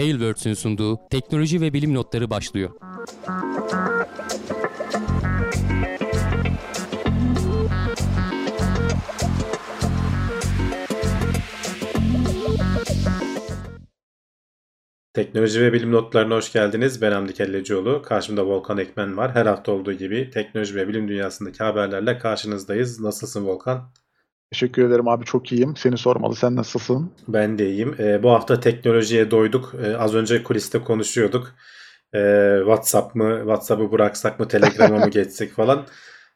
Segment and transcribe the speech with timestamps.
[0.00, 2.70] Tailwords'ün sunduğu teknoloji ve bilim notları başlıyor.
[15.14, 17.02] Teknoloji ve bilim notlarına hoş geldiniz.
[17.02, 18.02] Ben Hamdi Kellecioğlu.
[18.02, 19.34] Karşımda Volkan Ekmen var.
[19.34, 23.00] Her hafta olduğu gibi teknoloji ve bilim dünyasındaki haberlerle karşınızdayız.
[23.00, 23.99] Nasılsın Volkan?
[24.52, 25.76] Teşekkür ederim abi çok iyiyim.
[25.76, 26.36] Seni sormalı.
[26.36, 27.12] Sen nasılsın?
[27.28, 27.96] Ben de iyiyim.
[27.98, 29.74] Ee, bu hafta teknolojiye doyduk.
[29.82, 31.54] Ee, az önce kuliste konuşuyorduk.
[32.14, 35.86] Ee, WhatsApp mı, WhatsApp'ı bıraksak mı, Telegram'a mı geçsek falan.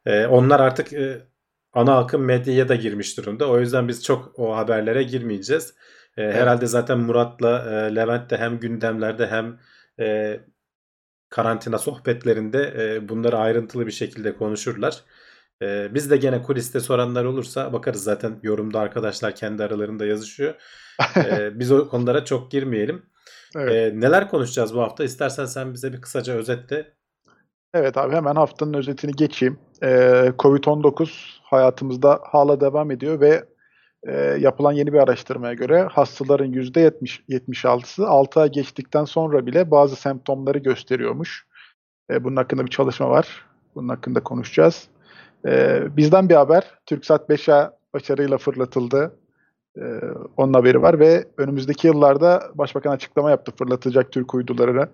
[0.06, 1.26] Ee, onlar artık e,
[1.72, 3.48] ana akım medyaya da girmiş durumda.
[3.50, 5.74] O yüzden biz çok o haberlere girmeyeceğiz.
[6.16, 9.58] E, herhalde zaten Murat'la e, Levent de hem gündemlerde hem
[10.00, 10.40] e,
[11.28, 15.02] karantina sohbetlerinde e, bunları ayrıntılı bir şekilde konuşurlar.
[15.62, 20.54] E, biz de gene kuliste soranlar olursa bakarız zaten yorumda arkadaşlar kendi aralarında yazışıyor.
[21.16, 23.02] e, biz o konulara çok girmeyelim.
[23.56, 23.94] Evet.
[23.94, 25.04] E, neler konuşacağız bu hafta?
[25.04, 26.94] İstersen sen bize bir kısaca özetle.
[27.74, 29.58] Evet abi hemen haftanın özetini geçeyim.
[29.82, 31.08] Ee, Covid-19
[31.42, 33.44] hayatımızda hala devam ediyor ve
[34.02, 40.58] e, yapılan yeni bir araştırmaya göre hastaların %76'sı 6 ay geçtikten sonra bile bazı semptomları
[40.58, 41.46] gösteriyormuş.
[42.10, 43.46] E, bunun hakkında bir çalışma var.
[43.74, 44.88] Bunun hakkında konuşacağız.
[45.46, 46.64] E, bizden bir haber.
[46.86, 49.16] TürkSat 5'e başarıyla fırlatıldı.
[49.78, 49.82] E,
[50.36, 54.88] onun haberi var ve önümüzdeki yıllarda Başbakan açıklama yaptı fırlatacak Türk uydularını.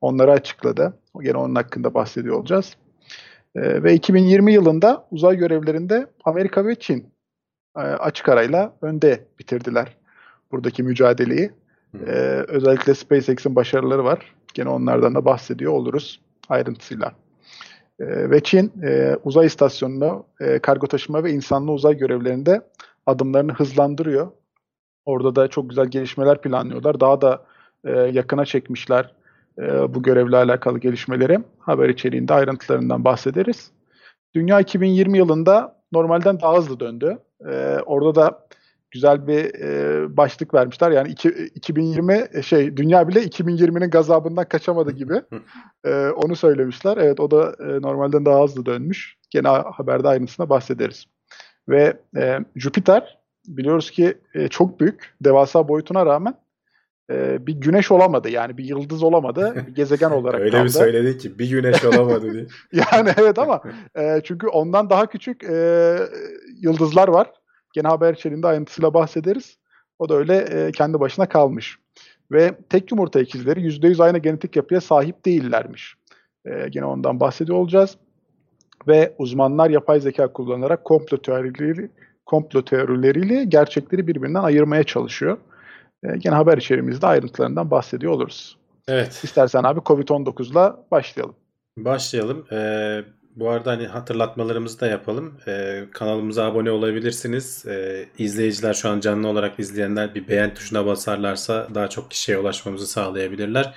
[0.00, 0.94] Onları açıkladı.
[1.22, 2.76] Gene onun hakkında bahsediyor olacağız.
[3.54, 7.06] E, ve 2020 yılında uzay görevlerinde Amerika ve Çin
[7.76, 9.96] e, açık arayla önde bitirdiler
[10.52, 11.50] buradaki mücadeleyi.
[12.06, 14.34] Ee, özellikle SpaceX'in başarıları var.
[14.54, 17.12] Gene onlardan da bahsediyor oluruz ayrıntısıyla.
[18.00, 22.60] Ee, ve Çin e, uzay istasyonuna e, kargo taşıma ve insanlı uzay görevlerinde
[23.06, 24.30] adımlarını hızlandırıyor.
[25.04, 27.00] Orada da çok güzel gelişmeler planlıyorlar.
[27.00, 27.44] Daha da
[27.84, 29.14] e, yakına çekmişler
[29.58, 31.38] e, bu görevle alakalı gelişmeleri.
[31.58, 33.70] Haber içeriğinde ayrıntılarından bahsederiz.
[34.34, 37.18] Dünya 2020 yılında normalden daha hızlı döndü.
[37.50, 38.41] E, orada da
[38.92, 40.90] güzel bir e, başlık vermişler.
[40.90, 45.22] Yani iki, 2020 e, şey dünya bile 2020'nin gazabından kaçamadı gibi.
[45.84, 46.96] e, onu söylemişler.
[46.96, 49.16] Evet o da e, normalden daha hızlı dönmüş.
[49.30, 51.04] Gene haberde ayrıntısına bahsederiz.
[51.68, 56.34] Ve e, Jüpiter biliyoruz ki e, çok büyük, devasa boyutuna rağmen
[57.10, 58.30] e, bir güneş olamadı.
[58.30, 59.54] Yani bir yıldız olamadı.
[59.66, 60.64] Bir gezegen olarak Öyle kaldı.
[60.64, 62.46] bir söyledi ki bir güneş olamadı diye.
[62.92, 63.62] yani evet ama
[63.98, 65.98] e, çünkü ondan daha küçük e,
[66.62, 67.30] yıldızlar var.
[67.72, 69.56] Gene haber içeriğinde ayrıntısıyla bahsederiz.
[69.98, 71.78] O da öyle e, kendi başına kalmış.
[72.32, 75.94] Ve tek yumurta ikizleri %100 aynı genetik yapıya sahip değillermiş.
[76.44, 77.96] E, gene ondan bahsediyor olacağız.
[78.88, 81.90] Ve uzmanlar yapay zeka kullanarak komplo teorileri,
[82.26, 85.38] komplo teorileriyle gerçekleri birbirinden ayırmaya çalışıyor.
[86.02, 88.56] E, gene haber içeriğimizde ayrıntılarından bahsediyor oluruz.
[88.88, 89.20] Evet.
[89.24, 91.34] İstersen abi Covid-19'la başlayalım.
[91.78, 92.46] Başlayalım.
[92.52, 93.04] Ee,
[93.36, 95.38] bu arada hani hatırlatmalarımızı da yapalım.
[95.46, 97.64] Ee, kanalımıza abone olabilirsiniz.
[97.66, 102.86] Ee, izleyiciler şu an canlı olarak izleyenler bir beğen tuşuna basarlarsa daha çok kişiye ulaşmamızı
[102.86, 103.74] sağlayabilirler.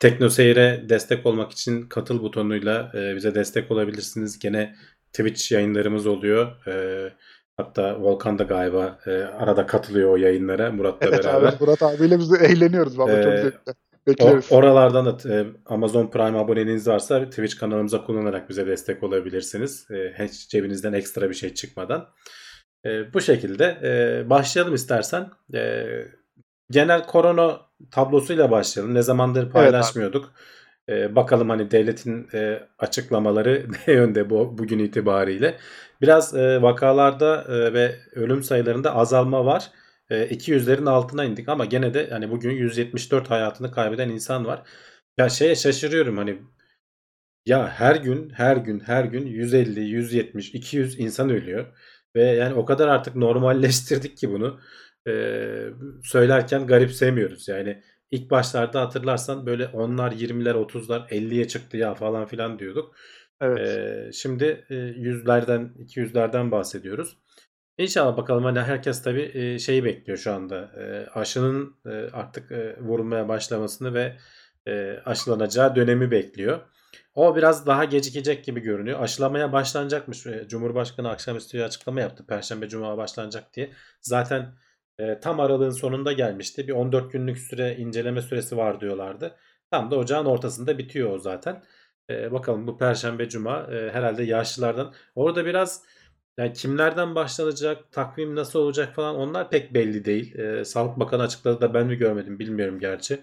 [0.00, 4.38] Tekno Seyir'e destek olmak için katıl butonuyla e, bize destek olabilirsiniz.
[4.38, 4.74] Gene
[5.12, 6.66] Twitch yayınlarımız oluyor.
[6.66, 7.12] E,
[7.56, 11.48] hatta Volkan da galiba e, arada katılıyor o yayınlara Murat'la evet, beraber.
[11.48, 12.98] Evet Murat abiyle biz eğleniyoruz.
[12.98, 13.74] Valla çok zevkli.
[14.06, 14.52] Bekleriz.
[14.52, 19.90] O, oralardan da e, Amazon Prime aboneliğiniz varsa Twitch kanalımıza kullanarak bize destek olabilirsiniz.
[19.90, 22.08] E, hiç cebinizden ekstra bir şey çıkmadan.
[22.86, 25.30] E, bu şekilde e, başlayalım istersen.
[25.54, 25.86] E,
[26.70, 27.60] genel korona
[27.90, 28.94] tablosuyla başlayalım.
[28.94, 30.32] Ne zamandır paylaşmıyorduk.
[30.88, 35.56] Evet, e, bakalım hani devletin e, açıklamaları ne yönde bu bugün itibariyle.
[36.02, 39.70] Biraz e, vakalarda e, ve ölüm sayılarında azalma var.
[40.10, 44.62] 200'lerin altına indik ama gene de hani bugün 174 hayatını kaybeden insan var.
[45.18, 46.42] Ya şeye şaşırıyorum hani
[47.46, 51.66] ya her gün her gün her gün 150, 170, 200 insan ölüyor.
[52.16, 54.60] Ve yani o kadar artık normalleştirdik ki bunu.
[55.08, 55.66] Ee,
[56.04, 57.48] söylerken garipsemiyoruz.
[57.48, 62.96] Yani ilk başlarda hatırlarsan böyle onlar 20'ler 30'lar 50'ye çıktı ya falan filan diyorduk.
[63.40, 63.68] Evet.
[63.68, 64.66] Ee, şimdi
[64.96, 67.18] yüzlerden 200'lerden bahsediyoruz.
[67.78, 70.70] İnşallah bakalım hani herkes tabii şeyi bekliyor şu anda.
[71.14, 71.76] Aşının
[72.12, 72.50] artık
[72.80, 74.16] vurulmaya başlamasını ve
[75.04, 76.60] aşılanacağı dönemi bekliyor.
[77.14, 79.02] O biraz daha gecikecek gibi görünüyor.
[79.02, 80.26] Aşılamaya başlanacakmış.
[80.48, 82.26] Cumhurbaşkanı akşamüstü açıklama yaptı.
[82.26, 83.70] Perşembe cuma başlanacak diye.
[84.00, 84.54] Zaten
[85.22, 86.68] tam aralığın sonunda gelmişti.
[86.68, 89.36] Bir 14 günlük süre inceleme süresi var diyorlardı.
[89.70, 91.62] Tam da ocağın ortasında bitiyor o zaten.
[92.10, 94.94] Bakalım bu perşembe cuma herhalde yaşlılardan.
[95.14, 95.82] Orada biraz
[96.38, 100.38] yani kimlerden başlanacak, takvim nasıl olacak falan onlar pek belli değil.
[100.38, 103.20] Ee, Sağlık Bakanı açıkladı da ben mi görmedim bilmiyorum gerçi.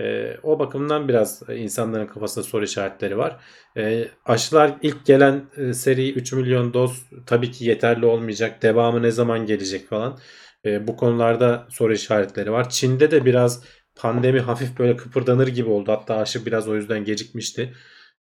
[0.00, 3.40] E, o bakımdan biraz insanların kafasında soru işaretleri var.
[3.76, 8.62] E, aşılar ilk gelen e, seri 3 milyon doz tabii ki yeterli olmayacak.
[8.62, 10.18] Devamı ne zaman gelecek falan.
[10.64, 12.68] E, bu konularda soru işaretleri var.
[12.70, 13.64] Çin'de de biraz
[13.96, 15.92] pandemi hafif böyle kıpırdanır gibi oldu.
[15.92, 17.74] Hatta aşı biraz o yüzden gecikmişti.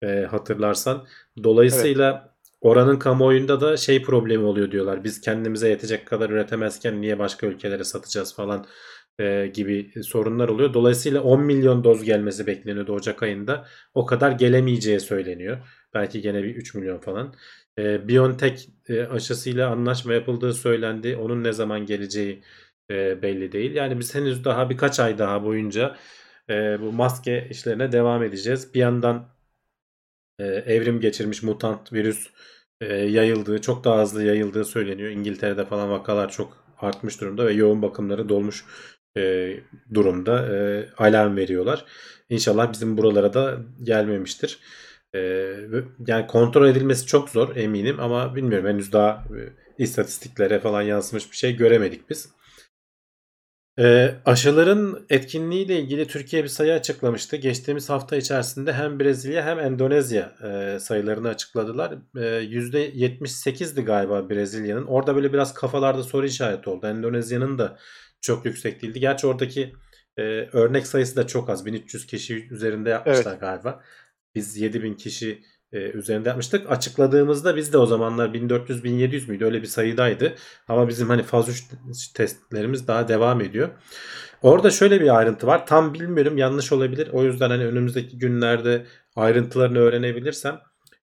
[0.03, 1.07] E, hatırlarsan.
[1.43, 5.03] Dolayısıyla oranın kamuoyunda da şey problemi oluyor diyorlar.
[5.03, 8.65] Biz kendimize yetecek kadar üretemezken niye başka ülkelere satacağız falan
[9.19, 10.73] e, gibi sorunlar oluyor.
[10.73, 13.67] Dolayısıyla 10 milyon doz gelmesi bekleniyordu Ocak ayında.
[13.93, 15.57] O kadar gelemeyeceği söyleniyor.
[15.93, 17.33] Belki gene bir 3 milyon falan.
[17.79, 21.15] E, BioNTech e, aşısıyla anlaşma yapıldığı söylendi.
[21.17, 22.43] Onun ne zaman geleceği
[22.91, 23.75] e, belli değil.
[23.75, 25.95] Yani biz henüz daha birkaç ay daha boyunca
[26.49, 28.73] e, bu maske işlerine devam edeceğiz.
[28.73, 29.36] Bir yandan
[30.39, 32.27] e, evrim geçirmiş mutant virüs
[32.81, 35.09] e, yayıldığı, çok daha hızlı yayıldığı söyleniyor.
[35.09, 38.65] İngiltere'de falan vakalar çok artmış durumda ve yoğun bakımları dolmuş
[39.17, 39.53] e,
[39.93, 40.55] durumda.
[40.55, 41.85] E, alarm veriyorlar.
[42.29, 44.59] İnşallah bizim buralara da gelmemiştir.
[45.15, 45.19] E,
[46.07, 49.39] yani kontrol edilmesi çok zor eminim ama bilmiyorum henüz daha e,
[49.83, 52.29] istatistiklere falan yansımış bir şey göremedik biz.
[53.79, 57.35] E, aşıların etkinliğiyle ilgili Türkiye bir sayı açıklamıştı.
[57.35, 61.93] Geçtiğimiz hafta içerisinde hem Brezilya hem Endonezya e, sayılarını açıkladılar.
[62.15, 64.85] E, %78'di galiba Brezilya'nın.
[64.85, 66.87] Orada böyle biraz kafalarda soru işareti oldu.
[66.87, 67.77] Endonezya'nın da
[68.21, 68.99] çok yüksek değildi.
[68.99, 69.73] Gerçi oradaki
[70.17, 70.21] e,
[70.53, 71.65] örnek sayısı da çok az.
[71.65, 73.41] 1300 kişi üzerinde yapmışlar evet.
[73.41, 73.83] galiba.
[74.35, 76.71] Biz 7000 kişi e, üzerinde yapmıştık.
[76.71, 80.35] Açıkladığımızda biz de o zamanlar 1400-1700 müydü öyle bir sayıdaydı.
[80.67, 83.69] Ama bizim hani faz 3 testlerimiz daha devam ediyor.
[84.41, 85.67] Orada şöyle bir ayrıntı var.
[85.67, 87.09] Tam bilmiyorum yanlış olabilir.
[87.13, 88.85] O yüzden hani önümüzdeki günlerde
[89.15, 90.59] ayrıntılarını öğrenebilirsem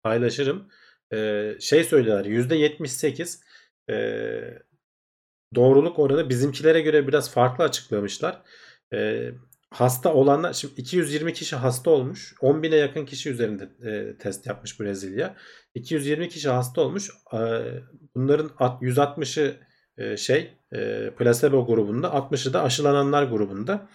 [0.03, 0.69] paylaşırım.
[1.13, 3.41] Ee, şey söylüyorlar %78
[3.91, 3.95] e,
[5.55, 8.43] doğruluk oranı bizimkilere göre biraz farklı açıklamışlar.
[8.93, 9.31] Ee,
[9.73, 12.35] hasta olanlar şimdi 220 kişi hasta olmuş.
[12.41, 15.37] 10 bine yakın kişi üzerinde e, test yapmış Brezilya.
[15.75, 17.11] 220 kişi hasta olmuş.
[17.33, 17.39] E,
[18.15, 19.55] bunların 160'ı
[19.99, 23.89] e, şey e, placebo grubunda 60'ı da aşılananlar grubunda.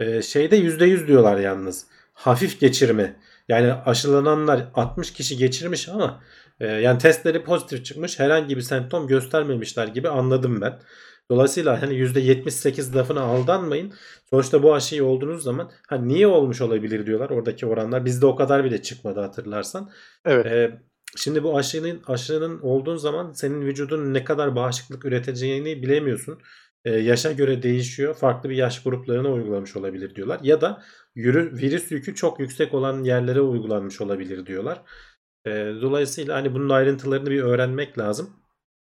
[0.00, 1.86] E, şeyde %100 diyorlar yalnız.
[2.12, 3.16] Hafif geçirme.
[3.48, 6.22] Yani aşılananlar 60 kişi geçirmiş ama
[6.60, 8.18] e, yani testleri pozitif çıkmış.
[8.20, 10.78] Herhangi bir semptom göstermemişler gibi anladım ben.
[11.30, 13.92] Dolayısıyla hani %78 lafına aldanmayın.
[14.30, 18.04] Sonuçta bu aşıyı olduğunuz zaman ha niye olmuş olabilir diyorlar oradaki oranlar.
[18.04, 19.90] Bizde o kadar bile çıkmadı hatırlarsan.
[20.24, 20.46] Evet.
[20.46, 20.80] Ee,
[21.16, 26.38] şimdi bu aşının aşının olduğun zaman senin vücudun ne kadar bağışıklık üreteceğini bilemiyorsun.
[26.84, 28.14] Ee, yaşa göre değişiyor.
[28.14, 30.40] Farklı bir yaş gruplarına uygulamış olabilir diyorlar.
[30.42, 30.82] Ya da
[31.14, 34.82] yürü, virüs yükü çok yüksek olan yerlere uygulanmış olabilir diyorlar.
[35.46, 35.50] Ee,
[35.82, 38.43] dolayısıyla hani bunun ayrıntılarını bir öğrenmek lazım.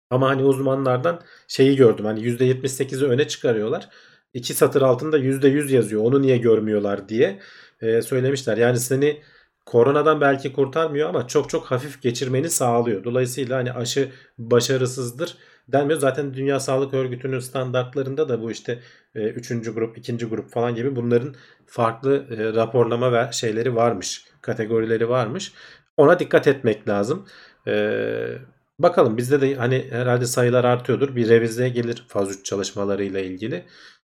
[0.10, 2.06] Ama hani uzmanlardan şeyi gördüm.
[2.06, 3.90] Hani %78'i öne çıkarıyorlar.
[4.34, 6.04] İki satır altında %100 yazıyor.
[6.04, 7.40] Onu niye görmüyorlar diye
[7.82, 8.58] e, söylemişler.
[8.58, 9.22] Yani seni
[9.66, 13.04] koronadan belki kurtarmıyor ama çok çok hafif geçirmeni sağlıyor.
[13.04, 16.00] Dolayısıyla hani aşı başarısızdır denmiyor.
[16.00, 18.80] Zaten Dünya Sağlık Örgütü'nün standartlarında da bu işte
[19.16, 19.52] 3.
[19.52, 20.18] E, grup, 2.
[20.18, 21.36] grup falan gibi bunların
[21.66, 24.26] farklı e, raporlama ve şeyleri varmış.
[24.42, 25.54] Kategorileri varmış.
[25.98, 27.26] Ona dikkat etmek lazım.
[27.68, 28.40] Eee
[28.80, 31.16] Bakalım bizde de hani herhalde sayılar artıyordur.
[31.16, 33.66] Bir revize gelir faz 3 çalışmalarıyla ilgili.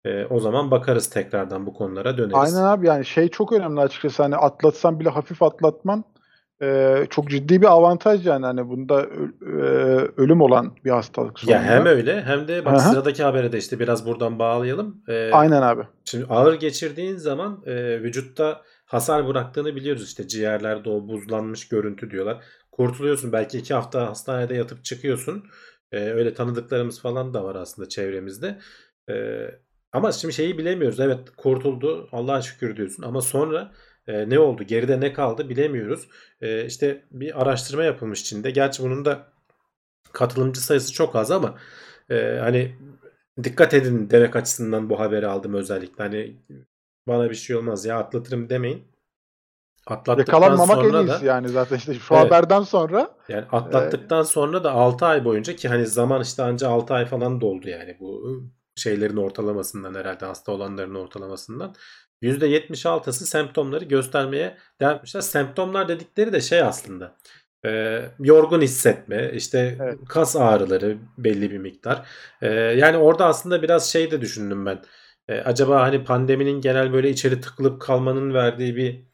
[0.05, 2.35] E, o zaman bakarız tekrardan bu konulara döneriz.
[2.35, 6.05] Aynen abi yani şey çok önemli açıkçası hani atlatsan bile hafif atlatman
[6.62, 9.07] e, çok ciddi bir avantaj yani hani bunda
[9.43, 9.57] e,
[10.17, 11.57] ölüm olan bir hastalık sonunda.
[11.57, 12.90] Ya hem öyle hem de bak Aha.
[12.90, 15.02] sıradaki habere de işte biraz buradan bağlayalım.
[15.09, 15.83] E, Aynen abi.
[16.05, 22.45] Şimdi ağır geçirdiğin zaman e, vücutta hasar bıraktığını biliyoruz işte ciğerlerde o buzlanmış görüntü diyorlar
[22.76, 23.33] kurtuluyorsun.
[23.33, 25.45] Belki iki hafta hastanede yatıp çıkıyorsun.
[25.92, 28.59] E, öyle tanıdıklarımız falan da var aslında çevremizde.
[29.11, 29.14] E,
[29.92, 31.00] ama şimdi şeyi bilemiyoruz.
[31.00, 33.02] Evet kurtuldu Allah'a şükür diyorsun.
[33.02, 33.73] Ama sonra
[34.06, 34.62] e, ne oldu?
[34.62, 36.09] Geride ne kaldı bilemiyoruz.
[36.40, 38.50] E, işte bir araştırma yapılmış Çin'de.
[38.50, 39.28] Gerçi bunun da
[40.12, 41.59] katılımcı sayısı çok az ama
[42.11, 42.76] e, hani
[43.45, 46.04] dikkat edin demek açısından bu haberi aldım özellikle.
[46.04, 46.37] Hani
[47.09, 48.85] bana bir şey olmaz ya atlatırım demeyin.
[49.87, 53.11] Atlattıktan Yakalanmamak sonra en iyisi da, yani zaten işte şu evet, haberden sonra.
[53.28, 57.07] Yani atlattıktan e, sonra da 6 ay boyunca ki hani zaman işte anca 6 ay
[57.07, 58.40] falan doldu yani bu
[58.76, 61.75] şeylerin ortalamasından herhalde hasta olanların ortalamasından.
[62.23, 65.21] %76'sı semptomları göstermeye devam etmişler.
[65.21, 67.16] Semptomlar dedikleri de şey aslında.
[67.66, 69.99] E, yorgun hissetme, işte evet.
[70.09, 72.09] kas ağrıları belli bir miktar.
[72.43, 74.83] E, yani orada aslında biraz şey de düşündüm ben.
[75.28, 79.07] E, acaba hani pandeminin genel böyle içeri tıkılıp kalmanın verdiği bir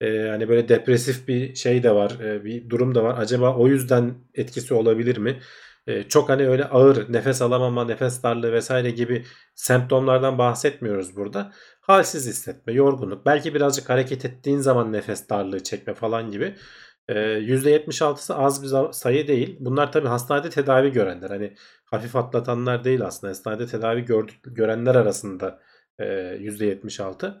[0.00, 3.18] e, hani böyle depresif bir şey de var, e, bir durum da var.
[3.18, 5.40] Acaba o yüzden etkisi olabilir mi?
[5.86, 9.24] e, çok hani öyle ağır nefes alamama, nefes darlığı vesaire gibi
[9.54, 11.52] semptomlardan bahsetmiyoruz burada.
[11.80, 16.54] Halsiz hissetme, yorgunluk, belki birazcık hareket ettiğin zaman nefes darlığı çekme falan gibi.
[17.08, 19.56] E, %76'sı az bir sayı değil.
[19.60, 21.30] Bunlar tabii hastanede tedavi görenler.
[21.30, 23.30] Hani hafif atlatanlar değil aslında.
[23.30, 25.60] Hastanede tedavi gördük, görenler arasında
[25.98, 27.40] e, %76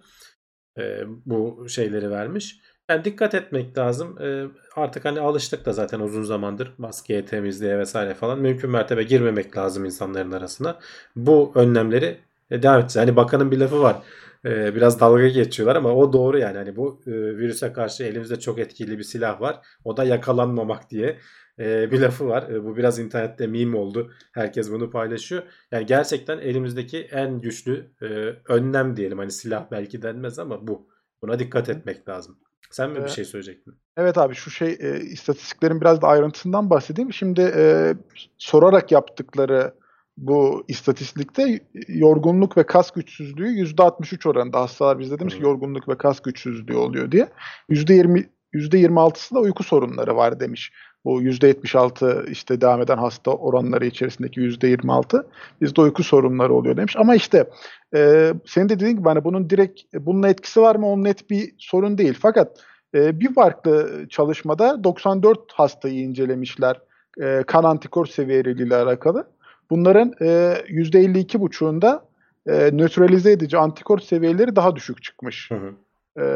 [0.78, 2.60] e, bu şeyleri vermiş.
[2.88, 4.18] Yani dikkat etmek lazım.
[4.22, 4.44] E,
[4.76, 8.38] artık hani alıştık da zaten uzun zamandır maskeye, temizliğe vesaire falan.
[8.38, 10.78] Mümkün mertebe girmemek lazım insanların arasına.
[11.16, 12.18] Bu önlemleri
[12.50, 13.06] e, devam edeceğiz.
[13.06, 13.96] Hani bakanın bir lafı var.
[14.44, 16.56] E, biraz dalga geçiyorlar ama o doğru yani.
[16.56, 19.60] Hani bu e, virüse karşı elimizde çok etkili bir silah var.
[19.84, 21.18] O da yakalanmamak diye
[21.58, 22.50] e, bir lafı var.
[22.50, 24.12] E, bu biraz internette meme oldu.
[24.32, 25.42] Herkes bunu paylaşıyor.
[25.72, 28.06] Yani gerçekten elimizdeki en güçlü e,
[28.52, 29.18] önlem diyelim.
[29.18, 30.88] Hani silah belki denmez ama bu.
[31.22, 32.38] Buna dikkat etmek lazım.
[32.70, 33.10] Sen mi bir Evet.
[33.10, 33.74] şey söyleyecektin?
[33.96, 37.12] Evet abi şu şey e, istatistiklerin biraz da ayrıntısından bahsedeyim.
[37.12, 37.94] Şimdi e,
[38.38, 39.74] sorarak yaptıkları
[40.16, 46.20] bu istatistikte yorgunluk ve kas güçsüzlüğü %63 oranında hastalar biz demiş ki yorgunluk ve kas
[46.20, 47.28] güçsüzlüğü oluyor diye.
[47.70, 50.72] %20 %26'sı da uyku sorunları var demiş.
[51.06, 55.26] Bu %76 işte devam eden hasta oranları içerisindeki %26
[55.60, 56.96] bizde uyku sorunları oluyor demiş.
[56.96, 57.50] Ama işte
[57.94, 60.86] e, senin de dediğin gibi hani bunun direkt bunun etkisi var mı?
[60.86, 62.18] Onun net bir sorun değil.
[62.20, 62.60] Fakat
[62.94, 66.80] e, bir farklı çalışmada 94 hastayı incelemişler
[67.22, 69.26] e, kan antikor seviyeleriyle alakalı.
[69.70, 70.26] Bunların e,
[70.68, 72.00] %52,5'unda
[72.46, 75.50] e, nötralize edici antikor seviyeleri daha düşük çıkmış.
[75.50, 75.74] Hı hı.
[76.22, 76.26] E,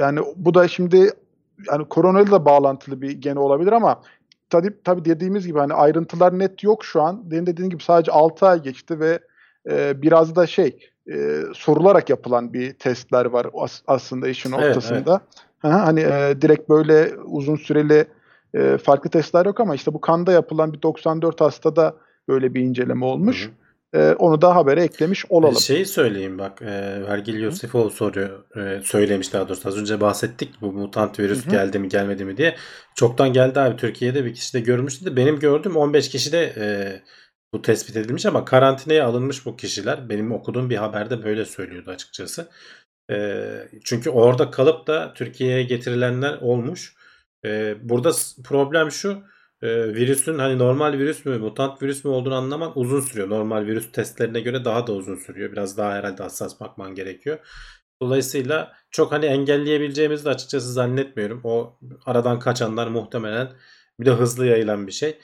[0.00, 1.10] yani bu da şimdi
[1.70, 4.02] yani koronayla da bağlantılı bir gene olabilir ama
[4.50, 7.24] tabii, tabii dediğimiz gibi hani ayrıntılar net yok şu an.
[7.30, 9.18] Senin dediğin gibi sadece 6 ay geçti ve
[9.70, 10.78] e, biraz da şey
[11.12, 15.20] e, sorularak yapılan bir testler var as- aslında işin Evet, ortasında.
[15.58, 18.06] Hı hı, Hani e, direkt böyle uzun süreli
[18.54, 21.94] e, farklı testler yok ama işte bu kanda yapılan bir 94 hastada
[22.28, 23.44] böyle bir inceleme olmuş.
[23.44, 23.52] Hı hı.
[23.94, 25.60] E, onu da habere eklemiş olalım.
[25.60, 26.62] Şeyi söyleyeyim bak.
[26.62, 28.56] E, Vergil Yosifov soruyor.
[28.56, 29.68] E, söylemiş daha doğrusu.
[29.68, 31.50] Az önce bahsettik bu mutant virüs Hı hı.
[31.50, 32.56] geldi mi gelmedi mi diye.
[32.94, 33.76] Çoktan geldi abi.
[33.76, 36.66] Türkiye'de bir kişi de görmüştü de benim gördüğüm 15 kişi de e,
[37.52, 40.08] bu tespit edilmiş ama karantinaya alınmış bu kişiler.
[40.08, 42.48] Benim okuduğum bir haberde böyle söylüyordu açıkçası.
[43.10, 43.44] E,
[43.84, 46.94] çünkü orada kalıp da Türkiye'ye getirilenler olmuş.
[47.44, 48.10] E, burada
[48.44, 49.22] problem şu.
[49.62, 53.30] E, virüsün hani normal virüs mü mutant virüs mü olduğunu anlaman uzun sürüyor.
[53.30, 55.52] Normal virüs testlerine göre daha da uzun sürüyor.
[55.52, 57.38] Biraz daha herhalde hassas bakman gerekiyor.
[58.02, 61.40] Dolayısıyla çok hani engelleyebileceğimizi de açıkçası zannetmiyorum.
[61.44, 63.52] O aradan kaçanlar muhtemelen
[64.00, 65.18] bir de hızlı yayılan bir şey.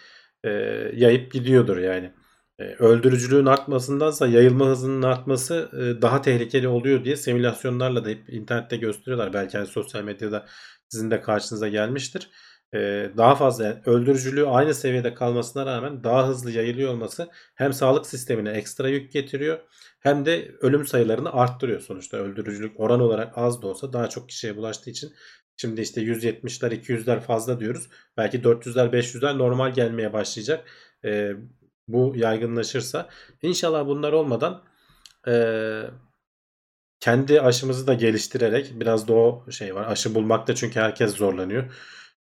[0.45, 0.51] E,
[0.95, 2.13] yayıp gidiyordur yani.
[2.59, 8.77] E, öldürücülüğün artmasındansa yayılma hızının artması e, daha tehlikeli oluyor diye simülasyonlarla da hep internette
[8.77, 9.33] gösteriyorlar.
[9.33, 10.47] Belki hani sosyal medyada
[10.89, 12.31] sizin de karşınıza gelmiştir.
[12.75, 18.51] E, daha fazla öldürücülüğü aynı seviyede kalmasına rağmen daha hızlı yayılıyor olması hem sağlık sistemine
[18.51, 19.59] ekstra yük getiriyor
[20.01, 22.17] hem de ölüm sayılarını arttırıyor sonuçta.
[22.17, 25.13] Öldürücülük oran olarak az da olsa daha çok kişiye bulaştığı için
[25.57, 27.89] şimdi işte 170'ler 200'ler fazla diyoruz.
[28.17, 30.65] Belki 400'ler 500'ler normal gelmeye başlayacak.
[31.05, 31.33] E,
[31.89, 33.09] bu yaygınlaşırsa.
[33.43, 34.65] İnşallah bunlar olmadan
[35.29, 35.35] e,
[37.01, 39.87] kendi aşımızı da geliştirerek biraz da o şey var.
[39.93, 41.65] Aşı bulmakta çünkü herkes zorlanıyor.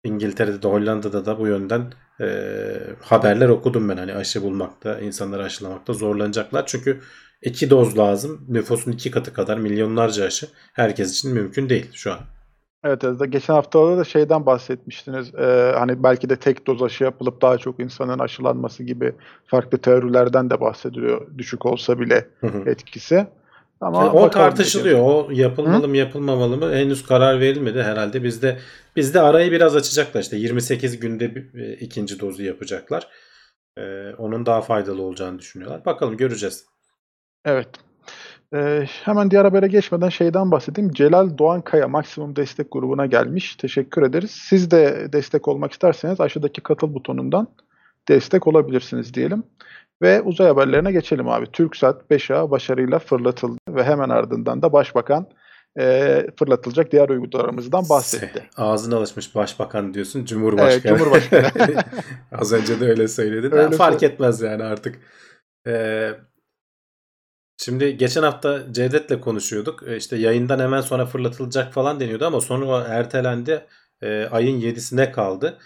[0.04, 2.26] İngiltere'de de Hollanda'da da bu yönden e,
[3.00, 3.96] haberler okudum ben.
[3.96, 6.66] Hani aşı bulmakta, insanları aşılamakta zorlanacaklar.
[6.66, 7.00] Çünkü
[7.42, 8.46] iki doz lazım.
[8.49, 12.18] Nüfusun iki katı kadar milyonlarca aşı herkes için mümkün değil şu an.
[12.84, 13.32] Evet, evet.
[13.32, 15.34] Geçen haftalarda da şeyden bahsetmiştiniz.
[15.34, 19.12] Ee, hani belki de tek doz aşı yapılıp daha çok insanın aşılanması gibi
[19.46, 21.38] farklı teorilerden de bahsediliyor.
[21.38, 22.28] Düşük olsa bile
[22.66, 23.26] etkisi.
[23.84, 24.98] Ama Yani o tartışılıyor.
[24.98, 25.88] O yapılmalı Hı?
[25.88, 28.24] mı yapılmamalı mı henüz karar verilmedi herhalde.
[28.24, 28.58] Bizde
[28.96, 33.08] bizde arayı biraz açacaklar işte 28 günde bir, e, ikinci dozu yapacaklar.
[33.78, 35.84] Ee, onun daha faydalı olacağını düşünüyorlar.
[35.84, 36.66] Bakalım göreceğiz.
[37.44, 37.68] Evet.
[38.54, 40.92] Ee, hemen diğer habere geçmeden şeyden bahsedeyim.
[40.92, 43.56] Celal Doğan Kaya maksimum destek grubuna gelmiş.
[43.56, 44.30] Teşekkür ederiz.
[44.30, 47.48] Siz de destek olmak isterseniz aşağıdaki katıl butonundan
[48.08, 49.42] destek olabilirsiniz diyelim.
[50.02, 51.46] Ve uzay haberlerine geçelim abi.
[51.52, 55.26] TürkSat 5A başarıyla fırlatıldı ve hemen ardından da Başbakan
[55.78, 58.48] e, fırlatılacak diğer uygulamalarımızdan bahsetti.
[58.56, 60.24] Ağzına alışmış başbakan diyorsun.
[60.24, 60.72] Cumhurbaşkanı.
[60.72, 61.74] Evet, Cumhurbaşkanı.
[62.32, 63.52] Az önce de öyle söyledin.
[63.52, 65.00] Öyle Ha, fark etmez yani artık.
[65.66, 66.10] Ee,
[67.58, 69.82] şimdi geçen hafta Cevdet'le konuşuyorduk.
[69.88, 73.66] Ee, İşte yayından hemen sonra fırlatılacak falan deniyordu ama sonra ertelendi.
[74.02, 75.58] Ee, ayın 7'sine kaldı.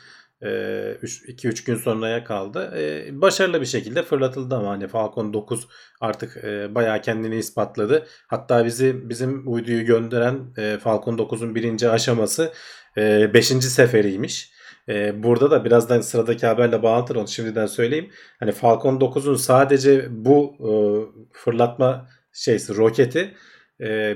[0.42, 2.73] 2-3 gün sonraya kaldı.
[2.76, 5.68] Ee, başarılı bir şekilde fırlatıldı ama hani Falcon 9
[6.00, 8.07] artık e, bayağı kendini ispatladı.
[8.26, 12.52] Hatta bizi bizim uyduyu gönderen e, Falcon 9'un birinci aşaması
[12.97, 13.47] 5.
[13.47, 14.52] seferiymiş.
[14.88, 18.11] e, burada da birazdan sıradaki haberle bağlantılı onu şimdiden söyleyeyim.
[18.40, 20.54] Hani Falcon 9'un sadece bu
[21.33, 23.35] fırlatma şeysi roketi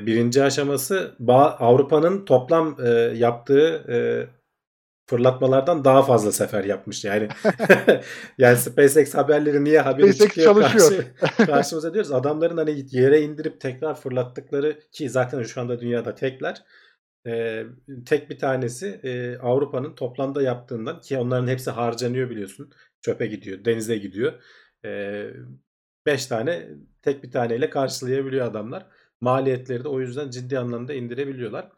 [0.07, 1.17] birinci aşaması
[1.59, 2.77] Avrupa'nın toplam
[3.15, 3.85] yaptığı
[5.07, 7.05] fırlatmalardan daha fazla sefer yapmış.
[7.05, 7.29] Yani
[8.39, 11.05] yani SpaceX haberleri niye haberi SpaceX çıkıyor çalışıyor.
[11.21, 12.13] karşı- karşımıza diyoruz.
[12.13, 16.63] Adamların hani yere indirip tekrar fırlattıkları ki zaten şu anda dünyada tekler.
[17.27, 17.65] e,
[18.07, 22.71] tek bir tanesi e, Avrupa'nın toplamda yaptığından ki onların hepsi harcanıyor biliyorsun.
[23.03, 24.33] Çöpe gidiyor, denize gidiyor.
[26.07, 26.69] 5 tane
[27.03, 28.87] tek bir taneyle karşılayabiliyor adamlar.
[29.21, 31.69] Maliyetleri de o yüzden ciddi anlamda indirebiliyorlar.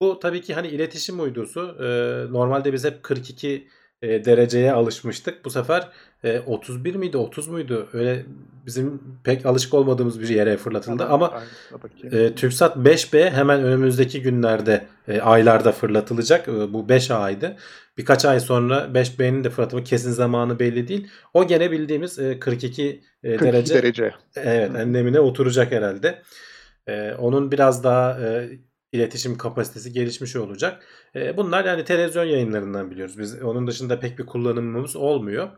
[0.00, 1.76] Bu tabii ki hani iletişim uydusu.
[1.80, 1.86] e,
[2.32, 3.68] normalde biz hep 42
[4.02, 5.44] e, dereceye alışmıştık.
[5.44, 5.88] Bu sefer
[6.24, 7.88] e, 31 miydi 30 muydu?
[7.92, 8.26] Öyle
[8.66, 11.02] bizim pek alışık olmadığımız bir yere fırlatıldı.
[11.02, 12.16] Hemen Ama bakayım.
[12.26, 16.48] e, TürkSat 5B hemen önümüzdeki günlerde e, aylarda fırlatılacak.
[16.48, 17.56] E, bu 5 aydı.
[17.98, 21.08] Birkaç ay sonra 5B'nin de fırlatımı kesin zamanı belli değil.
[21.34, 24.14] O gene bildiğimiz e, 42, e, 42 derece derece.
[24.36, 24.78] Evet, Hı.
[24.78, 26.22] enlemine oturacak herhalde.
[26.88, 28.48] Ee, onun biraz daha e,
[28.92, 30.84] iletişim kapasitesi gelişmiş olacak.
[31.14, 33.18] E, bunlar yani televizyon yayınlarından biliyoruz.
[33.18, 35.48] Biz onun dışında pek bir kullanımımız olmuyor.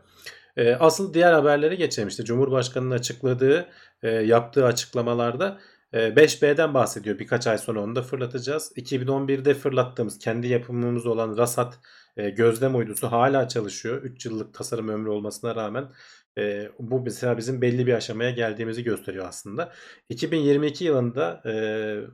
[0.57, 2.07] E, asıl diğer haberlere geçelim.
[2.07, 3.69] İşte Cumhurbaşkanı'nın açıkladığı,
[4.03, 5.59] e, yaptığı açıklamalarda
[5.93, 7.19] e, 5B'den bahsediyor.
[7.19, 8.71] Birkaç ay sonra onu da fırlatacağız.
[8.77, 11.79] 2011'de fırlattığımız kendi yapımımız olan Rasat
[12.17, 14.01] e, gözlem uydusu hala çalışıyor.
[14.03, 15.89] 3 yıllık tasarım ömrü olmasına rağmen
[16.37, 19.73] e, bu mesela bizim belli bir aşamaya geldiğimizi gösteriyor aslında.
[20.09, 21.53] 2022 yılında e,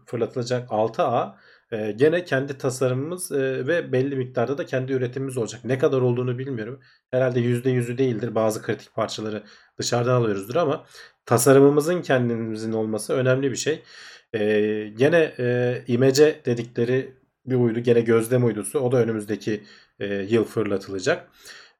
[0.05, 1.35] fırlatılacak 6A
[1.71, 5.61] e, gene kendi tasarımımız e, ve belli miktarda da kendi üretimimiz olacak.
[5.65, 6.79] Ne kadar olduğunu bilmiyorum.
[7.11, 8.35] Herhalde %100'ü değildir.
[8.35, 9.43] Bazı kritik parçaları
[9.79, 10.85] dışarıdan alıyoruzdur ama
[11.25, 13.83] tasarımımızın kendimizin olması önemli bir şey.
[14.33, 14.39] E,
[14.97, 17.13] gene e, imece dedikleri
[17.45, 18.79] bir uydu gene gözlem uydusu.
[18.79, 19.63] O da önümüzdeki
[19.99, 21.27] e, yıl fırlatılacak.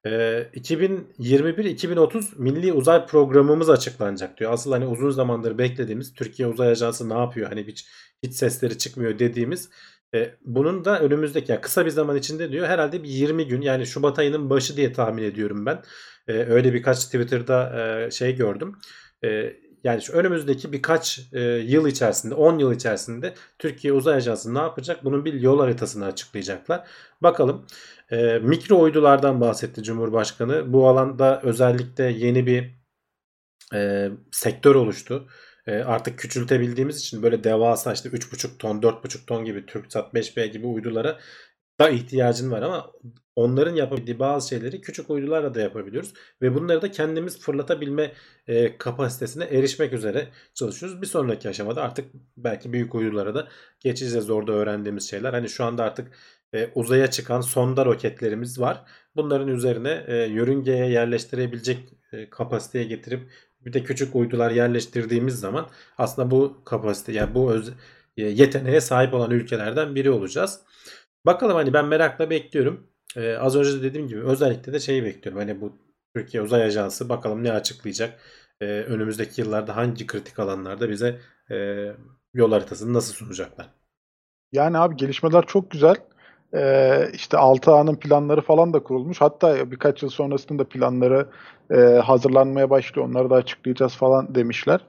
[0.08, 4.54] Ee, 2021-2030 Milli Uzay Programımız açıklanacak diyor.
[4.54, 7.50] Asıl hani uzun zamandır beklediğimiz Türkiye Uzay Ajansı ne yapıyor?
[7.50, 7.88] Hani hiç,
[8.24, 9.70] hiç sesleri çıkmıyor dediğimiz.
[10.16, 12.68] e, bunun da önümüzdeki yani kısa bir zaman içinde diyor.
[12.68, 15.82] Herhalde bir 20 gün yani Şubat ayının başı diye tahmin ediyorum ben.
[16.28, 18.76] E, öyle birkaç Twitter'da e, şey gördüm.
[19.24, 24.60] E, yani şu önümüzdeki birkaç e, yıl içerisinde 10 yıl içerisinde Türkiye Uzay Ajansı ne
[24.60, 25.06] yapacak?
[25.06, 26.88] Bunun bir yol haritasını açıklayacaklar.
[27.22, 27.66] Bakalım.
[28.12, 30.74] E, mikro uydulardan bahsetti Cumhurbaşkanı.
[30.74, 32.78] Bu alanda özellikle yeni bir
[33.74, 35.28] e, sektör oluştu.
[35.68, 40.68] E, artık küçültebildiğimiz için böyle devasa işte 3,5 ton, 4,5 ton gibi TürkSat 5B gibi
[40.68, 41.20] uydulara
[41.80, 42.92] da ihtiyacın var ama
[43.36, 48.12] onların yapabildiği bazı şeyleri küçük uydularla da yapabiliyoruz ve bunları da kendimiz fırlatabilme
[48.48, 51.02] e, kapasitesine erişmek üzere çalışıyoruz.
[51.02, 52.06] Bir sonraki aşamada artık
[52.38, 53.48] belki büyük uydulara da
[53.80, 55.34] geçeceğiz orada öğrendiğimiz şeyler.
[55.34, 56.12] Hani şu anda artık
[56.54, 58.84] e, uzaya çıkan sonda roketlerimiz var.
[59.16, 61.78] Bunların üzerine e, yörüngeye yerleştirebilecek
[62.12, 63.32] e, kapasiteye getirip
[63.66, 67.70] bir de küçük uydular yerleştirdiğimiz zaman aslında bu kapasite yani bu öz,
[68.18, 70.60] e, yeteneğe sahip olan ülkelerden biri olacağız.
[71.28, 72.88] Bakalım hani ben merakla bekliyorum.
[73.16, 75.42] Ee, az önce de dediğim gibi özellikle de şeyi bekliyorum.
[75.42, 75.78] Hani bu
[76.16, 78.20] Türkiye Uzay Ajansı bakalım ne açıklayacak.
[78.62, 81.20] Ee, önümüzdeki yıllarda hangi kritik alanlarda bize
[81.52, 81.88] e,
[82.34, 83.70] yol haritasını nasıl sunacaklar.
[84.52, 85.96] Yani abi gelişmeler çok güzel.
[86.54, 89.22] Ee, işte 6A'nın planları falan da kurulmuş.
[89.22, 91.28] Hatta birkaç yıl sonrasında da planları
[91.72, 93.08] e, hazırlanmaya başlıyor.
[93.08, 94.82] Onları da açıklayacağız falan demişler.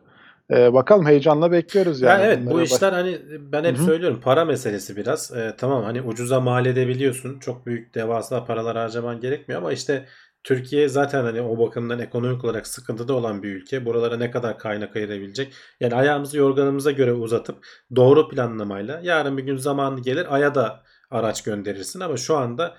[0.51, 2.21] Ee, bakalım heyecanla bekliyoruz yani.
[2.21, 3.19] Ya evet bu işler hani
[3.53, 3.87] ben hep Hı hı.
[3.87, 5.33] söylüyorum para meselesi biraz.
[5.37, 7.39] Ee, tamam hani ucuza mal edebiliyorsun.
[7.39, 10.07] Çok büyük devasa paralar harcaman gerekmiyor ama işte
[10.45, 13.87] Türkiye zaten hani o bakımdan ekonomik olarak sıkıntıda olan bir ülke.
[13.87, 15.55] Buralara ne kadar kaynak ayırabilecek?
[15.81, 21.43] Yani ayağımızı yorganımıza göre uzatıp doğru planlamayla yarın bir gün zamanı gelir Ay'a da araç
[21.43, 22.77] gönderirsin ama şu anda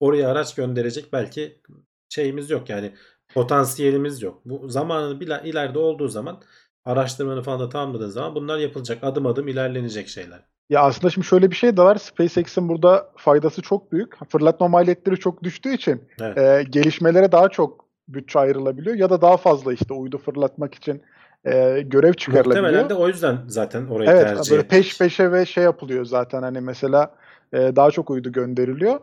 [0.00, 1.60] oraya araç gönderecek belki
[2.08, 2.92] şeyimiz yok yani
[3.34, 4.42] potansiyelimiz yok.
[4.44, 6.42] Bu zamanı ileride olduğu zaman
[6.86, 8.98] araştırmanı falan da tamamladığın zaman bunlar yapılacak.
[9.02, 10.40] Adım adım ilerlenecek şeyler.
[10.70, 11.96] Ya aslında şimdi şöyle bir şey de var.
[11.96, 14.30] SpaceX'in burada faydası çok büyük.
[14.30, 16.38] Fırlatma maliyetleri çok düştüğü için Evet.
[16.38, 21.02] e, gelişmelere daha çok bütçe ayrılabiliyor ya da daha fazla işte uydu fırlatmak için
[21.44, 22.64] e, görev çıkarılabiliyor.
[22.64, 24.68] Muhtemelen de o yüzden zaten orayı Evet tercih etmiş.
[24.78, 27.14] peş peşe ve şey yapılıyor zaten hani mesela
[27.52, 29.00] e, daha çok uydu gönderiliyor.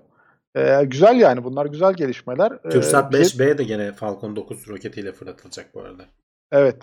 [0.56, 2.62] E, güzel yani bunlar güzel gelişmeler.
[2.72, 6.04] TürkSat bize- 5B de gene Falcon 9 roketiyle fırlatılacak bu arada.
[6.52, 6.76] Evet.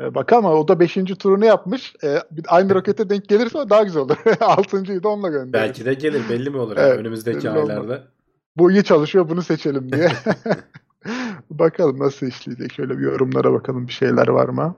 [0.00, 0.94] E, bakalım ama o da 5.
[0.94, 1.94] turunu yapmış.
[2.04, 4.16] E, aynı rokete denk gelirse daha güzel olur.
[4.24, 5.52] 6.yı da onunla gönderir.
[5.52, 8.04] Belki de gelir belli mi olur Evet, yani önümüzdeki aylarda.
[8.56, 10.08] Bu iyi çalışıyor bunu seçelim diye.
[11.50, 12.72] bakalım nasıl işleyecek.
[12.72, 14.76] Şöyle bir yorumlara bakalım bir şeyler var mı?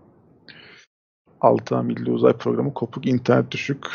[1.41, 3.87] 6 Milli Uzay Programı kopuk internet düşük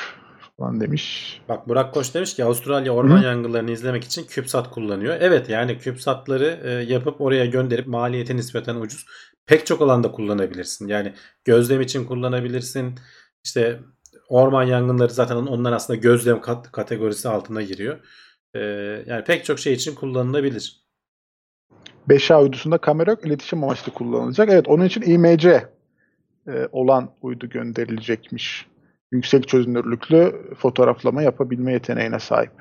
[0.57, 1.41] falan demiş.
[1.49, 3.23] Bak Burak Koç demiş ki Avustralya orman Hı.
[3.25, 5.17] yangınlarını izlemek için CubeSat kullanıyor.
[5.19, 9.05] Evet yani CubeSat'ları e, yapıp oraya gönderip maliyeti nispeten ucuz.
[9.45, 10.87] Pek çok alanda kullanabilirsin.
[10.87, 11.13] Yani
[11.45, 12.95] gözlem için kullanabilirsin.
[13.43, 13.79] İşte
[14.29, 17.99] orman yangınları zaten onlar aslında gözlem kat- kategorisi altına giriyor.
[18.53, 18.59] E,
[19.07, 20.85] yani pek çok şey için kullanılabilir.
[22.09, 23.25] 5A uydusunda kamera yok.
[23.25, 24.49] iletişim amaçlı kullanılacak.
[24.49, 25.63] Evet onun için IMC
[26.47, 28.67] e, olan uydu gönderilecekmiş.
[29.11, 32.51] Yüksek çözünürlüklü fotoğraflama yapabilme yeteneğine sahip.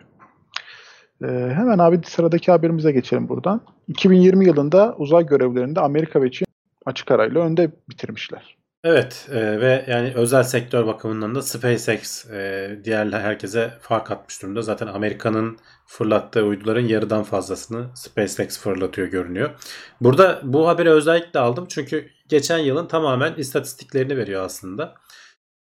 [1.23, 3.61] E, hemen abi sıradaki haberimize geçelim buradan.
[3.89, 6.47] 2020 yılında uzay görevlerinde Amerika ve Çin
[6.87, 8.57] açık arayla önde bitirmişler.
[8.85, 14.63] Evet e, ve yani özel sektör bakımından da SpaceX e, diğer herkese fark atmış durumda.
[14.63, 19.51] Zaten Amerika'nın fırlattığı uyduların yarıdan fazlasını SpaceX fırlatıyor görünüyor.
[20.01, 24.95] Burada bu haberi özellikle aldım çünkü geçen yılın tamamen istatistiklerini veriyor aslında.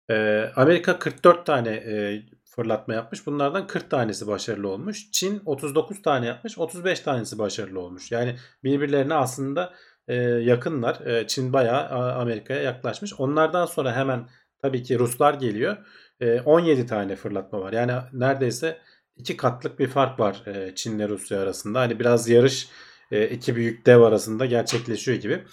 [0.09, 3.25] E, Amerika 44 tane e, fırlatma yapmış.
[3.27, 5.12] Bunlardan 40 tanesi başarılı olmuş.
[5.12, 6.57] Çin 39 tane yapmış.
[6.57, 8.12] 35 tanesi başarılı olmuş.
[8.12, 9.73] Yani birbirlerine aslında
[10.08, 11.06] e, yakınlar.
[11.06, 13.13] E, Çin bayağı Amerika'ya yaklaşmış.
[13.20, 14.30] Onlardan sonra hemen
[14.62, 15.78] tabii ki Ruslar geliyor.
[16.20, 17.74] E, 17 tane fırlatma var.
[17.74, 18.78] Yani neredeyse
[19.16, 21.80] iki katlık bir fark var e, Çin ile Rusya arasında.
[21.80, 22.70] Hani biraz yarış
[23.12, 25.44] e, iki büyük dev arasında gerçekleşiyor gibi.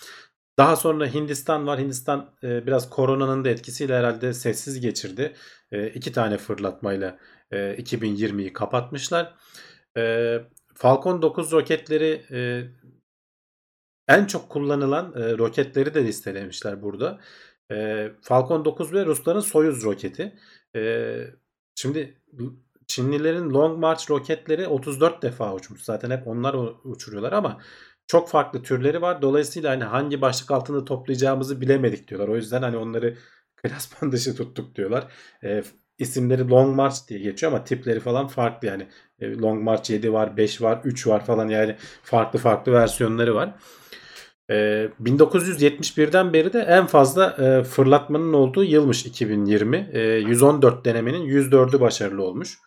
[0.58, 1.80] Daha sonra Hindistan var.
[1.80, 5.34] Hindistan e, biraz koronanın da etkisiyle herhalde sessiz geçirdi.
[5.72, 7.18] E, iki tane fırlatmayla
[7.50, 9.34] e, 2020'yi kapatmışlar.
[9.96, 10.36] E,
[10.74, 12.62] Falcon 9 roketleri e,
[14.10, 17.20] en çok kullanılan e, roketleri de listelemişler burada.
[17.72, 20.38] E, Falcon 9 ve Rusların Soyuz roketi.
[20.76, 21.14] E,
[21.74, 22.14] şimdi
[22.86, 25.82] Çinlilerin Long March roketleri 34 defa uçmuş.
[25.82, 27.60] Zaten hep onlar uçuruyorlar ama
[28.06, 29.22] çok farklı türleri var.
[29.22, 32.28] Dolayısıyla hani hangi başlık altında toplayacağımızı bilemedik diyorlar.
[32.28, 33.16] O yüzden hani onları
[33.56, 35.12] klasman dışı tuttuk diyorlar.
[35.44, 35.62] E,
[35.98, 38.88] isimleri Long March diye geçiyor ama tipleri falan farklı yani.
[39.20, 43.54] E, Long March 7 var, 5 var, 3 var falan yani farklı farklı versiyonları var.
[44.50, 49.90] E, 1971'den beri de en fazla e, fırlatmanın olduğu yılmış 2020.
[49.92, 52.58] E, 114 denemenin 104'ü başarılı olmuş.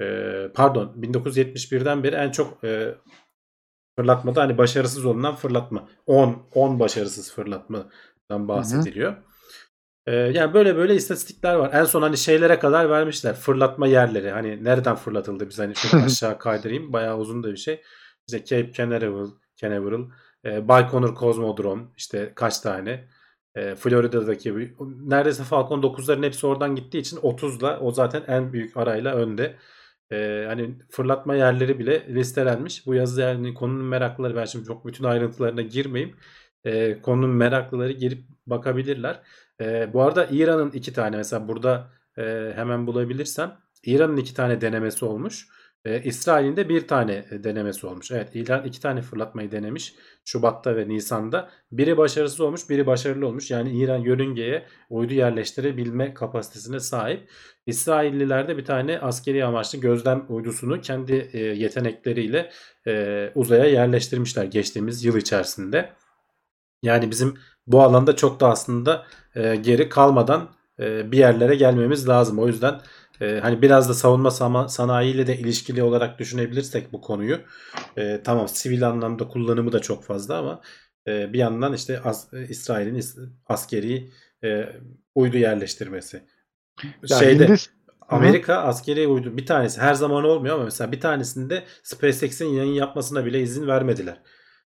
[0.00, 0.04] E,
[0.54, 2.94] pardon 1971'den beri en çok e,
[3.98, 5.88] fırlatmada hani başarısız olunan fırlatma.
[6.06, 9.16] 10 10 başarısız fırlatmadan bahsediliyor.
[10.08, 11.70] Ee, yani böyle böyle istatistikler var.
[11.72, 13.34] En son hani şeylere kadar vermişler.
[13.34, 14.30] Fırlatma yerleri.
[14.30, 16.92] Hani nereden fırlatıldı biz hani şöyle aşağı kaydırayım.
[16.92, 17.82] Bayağı uzun da bir şey.
[18.28, 20.04] İşte Cape Canaveral, Canaveral
[20.44, 23.08] e, Baikonur Kozmodrome işte kaç tane
[23.54, 24.74] e, Florida'daki
[25.06, 29.56] neredeyse Falcon 9'ların hepsi oradan gittiği için 30'la o zaten en büyük arayla önde.
[30.12, 32.86] Ee, hani fırlatma yerleri bile listelenmiş.
[32.86, 36.16] Bu yazı yani konunun meraklıları ben şimdi çok bütün ayrıntılarına girmeyeyim.
[36.64, 39.22] Ee, konunun meraklıları girip bakabilirler.
[39.60, 45.04] Ee, bu arada İran'ın iki tane mesela burada e, hemen bulabilirsem İran'ın iki tane denemesi
[45.04, 45.48] olmuş.
[45.84, 48.10] Ee, İsrail'in de bir tane denemesi olmuş.
[48.10, 49.94] Evet İran iki tane fırlatmayı denemiş.
[50.24, 51.50] Şubat'ta ve Nisan'da.
[51.72, 53.50] Biri başarısız olmuş biri başarılı olmuş.
[53.50, 57.30] Yani İran yörüngeye uydu yerleştirebilme kapasitesine sahip.
[57.66, 62.50] İsrailliler de bir tane askeri amaçlı gözlem uydusunu kendi e, yetenekleriyle
[62.86, 65.92] e, uzaya yerleştirmişler geçtiğimiz yıl içerisinde.
[66.82, 67.34] Yani bizim
[67.66, 70.48] bu alanda çok da aslında e, geri kalmadan
[70.80, 72.38] e, bir yerlere gelmemiz lazım.
[72.38, 72.80] O yüzden
[73.20, 74.30] e, hani biraz da savunma
[74.68, 77.38] sanayiyle de ilişkili olarak düşünebilirsek bu konuyu.
[77.96, 80.60] E, tamam sivil anlamda kullanımı da çok fazla ama
[81.06, 83.04] e, bir yandan işte as, İsrail'in
[83.46, 84.10] askeri
[84.44, 84.68] e,
[85.14, 86.22] uydu yerleştirmesi.
[87.08, 87.68] Ya Şeyde Hindis-
[88.08, 93.24] Amerika askeri uydu bir tanesi her zaman olmuyor ama mesela bir tanesinde SpaceX'in yayın yapmasına
[93.24, 94.20] bile izin vermediler.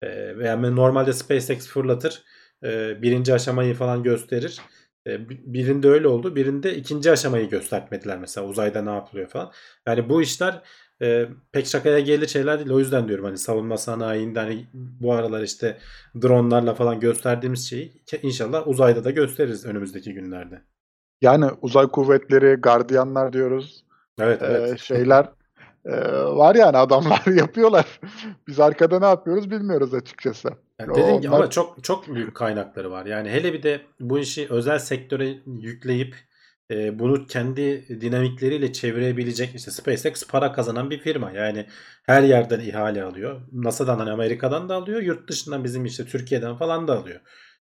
[0.01, 0.07] Ee,
[0.43, 2.23] yani normalde SpaceX fırlatır
[2.63, 4.59] e, birinci aşamayı falan gösterir.
[5.09, 6.35] E, birinde öyle oldu.
[6.35, 9.51] Birinde ikinci aşamayı göstermediler mesela uzayda ne yapılıyor falan.
[9.87, 10.61] Yani bu işler
[11.01, 12.71] e, pek şakaya gelir şeyler değil.
[12.71, 15.77] O yüzden diyorum hani savunma sanayinde hani bu aralar işte
[16.21, 20.61] dronlarla falan gösterdiğimiz şeyi inşallah uzayda da gösteririz önümüzdeki günlerde.
[21.21, 23.85] Yani uzay kuvvetleri, gardiyanlar diyoruz.
[24.19, 24.79] Evet, Ee, evet.
[24.79, 25.29] şeyler
[25.91, 27.99] e, var yani adamlar yapıyorlar.
[28.47, 30.49] Biz arkada ne yapıyoruz bilmiyoruz açıkçası.
[30.79, 33.05] Yani gibi Onlar- ama çok çok büyük kaynakları var.
[33.05, 36.15] Yani hele bir de bu işi özel sektöre yükleyip
[36.71, 41.31] e, bunu kendi dinamikleriyle çevirebilecek işte SpaceX para kazanan bir firma.
[41.31, 41.65] Yani
[42.05, 43.41] her yerden ihale alıyor.
[43.51, 45.01] NASA'dan hani Amerika'dan da alıyor.
[45.01, 47.19] Yurt dışından bizim işte Türkiye'den falan da alıyor.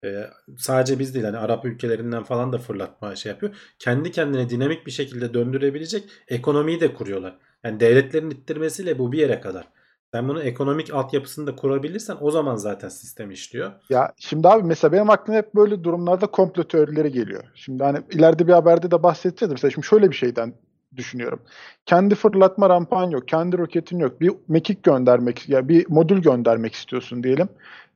[0.04, 3.54] E, sadece biz değil hani Arap ülkelerinden falan da fırlatma şey yapıyor.
[3.78, 7.38] Kendi kendine dinamik bir şekilde döndürebilecek ekonomiyi de kuruyorlar.
[7.64, 9.68] Yani devletlerin ittirmesiyle bu bir yere kadar.
[10.14, 13.72] Sen bunu ekonomik altyapısını da kurabilirsen o zaman zaten sistem işliyor.
[13.90, 17.44] Ya şimdi abi mesela benim aklıma hep böyle durumlarda komplo teorileri geliyor.
[17.54, 19.52] Şimdi hani ileride bir haberde de bahsedeceğiz.
[19.52, 20.54] Mesela şimdi şöyle bir şeyden
[20.96, 21.40] düşünüyorum.
[21.86, 24.20] Kendi fırlatma rampan yok, kendi roketin yok.
[24.20, 27.48] Bir mekik göndermek, ya bir modül göndermek istiyorsun diyelim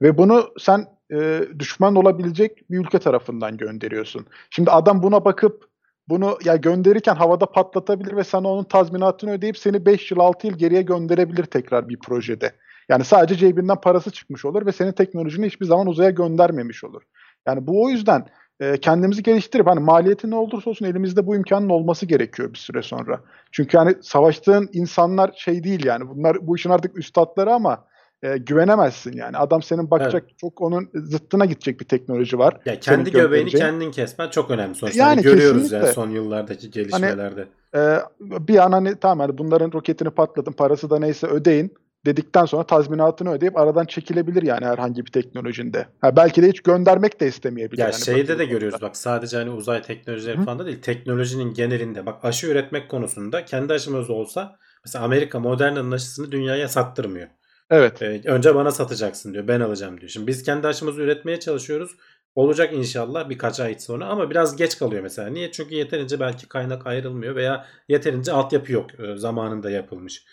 [0.02, 4.26] ve bunu sen e, düşman olabilecek bir ülke tarafından gönderiyorsun.
[4.50, 5.71] Şimdi adam buna bakıp
[6.08, 10.54] bunu ya gönderirken havada patlatabilir ve sana onun tazminatını ödeyip seni 5 yıl 6 yıl
[10.54, 12.52] geriye gönderebilir tekrar bir projede.
[12.88, 17.02] Yani sadece cebinden parası çıkmış olur ve senin teknolojini hiçbir zaman uzaya göndermemiş olur.
[17.46, 18.26] Yani bu o yüzden
[18.60, 22.82] e, kendimizi geliştirip hani maliyeti ne olursa olsun elimizde bu imkanın olması gerekiyor bir süre
[22.82, 23.20] sonra.
[23.52, 27.84] Çünkü hani savaştığın insanlar şey değil yani bunlar bu işin artık üstadları ama
[28.22, 29.36] e, güvenemezsin yani.
[29.36, 32.56] Adam senin bakacak çok onun zıttına gidecek bir teknoloji var.
[32.66, 34.98] Ya kendi Senin göbeğini kendin kesmen çok önemli sonuçta.
[34.98, 35.86] Yani Yani görüyoruz kesinlikle.
[35.86, 37.46] yani son yıllardaki gelişmelerde.
[37.74, 41.74] Ee, bir an hani tamam hani bunların roketini patlatın parası da neyse ödeyin
[42.06, 45.86] dedikten sonra tazminatını ödeyip aradan çekilebilir yani herhangi bir teknolojinde.
[46.00, 47.78] Ha, belki de hiç göndermek de istemeyebilir.
[47.78, 50.44] Ya yani şeyde de görüyoruz bak sadece hani uzay teknolojileri Hı.
[50.44, 55.92] falan da değil teknolojinin genelinde bak aşı üretmek konusunda kendi aşımız olsa mesela Amerika Moderna'nın
[55.92, 57.28] aşısını dünyaya sattırmıyor.
[57.72, 58.02] Evet.
[58.02, 60.08] Ee, önce bana satacaksın diyor ben alacağım diyor.
[60.10, 61.96] Şimdi biz kendi aşımızı üretmeye çalışıyoruz.
[62.34, 65.28] Olacak inşallah birkaç ay sonra ama biraz geç kalıyor mesela.
[65.28, 65.52] Niye?
[65.52, 70.24] Çünkü yeterince belki kaynak ayrılmıyor veya yeterince altyapı yok e, zamanında yapılmış.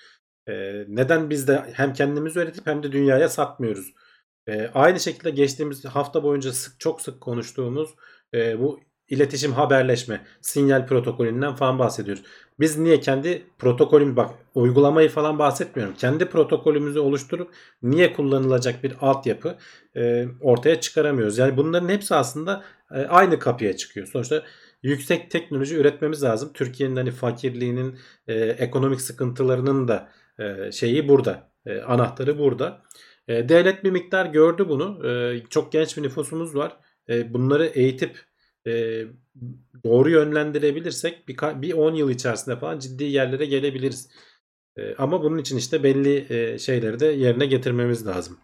[0.48, 3.94] Ee, neden biz de hem kendimiz üretip hem de dünyaya satmıyoruz?
[4.48, 7.90] Ee, aynı şekilde geçtiğimiz hafta boyunca sık çok sık konuştuğumuz
[8.34, 12.24] e, bu iletişim haberleşme sinyal protokolünden falan bahsediyoruz.
[12.60, 15.96] Biz niye kendi protokolümüz bak uygulamayı falan bahsetmiyorum.
[15.98, 17.52] Kendi protokolümüzü oluşturup
[17.84, 19.56] niye kullanılacak bir altyapı
[19.96, 21.38] e, ortaya çıkaramıyoruz.
[21.38, 24.08] Yani bunların hepsi aslında e, aynı kapıya çıkıyor.
[24.08, 24.44] Sonuçta
[24.84, 26.52] yüksek teknoloji üretmemiz lazım.
[26.54, 31.50] Türkiye'nin hani fakirliğinin, e, ekonomik sıkıntılarının da e, şeyi burada.
[31.66, 32.82] E, anahtarı burada.
[33.28, 35.08] E, devlet bir miktar gördü bunu.
[35.10, 36.78] E, çok genç bir nüfusumuz var.
[37.10, 38.29] E, bunları eğitip
[38.68, 39.04] e,
[39.86, 44.10] doğru yönlendirebilirsek bir, bir 10 yıl içerisinde falan ciddi yerlere gelebiliriz.
[44.78, 48.38] E, ama bunun için işte belli e, şeyleri de yerine getirmemiz lazım.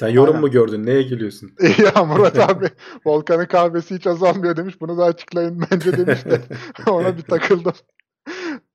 [0.00, 0.40] Sen yorum Aynen.
[0.40, 0.86] mu gördün?
[0.86, 1.50] Neye gülüyorsun?
[1.78, 2.66] ya Murat abi
[3.06, 4.80] Volkan'ın kahvesi hiç azalmıyor demiş.
[4.80, 6.40] Bunu da açıklayın bence demiş de
[6.90, 7.72] ona bir takıldım.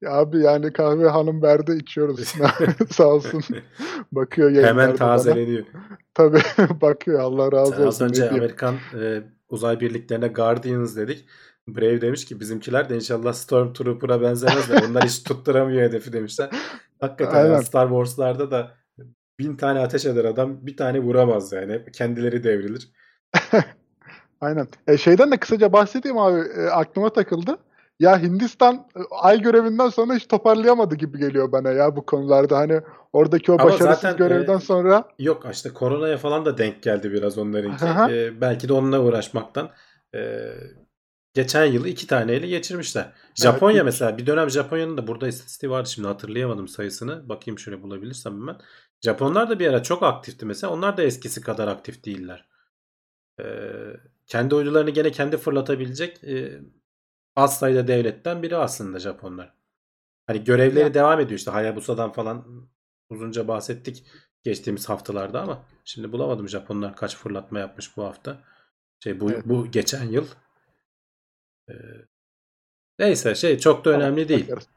[0.01, 2.19] Ya abi yani kahve hanım verdi içiyoruz.
[2.91, 3.43] Sağ olsun.
[4.11, 5.65] Bakıyor Hemen tazeleniyor.
[6.13, 6.41] Tabii
[6.81, 8.05] bakıyor Allah razı Sen az olsun.
[8.05, 8.43] önce ne diyeyim.
[8.43, 11.25] Amerikan e, uzay birliklerine Guardians dedik.
[11.67, 14.83] Brave demiş ki bizimkiler de inşallah Stormtrooper'a benzemezler.
[14.89, 16.49] Onlar hiç tutturamıyor hedefi demişler.
[16.99, 17.61] Hakikaten ya Aynen.
[17.61, 18.75] Star Wars'larda da
[19.39, 21.85] bin tane ateş eder adam bir tane vuramaz yani.
[21.93, 22.91] Kendileri devrilir.
[24.41, 24.67] Aynen.
[24.87, 26.39] E, şeyden de kısaca bahsedeyim abi.
[26.39, 27.57] E, aklıma takıldı.
[27.99, 32.57] Ya Hindistan e, ay görevinden sonra hiç toparlayamadı gibi geliyor bana ya bu konularda.
[32.57, 32.81] Hani
[33.13, 37.11] oradaki o Ama başarısız zaten, görevden e, sonra Yok işte koronaya falan da denk geldi
[37.11, 37.85] biraz onlarınki.
[37.85, 39.69] E, belki de onunla uğraşmaktan
[40.15, 40.51] e,
[41.33, 43.13] geçen yılı iki taneyle geçirmişler.
[43.35, 43.85] Japonya Evet.
[43.85, 47.29] mesela bir dönem Japonya'nın da burada istatistiği vardı şimdi hatırlayamadım sayısını.
[47.29, 48.57] Bakayım şöyle bulabilirsem hemen.
[49.01, 50.73] Japonlar da bir ara çok aktifti mesela.
[50.73, 52.45] Onlar da eskisi kadar aktif değiller.
[53.39, 53.45] E,
[54.27, 56.59] kendi uydularını gene kendi fırlatabilecek e,
[57.35, 59.53] az sayıda devletten biri aslında Japonlar.
[60.27, 60.93] Hani görevleri Ya.
[60.93, 62.67] devam ediyor işte Hayabusa'dan falan
[63.09, 64.03] uzunca bahsettik
[64.43, 68.37] geçtiğimiz haftalarda ama şimdi bulamadım Japonlar kaç fırlatma yapmış bu hafta.
[69.03, 69.43] Şey bu Evet.
[69.45, 70.25] bu geçen yıl.
[71.69, 71.73] Ee,
[72.99, 74.43] neyse şey çok da önemli değil.
[74.47, 74.67] bakarız.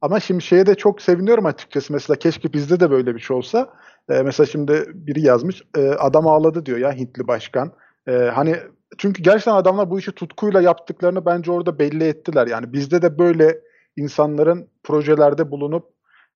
[0.00, 1.92] Ama şimdi şeye de çok seviniyorum açıkçası.
[1.92, 3.74] Mesela keşke bizde de böyle bir şey olsa.
[4.08, 5.62] Ee, mesela şimdi biri yazmış.
[5.76, 7.72] e, adam ağladı diyor ya Hintli başkan.
[8.08, 8.56] Ee, hani
[8.98, 12.46] çünkü gerçekten adamlar bu işi tutkuyla yaptıklarını bence orada belli ettiler.
[12.46, 13.60] Yani bizde de böyle
[13.96, 15.84] insanların projelerde bulunup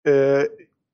[0.08, 0.44] e,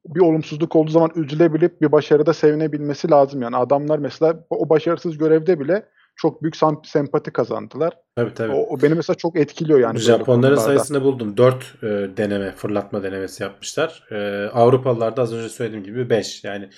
[0.05, 3.41] bir olumsuzluk olduğu zaman üzülebilip bir başarıda sevinebilmesi lazım.
[3.41, 7.93] Yani adamlar mesela o başarısız görevde bile çok büyük sempati kazandılar.
[8.15, 8.51] Tabii tabii.
[8.51, 9.99] O, o beni mesela çok etkiliyor yani.
[9.99, 11.37] Japonların sayısını buldum.
[11.37, 11.81] 4
[12.17, 14.07] deneme, fırlatma denemesi yapmışlar.
[14.11, 16.43] E, Avrupalılar da az önce söylediğim gibi 5.
[16.43, 16.69] Yani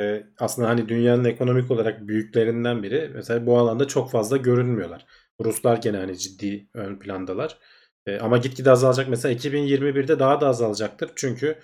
[0.00, 3.10] e, aslında hani dünyanın ekonomik olarak büyüklerinden biri.
[3.14, 5.06] Mesela bu alanda çok fazla görünmüyorlar.
[5.44, 7.58] Ruslar gene hani ciddi ön plandalar.
[8.06, 9.08] E, ama gitgide azalacak.
[9.08, 11.10] Mesela 2021'de daha da azalacaktır.
[11.16, 11.56] Çünkü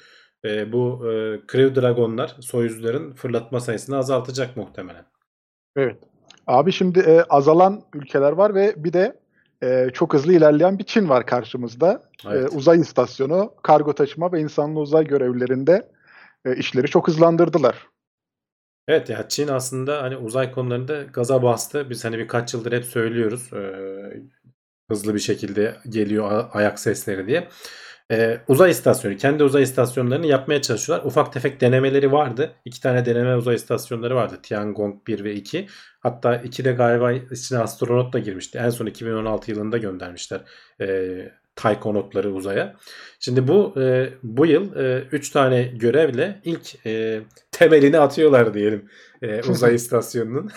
[0.44, 5.05] e, bu e, Crew Dragon'lar, Soyuzların fırlatma sayısını azaltacak muhtemelen.
[5.77, 5.96] Evet.
[6.46, 9.20] Abi şimdi e, azalan ülkeler var ve bir de
[9.62, 12.03] e, çok hızlı ilerleyen bir Çin var karşımızda.
[12.27, 12.53] Evet.
[12.53, 15.88] E, uzay istasyonu, kargo taşıma ve insanlı uzay görevlerinde
[16.44, 17.87] e, işleri çok hızlandırdılar.
[18.88, 21.90] Evet ya Çin aslında hani uzay konularında gaza bastı.
[21.90, 23.53] Biz hani birkaç yıldır hep söylüyoruz.
[23.53, 24.22] Ee,
[24.90, 27.49] hızlı bir şekilde geliyor ayak sesleri diye.
[28.11, 31.07] Ee, uzay istasyonu, kendi uzay istasyonlarını yapmaya çalışıyorlar.
[31.07, 32.53] Ufak tefek denemeleri vardı.
[32.64, 34.38] İki tane deneme uzay istasyonları vardı.
[34.42, 35.66] Tiangong 1 ve 2.
[36.01, 38.59] Hatta 2'de galiba içine astronot da girmişti.
[38.59, 40.40] En son 2016 yılında göndermişler.
[40.81, 42.77] Ee, taykonotları uzaya.
[43.21, 44.75] Şimdi bu e, bu yıl
[45.12, 48.88] 3 tane görevle ilk e, temelini atıyorlar diyelim
[49.23, 50.51] e, uzay istasyonunun.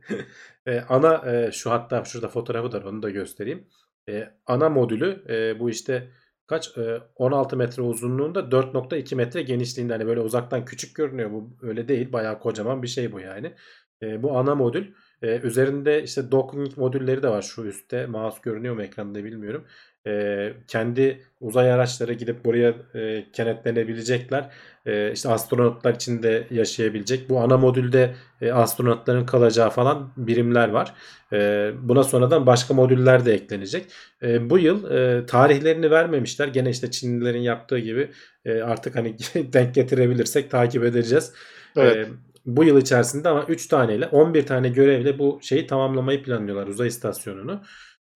[0.66, 3.66] e, ana e, şu hatta şurada fotoğrafı da onu da göstereyim.
[4.08, 6.10] E, ana modülü e, bu işte
[6.46, 11.88] kaç e, 16 metre uzunluğunda 4.2 metre genişliğinde hani böyle uzaktan küçük görünüyor bu öyle
[11.88, 13.54] değil bayağı kocaman bir şey bu yani.
[14.02, 14.86] E, bu ana modül
[15.22, 19.64] e, üzerinde işte docking modülleri de var şu üstte mouse görünüyor mu ekranda bilmiyorum
[20.06, 24.50] e, kendi uzay araçları gidip buraya e, kenetlenebilecekler.
[24.86, 27.30] E, işte astronotlar için de yaşayabilecek.
[27.30, 30.94] Bu ana modülde e, astronotların kalacağı falan birimler var.
[31.32, 33.86] E, buna sonradan başka modüller de eklenecek.
[34.22, 36.48] E, bu yıl e, tarihlerini vermemişler.
[36.48, 38.10] Gene işte Çinlilerin yaptığı gibi
[38.44, 41.32] e, artık hani denk getirebilirsek takip edeceğiz.
[41.76, 41.96] Evet.
[41.96, 42.08] E,
[42.46, 47.62] bu yıl içerisinde ama 3 taneyle 11 tane görevle bu şeyi tamamlamayı planlıyorlar uzay istasyonunu.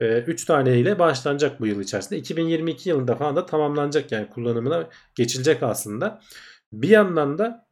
[0.00, 2.18] 3 ee, tane ile başlanacak bu yıl içerisinde.
[2.18, 6.20] 2022 yılında falan da tamamlanacak yani kullanımına geçilecek aslında.
[6.72, 7.64] Bir yandan da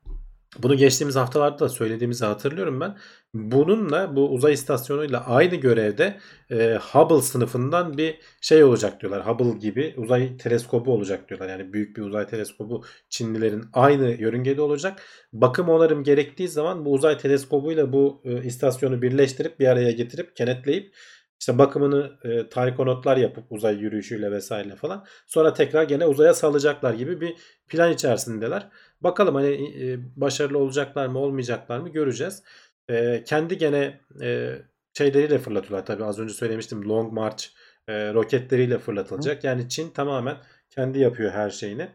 [0.59, 2.97] bunu geçtiğimiz haftalarda da söylediğimizi hatırlıyorum ben.
[3.35, 6.19] Bununla bu uzay istasyonuyla aynı görevde
[6.51, 9.27] e, Hubble sınıfından bir şey olacak diyorlar.
[9.27, 11.49] Hubble gibi uzay teleskobu olacak diyorlar.
[11.49, 15.03] Yani büyük bir uzay teleskobu Çinlilerin aynı yörüngede olacak.
[15.33, 20.95] Bakım onarım gerektiği zaman bu uzay teleskobuyla bu e, istasyonu birleştirip bir araya getirip kenetleyip
[21.43, 25.05] işte bakımını e, taykonotlar yapıp uzay yürüyüşüyle vesaire falan.
[25.27, 27.37] Sonra tekrar gene uzaya salacaklar gibi bir
[27.69, 28.69] plan içerisindeler.
[29.01, 29.49] Bakalım hani
[29.85, 32.43] e, başarılı olacaklar mı olmayacaklar mı göreceğiz.
[32.89, 34.59] E, kendi gene e,
[34.99, 37.45] şeyleriyle fırlatıyorlar tabii az önce söylemiştim Long March
[37.89, 39.43] e, roketleriyle fırlatılacak.
[39.43, 39.47] Hı.
[39.47, 40.37] Yani Çin tamamen
[40.71, 41.89] kendi yapıyor her şeyini.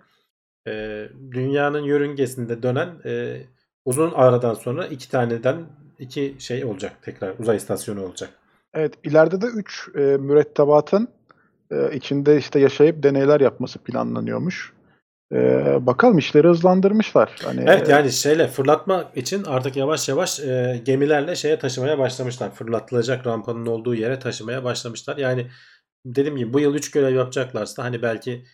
[0.67, 3.41] E, dünyanın yörüngesinde dönen e,
[3.85, 5.65] uzun aradan sonra iki taneden
[5.99, 8.29] iki şey olacak tekrar uzay istasyonu olacak.
[8.73, 11.07] Evet, ileride de 3 e, mürettebatın
[11.71, 14.73] e, içinde işte yaşayıp deneyler yapması planlanıyormuş.
[15.33, 15.37] E,
[15.85, 17.35] bakalım işleri hızlandırmışlar.
[17.43, 22.51] Hani, evet yani şeyle fırlatma için artık yavaş yavaş e, gemilerle şeye taşımaya başlamışlar.
[22.51, 25.17] Fırlatılacak rampanın olduğu yere taşımaya başlamışlar.
[25.17, 25.47] Yani
[26.05, 28.45] dediğim gibi bu yıl 3 görev yapacaklarsa hani belki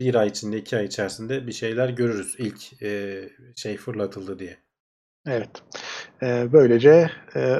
[0.00, 3.22] bir ay içinde iki ay içerisinde bir şeyler görürüz ilk e,
[3.56, 4.56] şey fırlatıldı diye.
[5.26, 5.50] Evet.
[6.22, 7.56] E, böylece e,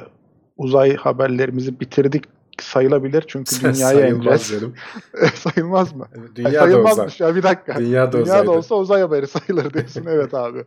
[0.63, 2.25] uzay haberlerimizi bitirdik
[2.61, 4.53] sayılabilir çünkü dünyaya ineceğiz.
[5.35, 6.07] Sayılmaz mı?
[6.37, 7.79] Dünya e, sayılmazmış ya bir dakika.
[7.79, 10.07] Dünya da, Dünya da olsa uzay haberi sayılır diyorsun.
[10.11, 10.65] evet abi.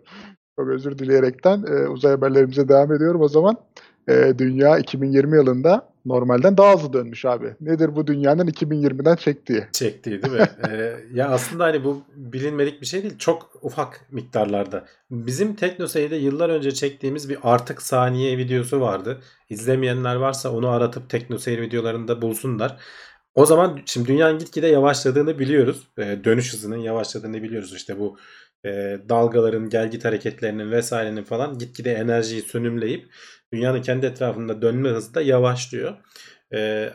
[0.60, 3.58] Çok özür dileyerekten e, uzay haberlerimize devam ediyorum o zaman.
[4.10, 7.56] E, dünya 2020 yılında normalden daha hızlı dönmüş abi.
[7.62, 9.64] Nedir bu dünyanın 2020'den çektiği?
[9.72, 10.50] Çektiği değil mi?
[10.70, 13.18] ee, ya aslında hani bu bilinmedik bir şey değil.
[13.18, 14.86] Çok ufak miktarlarda.
[15.12, 19.22] Bizim TeknoSey'de yıllar önce çektiğimiz bir artık saniye videosu vardı.
[19.50, 22.78] İzlemeyenler varsa onu aratıp TeknoSeyir videolarında bulsunlar.
[23.36, 25.88] O zaman şimdi dünyanın gitgide yavaşladığını biliyoruz.
[25.98, 27.74] Ee, dönüş hızının yavaşladığını biliyoruz.
[27.76, 28.18] İşte bu
[28.66, 33.10] e, dalgaların, gelgit hareketlerinin vesairenin falan gitgide enerjiyi sönümleyip
[33.54, 35.98] dünyanın kendi etrafında dönme hızı da yavaşlıyor.
[36.54, 36.90] E,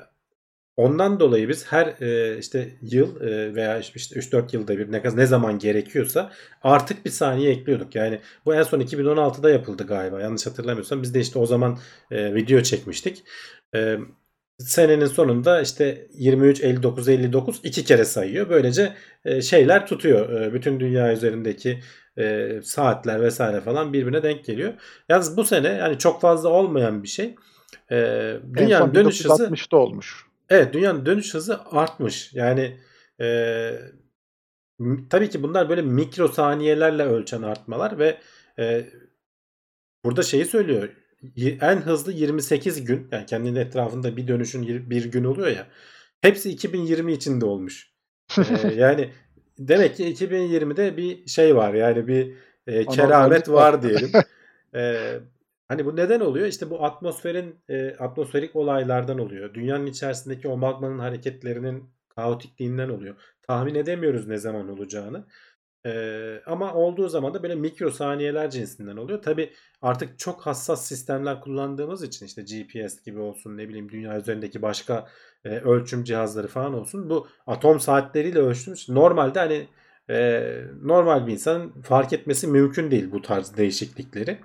[0.76, 5.26] ondan dolayı biz her e, işte yıl e, veya işte 3-4 yılda bir ne, ne
[5.26, 6.32] zaman gerekiyorsa
[6.62, 7.94] artık bir saniye ekliyorduk.
[7.94, 10.20] Yani bu en son 2016'da yapıldı galiba.
[10.20, 11.78] Yanlış hatırlamıyorsam biz de işte o zaman
[12.10, 13.24] e, video çekmiştik.
[13.74, 13.98] E,
[14.60, 18.48] senenin sonunda işte 23 59 59 iki kere sayıyor.
[18.48, 18.92] Böylece
[19.24, 20.40] e, şeyler tutuyor.
[20.40, 21.80] E, bütün dünya üzerindeki
[22.18, 24.72] e, saatler vesaire falan birbirine denk geliyor.
[25.08, 27.34] Yalnız bu sene yani çok fazla olmayan bir şey.
[28.56, 30.26] Dünyanın dönüş hızı 1960'da olmuş.
[30.50, 32.34] Evet, dünyanın dönüş hızı artmış.
[32.34, 32.76] Yani
[33.20, 33.70] e,
[35.10, 38.18] tabii ki bunlar böyle mikro saniyelerle ölçen artmalar ve
[38.58, 38.86] e,
[40.04, 40.88] burada şeyi söylüyor
[41.60, 45.66] en hızlı 28 gün yani kendinin etrafında bir dönüşün bir gün oluyor ya.
[46.20, 47.92] Hepsi 2020 içinde olmuş.
[48.38, 49.10] ee, yani
[49.58, 52.34] demek ki 2020'de bir şey var yani bir
[52.66, 54.10] e, keramet var diyelim.
[54.74, 55.18] ee,
[55.68, 56.46] hani bu neden oluyor?
[56.46, 59.54] İşte bu atmosferin e, atmosferik olaylardan oluyor.
[59.54, 63.16] Dünyanın içerisindeki o magmanın hareketlerinin kaotikliğinden oluyor.
[63.42, 65.26] Tahmin edemiyoruz ne zaman olacağını.
[65.86, 69.22] Ee, ama olduğu zaman da böyle mikro saniyeler cinsinden oluyor.
[69.22, 74.62] Tabi artık çok hassas sistemler kullandığımız için işte GPS gibi olsun ne bileyim dünya üzerindeki
[74.62, 75.08] başka
[75.44, 77.10] e, ölçüm cihazları falan olsun.
[77.10, 79.68] Bu atom saatleriyle ölçtüğümüz normalde hani
[80.10, 80.42] e,
[80.82, 84.38] normal bir insanın fark etmesi mümkün değil bu tarz değişiklikleri.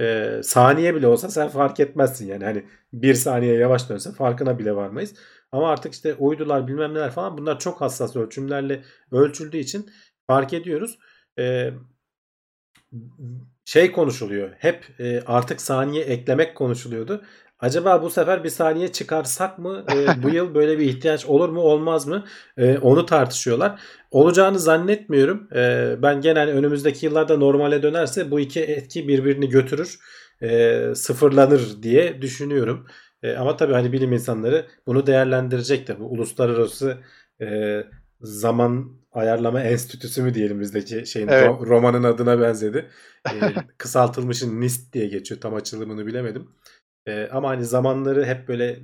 [0.00, 4.76] E, saniye bile olsa sen fark etmezsin yani hani bir saniye yavaş dönse farkına bile
[4.76, 5.14] varmayız.
[5.52, 8.82] Ama artık işte uydular bilmem neler falan bunlar çok hassas ölçümlerle
[9.12, 9.90] ölçüldüğü için
[10.32, 10.98] fark ediyoruz.
[11.38, 11.70] E,
[13.64, 14.50] şey konuşuluyor.
[14.58, 17.22] Hep e, artık saniye eklemek konuşuluyordu.
[17.58, 19.84] Acaba bu sefer bir saniye çıkarsak mı?
[19.92, 22.24] E, bu yıl böyle bir ihtiyaç olur mu olmaz mı?
[22.56, 23.80] E, onu tartışıyorlar.
[24.10, 25.48] Olacağını zannetmiyorum.
[25.54, 29.98] E, ben genel önümüzdeki yıllarda normale dönerse bu iki etki birbirini götürür.
[30.42, 32.86] E, sıfırlanır diye düşünüyorum.
[33.22, 36.00] E, ama tabii hani bilim insanları bunu değerlendirecektir.
[36.00, 36.98] Bu uluslararası
[37.40, 37.46] e,
[38.22, 41.48] zaman ayarlama enstitüsü mü diyelim bizdeki şeyin Evet.
[41.48, 42.90] ro- romanın adına benzedi.
[43.32, 45.40] E, kısaltılmışın NIST diye geçiyor.
[45.40, 46.48] Tam açılımını bilemedim.
[47.06, 48.80] E, ama hani zamanları hep böyle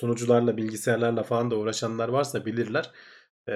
[0.00, 2.90] sunucularla, bilgisayarlarla falan da uğraşanlar varsa bilirler.
[3.48, 3.54] E,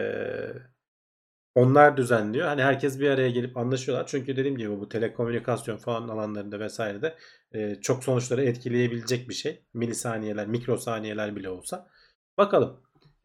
[1.54, 2.46] onlar düzenliyor.
[2.46, 4.06] Hani herkes bir araya gelip anlaşıyorlar.
[4.06, 7.16] Çünkü dediğim gibi bu telekomünikasyon falan alanlarında vesairede
[7.52, 9.62] e, çok sonuçları etkileyebilecek bir şey.
[9.74, 11.88] Milisaniyeler, mikrosaniyeler bile olsa.
[12.38, 12.80] Bakalım.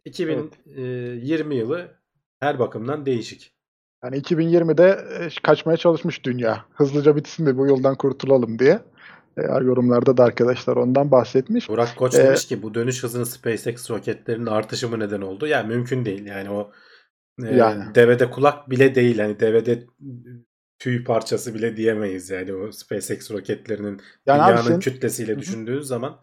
[0.05, 1.96] 2020 yılı
[2.39, 3.53] her bakımdan değişik.
[4.03, 6.65] Yani 2020'de e, kaçmaya çalışmış dünya.
[6.73, 8.79] Hızlıca bitsin de bu yoldan kurtulalım diye.
[9.37, 11.69] E, yorumlarda da arkadaşlar ondan bahsetmiş.
[11.69, 15.47] Burak Koç Ee, demiş ki bu dönüş hızını SpaceX roketlerinin artışı mı neden oldu?
[15.47, 16.25] Yani mümkün değil.
[16.25, 16.71] Yani o
[17.43, 17.95] e, Yani.
[17.95, 19.19] devede kulak bile değil.
[19.19, 19.87] Hani devede
[20.79, 26.21] tüy parçası bile diyemeyiz yani o SpaceX roketlerinin Yani dünyanın senin- kütlesiyle düşündüğünüz zaman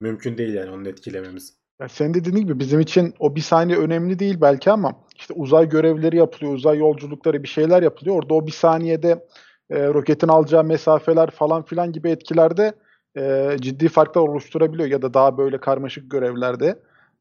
[0.00, 1.58] mümkün değil yani onu etkilememiz.
[1.80, 5.68] Ya senin dediğin gibi bizim için o bir saniye önemli değil belki ama işte uzay
[5.68, 8.16] görevleri yapılıyor, uzay yolculukları bir şeyler yapılıyor.
[8.16, 9.26] Orada o bir saniyede
[9.70, 12.72] e, roketin alacağı mesafeler falan filan gibi etkilerde
[13.16, 16.78] e, ciddi farklar oluşturabiliyor ya da daha böyle karmaşık görevlerde.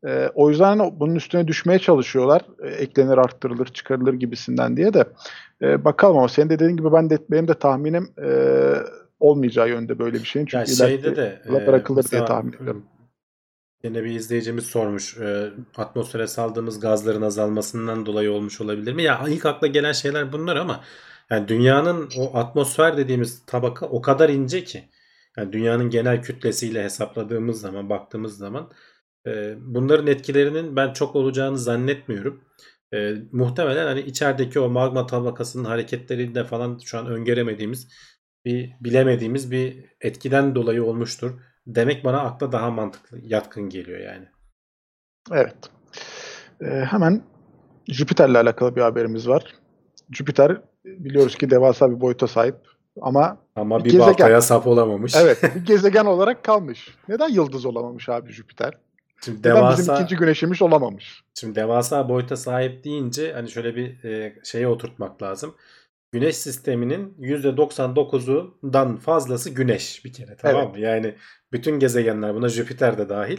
[0.08, 2.42] E, o yüzden hani bunun üstüne düşmeye çalışıyorlar.
[2.64, 5.04] E, eklenir, arttırılır, çıkarılır gibisinden diye de.
[5.62, 8.30] E, bakalım ama senin de dediğin gibi ben de benim de tahminim e,
[9.20, 10.46] olmayacağı yönde böyle bir şeyin.
[10.46, 12.86] Çünkü Ya ileriki şeyde de e, bırakılır diye tahmin ediyorum.
[13.84, 15.18] Yine bir izleyicimiz sormuş.
[15.18, 19.04] e, atmosfere saldığımız gazların azalmasından dolayı olmuş olabilir mi?
[19.04, 20.84] Ya ilk akla gelen şeyler bunlar ama
[21.30, 24.90] yani dünyanın o atmosfer dediğimiz tabaka o kadar ince ki
[25.38, 28.72] yani dünyanın genel kütlesiyle hesapladığımız zaman baktığımız zaman
[29.28, 32.44] e, bunların etkilerinin ben çok olacağını zannetmiyorum.
[32.94, 37.88] E, muhtemelen hani içerideki o magma tabakasının hareketlerinde falan şu an öngöremediğimiz
[38.46, 44.26] bir bilemediğimiz bir etkiden dolayı olmuştur demek bana akla daha mantıklı, yatkın geliyor yani.
[45.32, 45.56] Evet.
[46.62, 47.22] Ee, hemen
[47.88, 49.56] Jüpiter'le alakalı bir haberimiz var.
[50.12, 52.56] Jüpiter biliyoruz ki devasa bir boyuta sahip
[53.02, 54.08] ama Ama Bir bir gezegen.
[54.08, 55.16] baltaya sap olamamış.
[55.16, 56.96] evet bir gezegen olarak kalmış.
[57.08, 58.74] Neden yıldız olamamış abi Jüpiter?
[59.26, 61.24] Şimdi Neden bizim devasa ikinci güneşimiz olamamış?
[61.40, 65.56] şimdi devasa boyuta sahip deyince hani şöyle bir e, şeye oturtmak lazım.
[66.12, 70.76] Güneş sisteminin %99'undan fazlası güneş bir kere tamam Evet.
[70.76, 70.80] mı?
[70.80, 71.16] Yani
[71.52, 73.38] bütün gezegenler buna Jüpiter de dahil.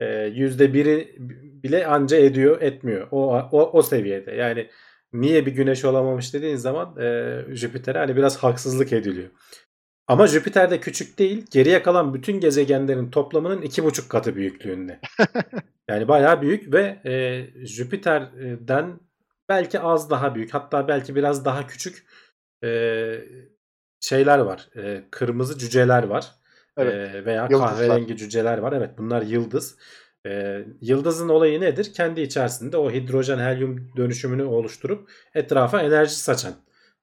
[0.00, 1.16] E, %1'i
[1.62, 3.08] bile anca ediyor etmiyor.
[3.10, 4.32] O, o, o seviyede.
[4.32, 4.70] Yani
[5.12, 9.28] niye bir güneş olamamış dediğin zaman e, Jüpiter'e hani biraz haksızlık ediliyor.
[10.08, 11.46] Ama Jüpiter de küçük değil.
[11.52, 15.00] Geriye kalan bütün gezegenlerin toplamının iki buçuk katı büyüklüğünde.
[15.90, 19.00] Yani bayağı büyük ve e, Jüpiter'den
[19.48, 22.06] belki az daha büyük hatta belki biraz daha küçük
[22.64, 22.68] e,
[24.00, 24.68] şeyler var.
[24.76, 26.26] E, kırmızı cüceler var.
[26.76, 27.14] Evet.
[27.14, 27.68] E, veya Yıldızlar.
[27.68, 28.72] kahverengi cüceler var.
[28.72, 29.76] Evet bunlar yıldız.
[30.26, 31.92] E, yıldızın olayı nedir?
[31.94, 36.54] Kendi içerisinde o hidrojen helyum dönüşümünü oluşturup etrafa enerji saçan.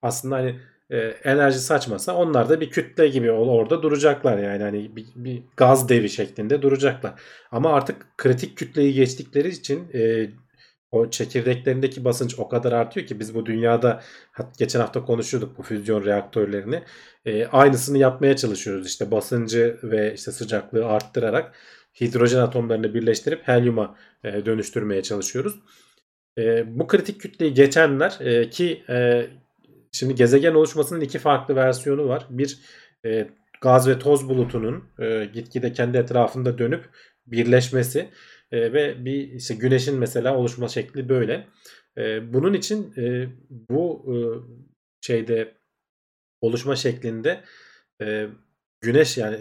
[0.01, 5.05] Aslında hani e, enerji saçmasa onlar da bir kütle gibi orada duracaklar yani hani bir,
[5.15, 7.21] bir gaz devi şeklinde duracaklar.
[7.51, 10.29] Ama artık kritik kütleyi geçtikleri için e,
[10.93, 14.01] o çekirdeklerindeki basınç o kadar artıyor ki biz bu dünyada
[14.57, 16.83] geçen hafta konuşuyorduk bu füzyon reaktörlerini.
[17.25, 21.55] E, aynısını yapmaya çalışıyoruz işte basıncı ve işte sıcaklığı arttırarak
[22.01, 25.59] hidrojen atomlarını birleştirip helyuma e, dönüştürmeye çalışıyoruz.
[26.37, 29.27] E, bu kritik kütleyi geçenler e, ki e,
[29.91, 32.25] şimdi gezegen oluşmasının iki farklı versiyonu var.
[32.29, 32.59] Bir
[33.05, 33.27] e,
[33.61, 36.89] gaz ve toz bulutunun e, gitgide kendi etrafında dönüp
[37.27, 38.09] birleşmesi
[38.53, 41.47] e, ve bir işte güneşin mesela oluşma şekli böyle.
[41.97, 44.15] E, bunun için e, bu e,
[45.01, 45.57] şeyde
[46.41, 47.43] oluşma şeklinde
[48.01, 48.27] e,
[48.81, 49.37] güneş yani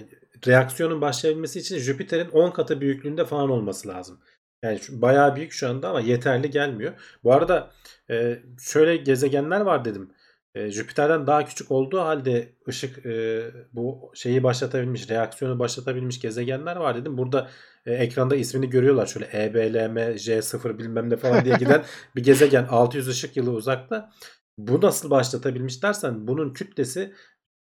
[0.47, 4.21] reaksiyonun başlayabilmesi için Jüpiter'in 10 katı büyüklüğünde falan olması lazım.
[4.65, 6.93] Yani bayağı büyük şu anda ama yeterli gelmiyor.
[7.25, 7.71] Bu arada
[8.11, 10.11] e, şöyle gezegenler var dedim.
[10.55, 16.97] E, Jüpiter'den daha küçük olduğu halde ışık e, bu şeyi başlatabilmiş, reaksiyonu başlatabilmiş gezegenler var
[16.97, 17.19] dedim.
[17.19, 17.51] Burada
[17.87, 21.85] e, ekranda ismini görüyorlar şöyle EBLM J0 bilmem ne falan diye giden
[22.17, 24.11] bir gezegen 600 ışık yılı uzakta.
[24.59, 27.15] Bu nasıl başlatabilmiş dersen bunun kütlesi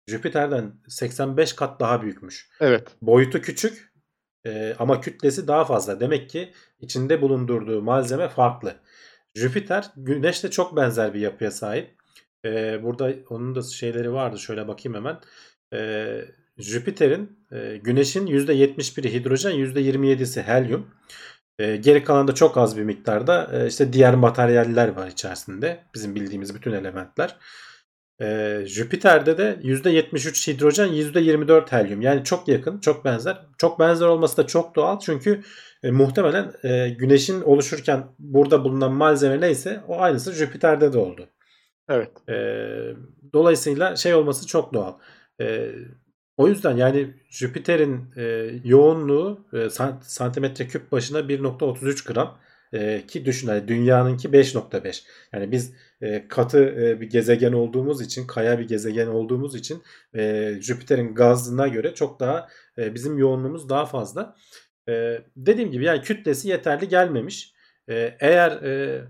[0.07, 2.49] Jüpiter'den 85 kat daha büyükmüş.
[2.59, 2.87] Evet.
[3.01, 3.93] Boyutu küçük
[4.45, 5.99] e, ama kütlesi daha fazla.
[5.99, 8.75] Demek ki içinde bulundurduğu malzeme farklı.
[9.35, 11.95] Jüpiter Güneş'te çok benzer bir yapıya sahip.
[12.45, 14.39] E, burada onun da şeyleri vardı.
[14.39, 15.19] Şöyle bakayım hemen.
[15.73, 16.25] E,
[16.57, 20.87] Jüpiter'in e, Güneş'in %71'i hidrojen, %27'si helyum.
[21.59, 25.83] E, geri kalan da çok az bir miktarda e, işte diğer materyaller var içerisinde.
[25.93, 27.37] Bizim bildiğimiz bütün elementler.
[28.21, 32.01] E, Jüpiter'de de %73 hidrojen, %24 helyum.
[32.01, 33.41] Yani çok yakın, çok benzer.
[33.57, 35.41] Çok benzer olması da çok doğal çünkü
[35.83, 41.29] e, muhtemelen e, Güneş'in oluşurken burada bulunan malzeme neyse o aynısı Jüpiter'de de oldu.
[41.89, 42.29] Evet.
[42.29, 42.35] E,
[43.33, 44.93] dolayısıyla şey olması çok doğal.
[45.41, 45.71] E,
[46.37, 52.37] o yüzden yani Jüpiter'in e, yoğunluğu e, sant- santimetre küp başına 1.33 gram
[52.73, 55.03] e, ki düşün hani dünyanınki 5.5.
[55.33, 59.83] Yani biz e, katı e, bir gezegen olduğumuz için, kaya bir gezegen olduğumuz için
[60.15, 64.35] e, Jüpiter'in gazına göre çok daha e, bizim yoğunluğumuz daha fazla.
[64.89, 67.53] E, dediğim gibi yani kütlesi yeterli gelmemiş.
[67.89, 69.01] E, eğer e,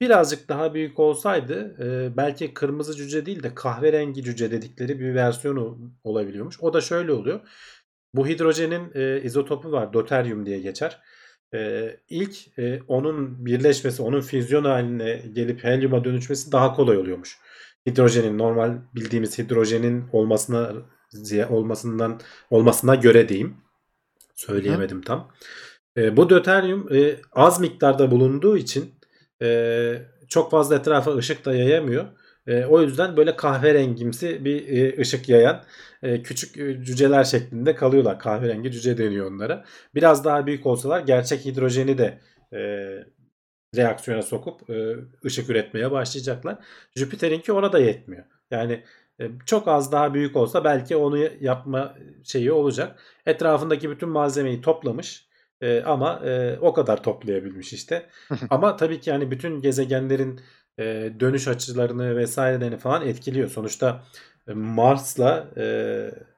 [0.00, 5.78] birazcık daha büyük olsaydı e, belki kırmızı cüce değil de kahverengi cüce dedikleri bir versiyonu
[6.04, 6.60] olabiliyormuş.
[6.60, 7.40] O da şöyle oluyor.
[8.14, 9.92] Bu hidrojenin e, izotopu var.
[9.92, 11.00] Deuterium diye geçer.
[11.54, 17.38] E, ilk e, onun birleşmesi, onun füzyon haline gelip helyuma dönüşmesi daha kolay oluyormuş.
[17.86, 20.72] Hidrojenin normal bildiğimiz hidrojenin olmasına
[21.50, 22.20] olmasından
[22.50, 23.56] olmasına göre diyeyim.
[24.34, 25.32] Söyleyemedim tam.
[25.96, 28.94] E, bu deuterium e, az miktarda bulunduğu için
[29.42, 32.04] e, çok fazla etrafa ışık da yayamıyor.
[32.46, 35.64] E, o yüzden böyle kahverengimsi bir e, ışık yayan
[36.02, 38.18] e, küçük e, cüceler şeklinde kalıyorlar.
[38.18, 39.64] Kahverengi cüce deniyor onlara.
[39.94, 42.20] Biraz daha büyük olsalar gerçek hidrojeni de
[42.52, 42.58] e,
[43.76, 46.58] reaksiyona sokup e, ışık üretmeye başlayacaklar.
[46.96, 48.24] Jüpiter'inki ona da yetmiyor.
[48.50, 48.84] Yani
[49.20, 53.00] e, çok az daha büyük olsa belki onu yapma şeyi olacak.
[53.26, 55.26] Etrafındaki bütün malzemeyi toplamış.
[55.64, 58.06] E, ama e, o kadar toplayabilmiş işte.
[58.50, 60.40] ama tabii ki yani bütün gezegenlerin
[60.78, 63.48] e, dönüş açılarını vesairelerini falan etkiliyor.
[63.48, 64.04] Sonuçta
[64.48, 65.64] e, Mars'la e,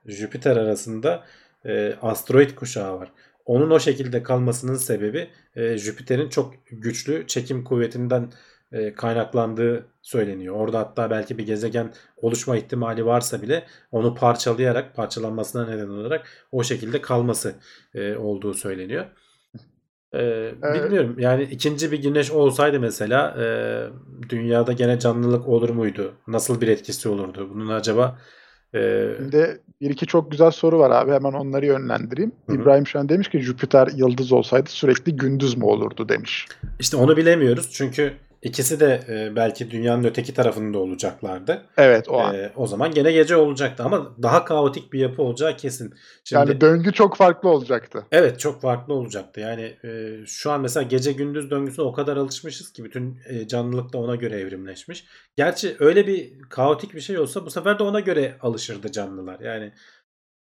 [0.06, 1.24] Jüpiter arasında
[1.66, 3.12] e, asteroid kuşağı var.
[3.46, 8.32] Onun o şekilde kalmasının sebebi e, Jüpiter'in çok güçlü çekim kuvvetinden
[8.72, 10.54] e, kaynaklandığı söyleniyor.
[10.56, 16.62] Orada hatta belki bir gezegen oluşma ihtimali varsa bile onu parçalayarak parçalanmasına neden olarak o
[16.62, 17.54] şekilde kalması
[17.94, 19.04] e, olduğu söyleniyor.
[20.12, 20.18] E,
[20.62, 20.84] Evet.
[20.84, 23.46] Bilmiyorum yani ikinci bir güneş olsaydı mesela e,
[24.28, 26.12] dünyada gene canlılık olur muydu?
[26.26, 27.50] Nasıl bir etkisi olurdu?
[27.54, 28.18] Bunun acaba
[28.74, 31.12] e, Şimdi bir iki çok güzel soru var abi.
[31.12, 32.32] Hemen onları yönlendireyim.
[32.46, 32.56] Hı hı.
[32.56, 36.46] İbrahim şu an demiş ki Jüpiter yıldız olsaydı sürekli gündüz mü olurdu demiş.
[36.80, 38.12] işte onu bilemiyoruz çünkü
[38.46, 41.66] ikisi de e, belki dünyanın öteki tarafında olacaklardı.
[41.76, 42.34] Evet o an.
[42.34, 45.94] E, o zaman gene gece olacaktı ama daha kaotik bir yapı olacağı kesin.
[46.24, 48.06] Şimdi Yani döngü çok farklı olacaktı.
[48.12, 49.40] evet çok farklı olacaktı.
[49.40, 53.92] Yani e, şu an mesela gece gündüz döngüsüne o kadar alışmışız ki bütün e, canlılık
[53.92, 55.04] da ona göre evrimleşmiş.
[55.36, 59.40] Gerçi öyle bir kaotik bir şey olsa bu sefer de ona göre alışırdı canlılar.
[59.40, 59.72] Yani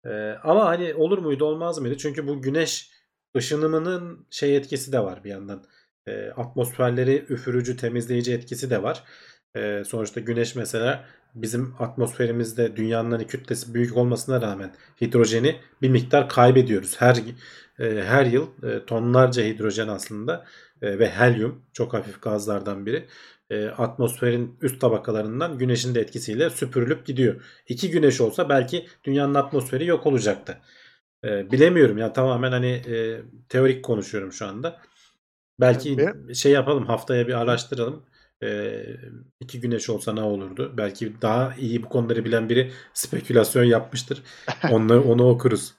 [0.06, 1.98] e, ama hani olur muydu olmaz mıydı?
[1.98, 2.92] Çünkü bu güneş
[3.38, 5.64] ışınımının şey etkisi de var bir yandan.
[6.08, 9.04] E, atmosferleri üfürücü, temizleyici etkisi de var.
[9.56, 16.30] E, sonuçta güneş mesela bizim atmosferimizde dünyanın hani kütlesi büyük olmasına rağmen hidrojeni bir miktar
[16.30, 17.02] kaybediyoruz.
[17.02, 17.16] Her
[17.80, 20.46] e, her yıl e, tonlarca hidrojen aslında
[20.82, 23.08] e, ve helyum çok hafif gazlardan biri
[23.50, 27.44] e, atmosferin üst tabakalarından güneşin de etkisiyle süpürülüp gidiyor.
[27.68, 30.58] İki güneş olsa belki dünyanın atmosferi yok olacaktı.
[31.24, 34.82] E, bilemiyorum ya tamamen hani e, teorik konuşuyorum şu anda.
[35.60, 36.36] Belki Tabii.
[36.36, 38.04] şey yapalım haftaya bir araştıralım.
[38.44, 38.82] E,
[39.40, 40.74] iki güneş olsa ne olurdu?
[40.78, 44.24] Belki daha iyi bu konuları bilen biri spekülasyon yapmıştır.
[44.72, 45.74] Onu, onu okuruz.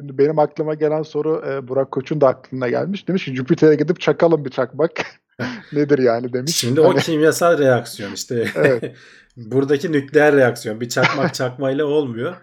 [0.00, 3.08] Şimdi benim aklıma gelen soru e, Burak Koç'un da aklına gelmiş.
[3.08, 4.90] Demiş ki Jüpiter'e gidip çakalım bir çakmak.
[5.72, 6.56] Nedir yani demiş.
[6.56, 8.48] Şimdi o Hani- kimyasal reaksiyon işte.
[8.54, 8.96] Evet.
[9.36, 10.80] Buradaki nükleer reaksiyon.
[10.80, 12.36] Bir çakmak çakmayla olmuyor.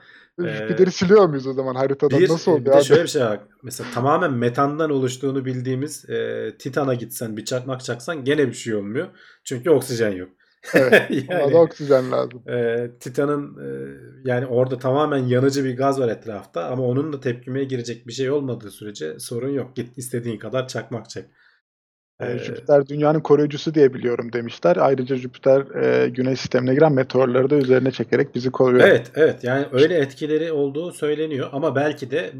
[0.45, 2.19] Ee, Jüpiter'i siliyor muyuz o zaman haritadan?
[2.19, 2.83] Bir, Nasıl bir oluyor de abi?
[2.83, 3.39] şöyle bir şey var.
[3.63, 9.07] Mesela tamamen metandan oluştuğunu bildiğimiz e, Titan'a gitsen bir çakmak çaksan gene bir şey olmuyor.
[9.43, 10.29] Çünkü oksijen yok.
[10.73, 11.11] Evet.
[11.29, 12.43] Ona yani da oksijen lazım.
[12.49, 13.67] e, Titan'ın e,
[14.25, 18.31] yani orada tamamen yanıcı bir gaz var etrafta ama onun da tepkimeye girecek bir şey
[18.31, 19.75] olmadığı sürece sorun yok.
[19.75, 21.25] Git istediğin kadar çakmak çek.
[22.21, 24.77] Ee, Jüpiter dünyanın koruyucusu diye biliyorum demişler.
[24.77, 28.87] Ayrıca Jüpiter e, güneş sistemine giren meteorları da üzerine çekerek bizi koruyor.
[28.87, 29.43] Evet, evet.
[29.43, 32.33] Yani öyle etkileri olduğu söyleniyor ama belki de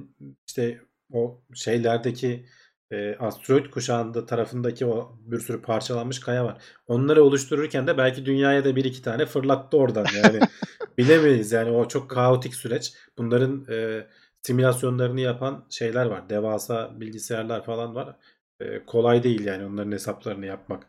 [0.48, 0.82] işte
[1.14, 2.46] o şeylerdeki
[2.92, 6.62] e, asteroid kuşağında tarafındaki o bir sürü parçalanmış kaya var.
[6.88, 10.06] Onları oluştururken de belki dünyaya da bir iki tane fırlattı oradan.
[10.24, 10.40] Yani
[10.98, 11.52] bilemeyiz.
[11.52, 12.94] Yani o çok kaotik süreç.
[13.18, 14.08] Bunların e,
[14.42, 16.30] simülasyonlarını yapan şeyler var.
[16.30, 18.16] Devasa bilgisayarlar falan var.
[18.62, 20.88] E, kolay değil yani onların hesaplarını yapmak.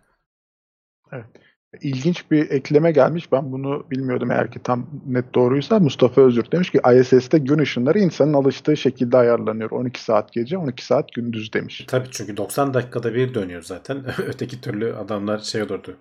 [1.80, 3.32] İlginç bir ekleme gelmiş.
[3.32, 5.78] Ben bunu bilmiyordum eğer ki tam net doğruysa.
[5.78, 9.70] Mustafa Özür demiş ki ISS'te gün ışınları insanın alıştığı şekilde ayarlanıyor.
[9.70, 11.84] 12 saat gece, 12 saat gündüz demiş.
[11.88, 14.04] Tabii çünkü 90 dakikada bir dönüyor zaten.
[14.26, 15.96] Öteki türlü adamlar şey olurdu.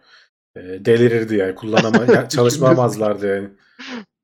[0.55, 1.55] e, delirirdi yani.
[1.55, 3.49] Kullanama, çalışmamazlardı yani.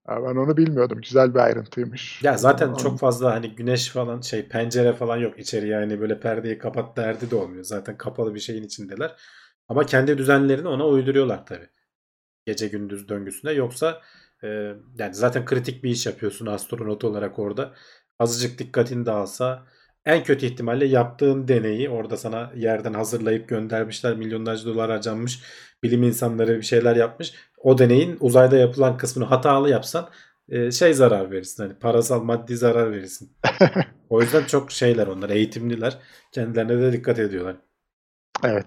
[0.08, 1.02] Ben onu bilmiyordum.
[1.02, 2.24] Güzel bir ayrıntıymış.
[2.24, 6.20] Ya zaten Onu- çok fazla hani güneş falan şey pencere falan yok içeri yani böyle
[6.20, 7.64] perdeyi kapat derdi de olmuyor.
[7.64, 9.16] Zaten kapalı bir şeyin içindeler.
[9.68, 11.70] Ama kendi düzenlerini ona uyduruyorlar tabii.
[12.46, 14.02] Gece gündüz döngüsüne yoksa
[14.44, 14.48] e,
[14.98, 17.74] yani zaten kritik bir iş yapıyorsun astronot olarak orada.
[18.20, 19.68] Azıcık dikkatin dağılsa
[20.08, 24.16] en kötü ihtimalle yaptığın deneyi orada sana yerden hazırlayıp göndermişler.
[24.16, 25.40] Milyonlarca dolar harcanmış.
[25.84, 27.34] Bilim insanları bir şeyler yapmış.
[27.58, 30.10] O deneyin uzayda yapılan kısmını hatalı yapsan
[30.50, 31.64] e, şey zarar verirsin.
[31.64, 33.32] Hani parasal maddi zarar verirsin.
[34.10, 35.30] o yüzden çok şeyler onlar.
[35.30, 35.98] Eğitimliler.
[36.32, 37.56] Kendilerine de dikkat ediyorlar.
[38.44, 38.66] Evet.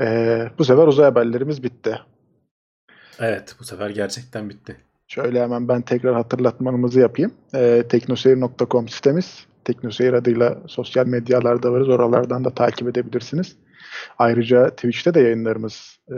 [0.00, 2.00] Ee, bu sefer uzay haberlerimiz bitti.
[3.18, 4.76] Evet bu sefer gerçekten bitti.
[5.14, 7.32] Şöyle hemen ben tekrar hatırlatmamızı yapayım.
[7.54, 9.46] Ee, teknoseyir.com sitemiz.
[9.64, 11.88] Teknoseyir adıyla sosyal medyalarda varız.
[11.88, 13.56] Oralardan da takip edebilirsiniz.
[14.18, 16.14] Ayrıca Twitch'te de yayınlarımız e,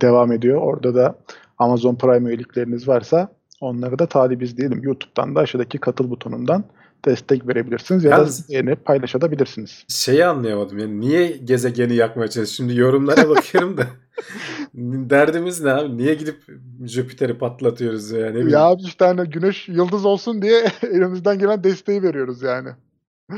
[0.00, 0.62] devam ediyor.
[0.62, 1.14] Orada da
[1.58, 3.28] Amazon Prime üyelikleriniz varsa
[3.60, 4.82] onları da talibiz diyelim.
[4.82, 6.64] YouTube'dan da aşağıdaki katıl butonundan
[7.04, 9.84] destek verebilirsiniz ya Yalnız- da beğenip paylaşabilirsiniz.
[9.88, 12.52] Şeyi anlayamadım yani niye gezegeni yakmaya çalışıyoruz?
[12.56, 13.86] Şimdi yorumlara bakıyorum da
[15.10, 15.96] derdimiz ne abi?
[15.96, 16.42] Niye gidip
[16.84, 18.26] Jüpiter'i patlatıyoruz ya?
[18.26, 18.48] Ne bileyim.
[18.48, 22.68] Ya abi işte hani güneş yıldız olsun diye elimizden gelen desteği veriyoruz yani.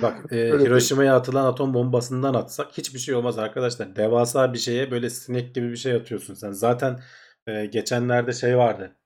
[0.03, 3.97] Bak e, Hiroşima'ya atılan atom bombasından atsak hiçbir şey olmaz arkadaşlar.
[3.97, 6.51] Devasa bir şeye böyle sinek gibi bir şey atıyorsun sen.
[6.53, 7.01] Zaten
[7.47, 8.97] e, geçenlerde şey vardı.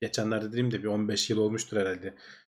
[0.00, 2.14] Geçenlerde dediğim de bir 15 yıl olmuştur herhalde.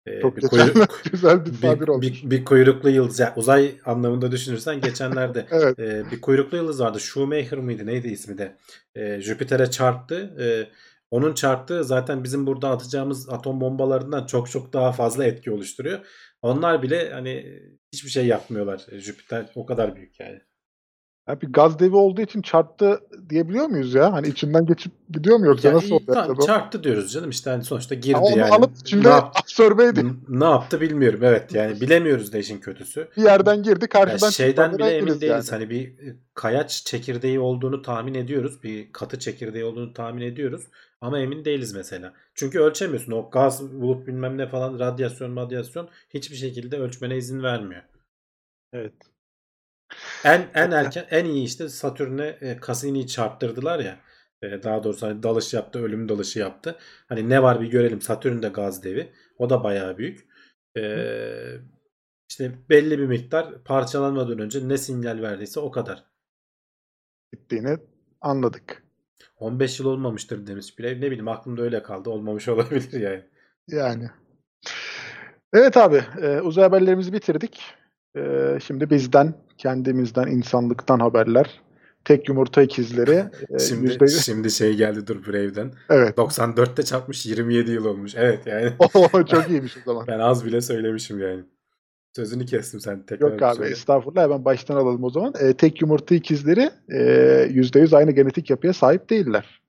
[0.06, 2.06] E, Çok bir, geçen kuyruk- güzel bir tabir bir, olmuş.
[2.24, 3.18] bir, bir kuyruklu yıldız.
[3.18, 5.78] Yani uzay anlamında düşünürsen geçenlerde Evet.
[5.78, 7.00] e, bir kuyruklu yıldız vardı.
[7.00, 8.56] Shoemaker mıydı neydi ismi de.
[8.94, 10.14] E, Jüpiter'e çarptı.
[10.40, 10.46] E,
[11.10, 15.98] onun çarptığı zaten bizim burada atacağımız atom bombalarından çok çok daha fazla etki oluşturuyor.
[16.42, 17.60] Onlar bile hani
[17.92, 18.86] hiçbir şey yapmıyorlar.
[18.90, 20.40] E, Jüpiter o kadar büyük yani.
[21.28, 23.00] Ya bir gaz devi olduğu için çarptı
[23.30, 24.12] diyebiliyor muyuz ya?
[24.12, 26.14] Hani içinden geçip gidiyor mu yoksa Yani nasıl oluyor?
[26.14, 28.50] tamam, çarptı diyoruz canım işte hani sonuçta girdi Ha, onu yani.
[28.50, 30.10] alıp Ne, içinde yap- absorbe ediyor.
[30.28, 33.08] ne yaptı bilmiyorum evet yani bilemiyoruz da işin kötüsü.
[33.16, 35.28] Bir yerden girdi Ya karşıdan şeyden çıkmadan bile emin değiliz.
[35.30, 35.44] yani.
[35.50, 38.62] Hani bir e, kayaç çekirdeği olduğunu tahmin ediyoruz.
[38.62, 40.62] Bir katı çekirdeği olduğunu tahmin ediyoruz.
[41.00, 42.12] Ama emin değiliz mesela.
[42.34, 43.12] Çünkü ölçemiyorsun.
[43.12, 47.82] O gaz, bulut bilmem ne falan radyasyon, radyasyon hiçbir şekilde ölçmene izin vermiyor.
[48.72, 48.94] Evet.
[50.24, 54.00] En en erken en iyi işte Satürn'e e, Cassini'yi çarptırdılar ya.
[54.42, 56.78] E, daha doğrusu hani dalış yaptı, ölüm dalışı yaptı.
[57.08, 58.00] Hani ne var bir görelim.
[58.00, 59.12] Satürn de gaz devi.
[59.38, 60.28] O da bayağı büyük.
[60.76, 60.82] E,
[62.30, 66.04] işte belli bir miktar parçalanmadan önce ne sinyal verdiyse o kadar.
[67.32, 67.78] Gittiğini
[68.20, 68.82] anladık.
[69.36, 70.96] 15 yıl olmamıştır demiş bile.
[70.96, 72.10] Ne bileyim aklımda öyle kaldı.
[72.10, 73.24] Olmamış olabilir yani.
[73.68, 74.10] Yani.
[75.52, 77.60] Evet abi e, uzay haberlerimizi bitirdik.
[78.16, 79.34] E, şimdi bizden,
[79.66, 81.60] kendimizden, insanlıktan haberler.
[82.04, 83.24] Tek yumurta ikizleri.
[83.50, 85.72] e, Şimdi yüzde- şimdi şey geldi dur Brave'den.
[85.90, 86.18] Evet.
[86.18, 88.12] 94'te çarpmış 27 yıl olmuş.
[88.16, 88.72] Evet yani.
[88.94, 90.06] Oo, çok iyiymiş o zaman.
[90.06, 91.44] Ben az bile söylemişim yani.
[92.16, 93.30] Sözünü kestim sen tekrar.
[93.32, 93.70] Yok abi söyle.
[93.70, 95.34] estağfurullah hemen baştan alalım o zaman.
[95.40, 97.00] E, tek yumurta ikizleri e,
[97.50, 99.60] %100 aynı genetik yapıya sahip değiller.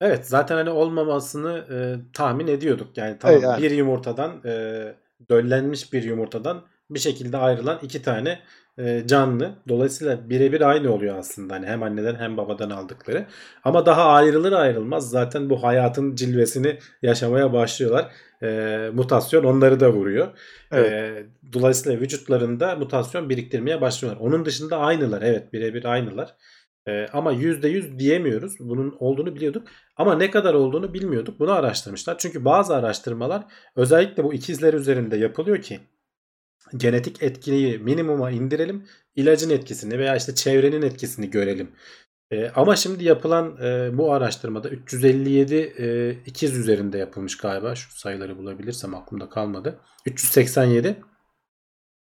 [0.00, 1.76] Evet zaten hani olmamasını e,
[2.12, 2.96] tahmin ediyorduk.
[2.96, 3.62] Yani tamam yani.
[3.62, 4.52] bir yumurtadan e,
[5.30, 8.38] döllenmiş bir yumurtadan bir şekilde ayrılan iki tane
[8.80, 9.54] e, canlı.
[9.68, 11.54] Dolayısıyla birebir aynı oluyor aslında.
[11.54, 13.26] Hani hem anneden hem babadan aldıkları.
[13.64, 18.12] Ama daha ayrılır ayrılmaz zaten bu hayatın cilvesini yaşamaya başlıyorlar.
[18.42, 20.28] E, mutasyon onları da vuruyor.
[20.72, 20.92] Evet.
[20.92, 24.20] E, dolayısıyla vücutlarında mutasyon biriktirmeye başlıyorlar.
[24.20, 25.22] Onun dışında aynılar.
[25.22, 26.36] Evet birebir aynılar.
[26.88, 28.56] E, ama %100 diyemiyoruz.
[28.60, 29.68] Bunun olduğunu biliyorduk.
[29.96, 31.40] Ama ne kadar olduğunu bilmiyorduk.
[31.40, 32.18] Bunu araştırmışlar.
[32.18, 33.44] Çünkü bazı araştırmalar
[33.76, 35.80] özellikle bu ikizler üzerinde yapılıyor ki
[36.76, 38.86] genetik etkiyi minimuma indirelim.
[39.16, 41.70] ilacın etkisini veya işte çevrenin etkisini görelim.
[42.30, 47.74] E, ama şimdi yapılan e, bu araştırmada 357 e, ikiz üzerinde yapılmış galiba.
[47.74, 49.80] Şu sayıları bulabilirsem aklımda kalmadı.
[50.06, 50.96] 387.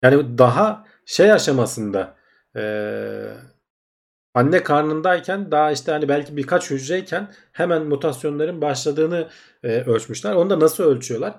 [0.03, 2.17] Yani daha şey aşamasında
[2.57, 2.63] e,
[4.35, 9.29] anne karnındayken daha işte hani belki birkaç hücreyken hemen mutasyonların başladığını
[9.63, 10.33] e, ölçmüşler.
[10.33, 11.35] Onu da nasıl ölçüyorlar?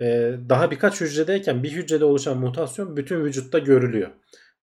[0.00, 4.10] E, daha birkaç hücredeyken bir hücrede oluşan mutasyon bütün vücutta görülüyor.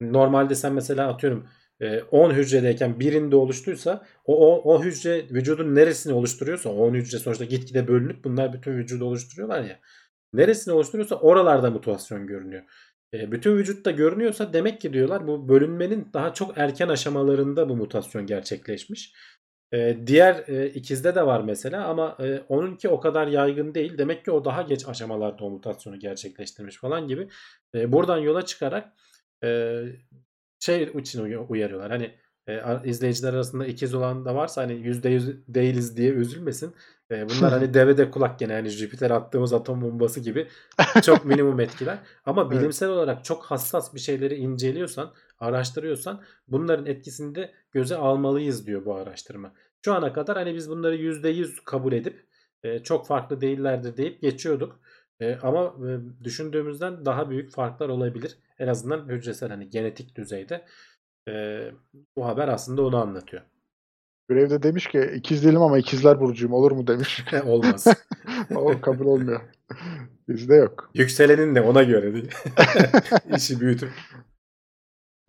[0.02, 1.48] Normalde sen mesela atıyorum
[1.80, 7.20] e, 10 hücredeyken birinde oluştuysa o, o, o hücre vücudun neresini oluşturuyorsa o 10 hücre
[7.20, 9.80] sonuçta gitgide bölünüp bunlar bütün vücudu oluşturuyorlar ya.
[10.34, 12.64] Neresini oluşturuyorsa oralarda mutasyon görünüyor.
[13.14, 18.26] E, bütün vücutta görünüyorsa demek ki diyorlar bu bölünmenin daha çok erken aşamalarında bu mutasyon
[18.26, 19.14] gerçekleşmiş.
[19.74, 23.98] E, diğer e, ikizde de var mesela ama e, onunki o kadar yaygın değil.
[23.98, 27.30] Demek ki o daha geç aşamalarda o mutasyonu gerçekleştirmiş falan gibi.
[27.76, 28.94] E, buradan yola çıkarak
[29.44, 29.82] e,
[30.60, 31.92] şey için uy- uyarıyorlar.
[31.92, 32.12] Hani
[32.48, 36.76] e, izleyiciler arasında ikiz olan da varsa hani %100 değiliz diye üzülmesin.
[37.12, 40.48] E, bunlar hani devede kulak gene hani Jüpiter attığımız atom bombası gibi
[41.04, 41.98] çok minimum etkiler.
[42.26, 42.52] Ama Evet.
[42.60, 48.96] bilimsel olarak çok hassas bir şeyleri inceliyorsan, araştırıyorsan bunların etkisini de göze almalıyız diyor bu
[48.96, 49.54] araştırma.
[49.86, 52.26] Şu ana kadar hani biz bunları %100 kabul edip
[52.64, 54.80] e, çok farklı değillerdir deyip geçiyorduk.
[55.20, 55.90] E, ama e,
[56.24, 58.38] düşündüğümüzden daha büyük farklar olabilir.
[58.60, 60.66] En azından hücresel hani genetik düzeyde.
[61.28, 61.62] E,
[62.16, 63.44] bu haber aslında onu anlatıyor.
[64.30, 67.24] Görevde demiş ki ikiz değilim ama ikizler burcuyum olur mu demiş.
[67.46, 67.88] Olmaz.
[68.56, 69.42] o kabul olmuyor.
[70.28, 70.92] Bizde yok.
[70.94, 72.32] Yükselenin de ona göre değil.
[73.36, 73.90] İşi büyütüp.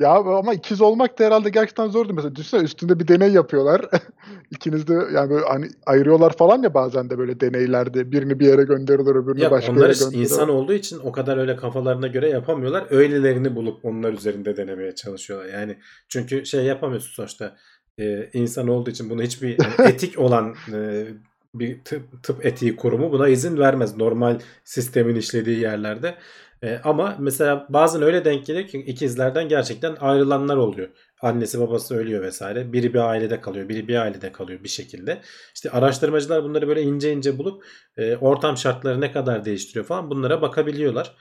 [0.01, 2.15] Ya ama ikiz olmak da herhalde gerçekten zordu.
[2.15, 3.83] Mesela düşünsene üstünde bir deney yapıyorlar.
[4.51, 8.13] İkiniz de yani böyle hani ayırıyorlar falan ya bazen de böyle deneylerde.
[8.13, 10.21] Birini bir yere gönderiyorlar öbürünü Ya başka onlar yere gönderiyorlar.
[10.21, 12.87] insan olduğu için o kadar öyle kafalarına göre yapamıyorlar.
[12.91, 15.49] Öylelerini bulup onlar üzerinde denemeye çalışıyorlar.
[15.49, 15.77] Yani
[16.09, 17.57] çünkü şey yapamıyorsun sonuçta.
[17.99, 21.07] Ee, insan olduğu için bunu hiçbir yani etik olan e,
[21.55, 23.97] bir tıp, tıp etiği kurumu buna izin vermez.
[23.97, 26.15] Normal sistemin işlediği yerlerde.
[26.63, 30.89] E, ama mesela bazen öyle denk geliyor ki ikizlerden gerçekten ayrılanlar oluyor.
[31.23, 32.73] Annesi babası ölüyor vesaire.
[32.73, 35.21] Biri bir ailede kalıyor, biri bir ailede kalıyor bir şekilde.
[35.55, 37.65] İşte araştırmacılar bunları böyle ince ince bulup
[37.97, 41.17] e, ortam şartları ne kadar değiştiriyor falan bunlara bakabiliyorlar.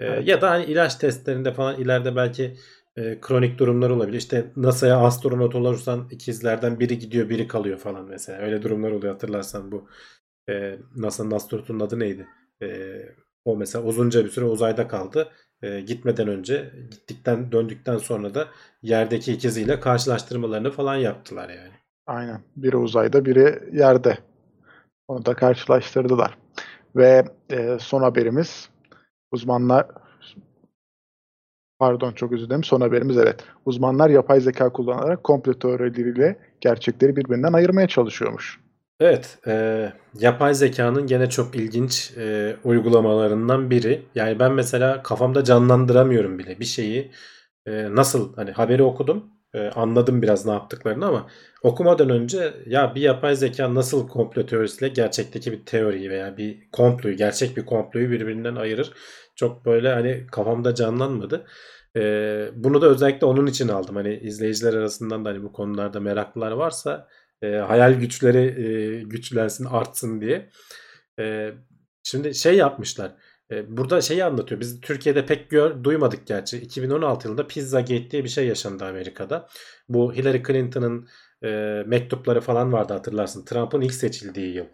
[0.00, 0.28] E, Evet.
[0.28, 2.56] Ya da hani ilaç testlerinde falan ileride belki
[2.96, 4.18] e, kronik durumlar olabilir.
[4.18, 8.38] İşte NASA'ya astronot olursan ikizlerden biri gidiyor biri kalıyor falan mesela.
[8.42, 9.88] Öyle durumlar oluyor hatırlarsan bu
[10.48, 12.28] e, NASA'nın astronotunun adı neydi?
[12.62, 12.66] E,
[13.44, 15.28] o mesela uzunca bir süre uzayda kaldı.
[15.62, 18.48] E, gitmeden önce gittikten döndükten sonra da
[18.82, 21.72] yerdeki ikiziyle karşılaştırmalarını falan yaptılar yani.
[22.06, 22.40] Aynen.
[22.56, 24.18] Biri uzayda, biri yerde.
[25.08, 26.38] Onu da karşılaştırdılar.
[26.96, 28.68] Ve e, son haberimiz
[29.32, 29.86] uzmanlar
[31.78, 32.64] pardon çok özür dilerim.
[32.64, 33.44] Son haberimiz evet.
[33.66, 38.63] Uzmanlar yapay zeka kullanarak komplo teorileriyle gerçekleri birbirinden ayırmaya çalışıyormuş.
[39.00, 44.02] Evet, e, yapay zekanın gene çok ilginç e, uygulamalarından biri.
[44.14, 47.10] Yani ben mesela kafamda canlandıramıyorum bile bir şeyi.
[47.66, 49.24] E, nasıl hani haberi okudum,
[49.54, 51.26] e, anladım biraz ne yaptıklarını ama
[51.62, 57.16] okumadan önce ya bir yapay zeka nasıl komplo teorisiyle gerçekteki bir teoriyi veya bir komployu,
[57.16, 58.92] gerçek bir komployu birbirinden ayırır.
[59.36, 61.46] Çok böyle hani kafamda canlanmadı.
[61.96, 62.00] E,
[62.54, 63.96] bunu da özellikle onun için aldım.
[63.96, 67.08] Hani izleyiciler arasından da hani bu konularda meraklılar varsa
[67.42, 70.50] e, hayal güçleri e, güçlensin, artsın diye.
[71.20, 71.52] E,
[72.02, 73.14] şimdi şey yapmışlar.
[73.50, 74.60] E, burada şeyi anlatıyor.
[74.60, 76.58] Biz Türkiye'de pek gör, duymadık gerçi.
[76.58, 79.48] 2016 yılında Pizzagate diye bir şey yaşandı Amerika'da.
[79.88, 81.08] Bu Hillary Clinton'ın
[81.44, 81.48] e,
[81.86, 83.44] mektupları falan vardı hatırlarsın.
[83.44, 84.66] Trump'ın ilk seçildiği yıl.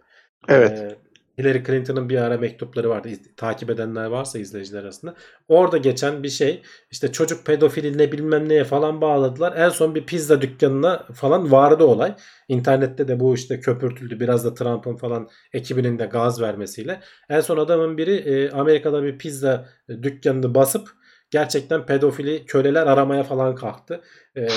[0.47, 0.79] Evet.
[0.79, 0.97] E,
[1.37, 3.09] Hillary Clinton'ın bir ara mektupları vardı.
[3.37, 5.15] Takip edenler varsa izleyiciler arasında.
[5.47, 6.61] Orada geçen bir şey
[6.91, 9.53] işte çocuk pedofiline bilmem neye falan bağladılar.
[9.57, 12.15] En son bir pizza dükkanına falan vardı olay.
[12.47, 14.19] İnternette de bu işte köpürtüldü.
[14.19, 16.99] Biraz da Trump'ın falan ekibinin de gaz vermesiyle.
[17.29, 20.89] En son adamın biri e, Amerika'da bir pizza dükkanını basıp
[21.31, 24.01] gerçekten pedofili köleler aramaya falan kalktı.
[24.37, 24.47] E,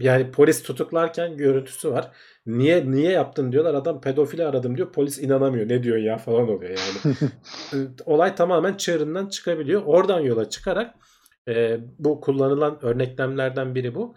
[0.00, 2.10] yani polis tutuklarken görüntüsü var.
[2.46, 3.74] Niye niye yaptın diyorlar.
[3.74, 4.92] Adam pedofili aradım diyor.
[4.92, 5.68] Polis inanamıyor.
[5.68, 7.16] Ne diyor ya falan oluyor yani.
[7.74, 9.82] E, Olay tamamen çığırından çıkabiliyor.
[9.84, 10.94] Oradan yola çıkarak
[11.48, 14.14] e, bu kullanılan örneklemlerden biri bu.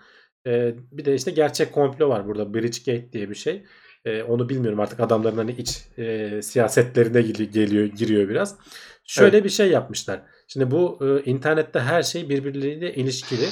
[0.48, 2.54] E, bir de işte gerçek komplo var burada.
[2.54, 3.64] Bridgegate diye bir şey.
[4.06, 8.56] E, onu bilmiyorum artık adamların hani iç e, siyasetlerine gel- geliyor giriyor biraz.
[9.04, 10.22] Şöyle bir şey yapmışlar.
[10.48, 13.46] Şimdi bu e, internette her şey birbirleriyle ilişkili.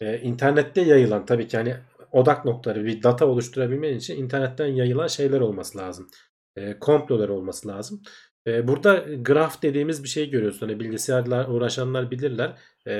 [0.00, 1.74] E, internette yayılan tabii ki hani
[2.12, 6.08] odak noktaları bir data oluşturabilmen için internetten yayılan şeyler olması lazım.
[6.56, 8.02] E, komplolar olması lazım.
[8.46, 10.68] E, burada graf dediğimiz bir şey görüyorsun.
[10.68, 12.56] Hani bilgisayarla uğraşanlar bilirler.
[12.86, 12.92] E,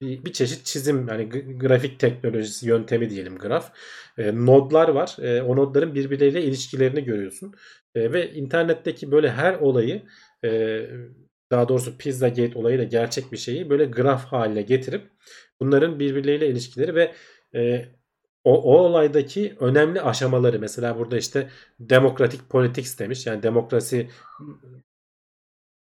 [0.00, 3.72] bir, bir çeşit çizim yani grafik teknolojisi yöntemi diyelim graf.
[4.18, 5.16] E, nodlar var.
[5.22, 7.54] E, o nodların birbirleriyle ilişkilerini görüyorsun.
[7.94, 10.02] E, ve internetteki böyle her olayı
[10.44, 10.80] e,
[11.50, 15.10] daha doğrusu Pizzagate olayı da gerçek bir şeyi böyle graf haline getirip
[15.60, 17.12] bunların birbirleriyle ilişkileri ve
[17.54, 17.88] e,
[18.44, 23.26] o, o olaydaki önemli aşamaları mesela burada işte demokratik politics demiş.
[23.26, 24.10] Yani demokrasi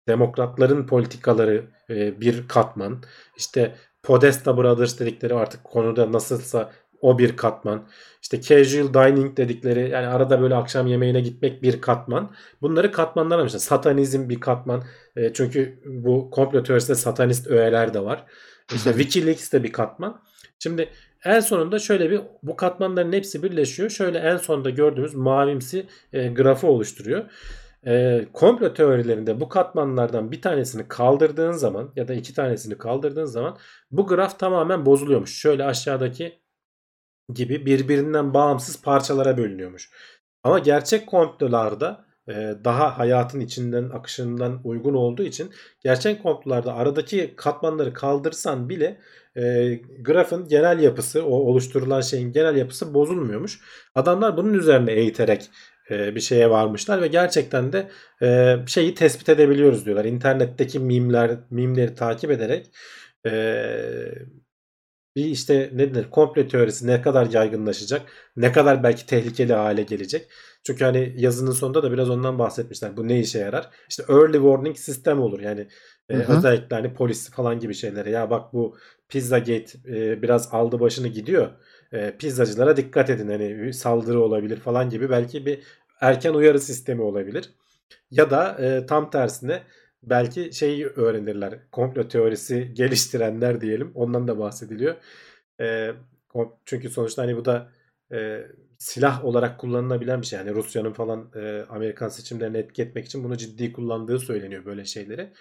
[0.07, 3.03] demokratların politikaları e, bir katman.
[3.37, 7.87] İşte Podesta Brothers dedikleri artık konuda nasılsa o bir katman.
[8.21, 12.35] İşte casual dining dedikleri yani arada böyle akşam yemeğine gitmek bir katman.
[12.61, 13.59] Bunları katmanlar almışlar.
[13.59, 14.83] Satanizm bir katman.
[15.15, 18.25] E, çünkü bu komplo teorisinde satanist öğeler de var.
[18.75, 20.21] İşte Wikileaks de bir katman.
[20.59, 20.89] Şimdi
[21.25, 23.89] en sonunda şöyle bir bu katmanların hepsi birleşiyor.
[23.89, 27.31] Şöyle en sonunda gördüğümüz mavimsi e, grafı oluşturuyor.
[27.85, 33.57] E, komplo teorilerinde bu katmanlardan bir tanesini kaldırdığın zaman ya da iki tanesini kaldırdığın zaman
[33.91, 35.39] bu graf tamamen bozuluyormuş.
[35.39, 36.39] Şöyle aşağıdaki
[37.33, 39.89] gibi birbirinden bağımsız parçalara bölünüyormuş.
[40.43, 45.51] Ama gerçek komplolarda e, daha hayatın içinden akışından uygun olduğu için
[45.83, 49.01] gerçek komplolarda aradaki katmanları kaldırsan bile
[49.37, 53.59] e, grafın genel yapısı o oluşturulan şeyin genel yapısı bozulmuyormuş.
[53.95, 55.49] Adamlar bunun üzerine eğiterek
[55.91, 57.89] e, bir şeye varmışlar ve gerçekten de
[58.21, 60.05] e, şeyi tespit edebiliyoruz diyorlar.
[60.05, 62.71] İnternetteki mimler mimleri takip ederek
[63.25, 63.31] e,
[65.15, 68.01] bir işte ne denir komple teorisi ne kadar yaygınlaşacak,
[68.35, 70.27] ne kadar belki tehlikeli hale gelecek.
[70.65, 72.97] Çünkü hani yazının sonunda da biraz ondan bahsetmişler.
[72.97, 73.69] Bu ne işe yarar?
[73.89, 75.39] İşte early warning sistem olur.
[75.39, 75.67] Yani
[76.09, 78.09] e, özellikle hani polis falan gibi şeylere.
[78.09, 78.77] Ya bak bu
[79.09, 81.51] Pizzagate e, biraz aldı başını gidiyor.
[81.93, 83.27] E, pizzacılara dikkat edin.
[83.27, 85.59] Hani saldırı olabilir falan gibi belki bir
[86.01, 87.49] erken uyarı sistemi olabilir.
[88.11, 89.63] Ya da e, tam tersine
[90.03, 91.59] belki şeyi öğrenirler.
[91.71, 93.91] Komplo teorisi geliştirenler diyelim.
[93.95, 94.95] Ondan da bahsediliyor.
[95.61, 95.91] E,
[96.65, 97.71] çünkü sonuçta hani bu da
[98.11, 98.47] e,
[98.77, 100.39] silah olarak kullanılabilen bir şey.
[100.39, 105.33] Yani Rusya'nın falan e, Amerikan seçimlerini etki etmek için bunu ciddi kullandığı söyleniyor böyle şeyleri.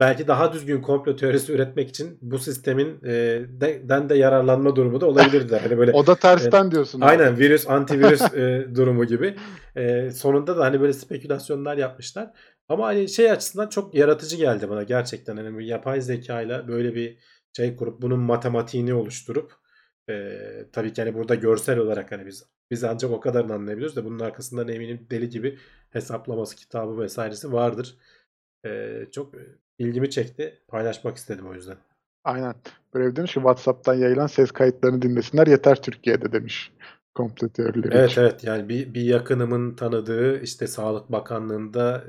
[0.00, 3.10] Belki daha düzgün komplo teorisi üretmek için bu sistemin e,
[3.48, 5.60] de, den de yararlanma durumu da olabilirler.
[5.60, 7.00] Hani böyle o da tersten e, diyorsun.
[7.00, 7.38] Aynen abi.
[7.38, 9.36] virüs antivirüs e, durumu gibi.
[9.76, 12.30] E, sonunda da hani böyle spekülasyonlar yapmışlar.
[12.68, 15.36] Ama hani şey açısından çok yaratıcı geldi bana gerçekten.
[15.36, 17.18] Hani bir yapay zekayla böyle bir
[17.56, 19.52] şey kurup bunun matematiğini oluşturup
[20.10, 20.38] e,
[20.72, 24.18] tabii ki hani burada görsel olarak hani biz biz ancak o kadarını anlayabiliyoruz da bunun
[24.18, 25.58] arkasından eminim deli gibi
[25.90, 27.96] hesaplaması kitabı vesairesi vardır.
[28.66, 29.34] E, çok
[29.78, 30.58] ilgimi çekti.
[30.68, 31.76] Paylaşmak istedim o yüzden.
[32.24, 32.54] Aynen.
[32.94, 36.72] Böyle demiş ki WhatsApp'tan yayılan ses kayıtlarını dinlesinler yeter Türkiye'de demiş.
[37.14, 38.20] Komple teorileri Evet için.
[38.20, 42.04] evet yani bir, bir yakınımın tanıdığı işte Sağlık Bakanlığı'nda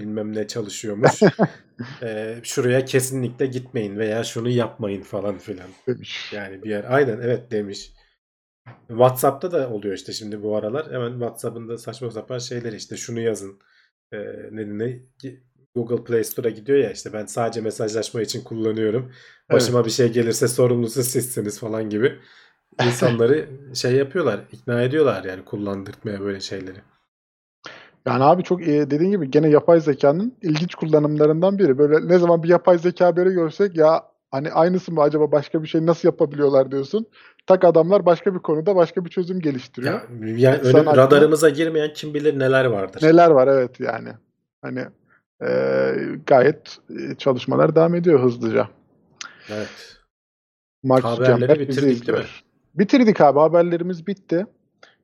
[0.00, 1.20] bilmem ne çalışıyormuş.
[2.02, 5.68] ee, şuraya kesinlikle gitmeyin veya şunu yapmayın falan filan.
[5.86, 6.32] Demiş.
[6.32, 7.92] Yani bir yer aynen evet demiş.
[8.88, 10.92] WhatsApp'ta da oluyor işte şimdi bu aralar.
[10.92, 13.58] Hemen WhatsApp'ın da saçma sapan şeyler işte şunu yazın.
[14.12, 14.18] Ee,
[14.50, 15.00] ne, ne
[15.78, 19.12] Google Play Store'a gidiyor ya işte ben sadece mesajlaşma için kullanıyorum.
[19.52, 19.86] Başıma evet.
[19.86, 22.18] bir şey gelirse sorumlusu sizsiniz falan gibi.
[22.86, 26.78] insanları şey yapıyorlar, ikna ediyorlar yani kullandırtmaya böyle şeyleri.
[28.06, 31.78] Yani abi çok e, dediğin gibi gene yapay zekanın ilginç kullanımlarından biri.
[31.78, 35.68] Böyle ne zaman bir yapay zeka haberi görsek ya hani aynısı mı acaba başka bir
[35.68, 37.06] şey nasıl yapabiliyorlar diyorsun.
[37.46, 39.94] Tak adamlar başka bir konuda başka bir çözüm geliştiriyor.
[39.94, 40.02] Ya,
[40.36, 43.02] yani önüm, radarımıza girmeyen kim bilir neler vardır.
[43.02, 44.08] Neler var evet yani.
[44.62, 44.84] Hani
[45.42, 45.94] e,
[46.26, 46.78] gayet
[47.18, 48.68] çalışmalar devam ediyor hızlıca.
[49.50, 49.98] Evet.
[50.82, 52.24] Mark Haberleri bitirdik değil mi?
[52.74, 54.46] Bitirdik abi haberlerimiz bitti.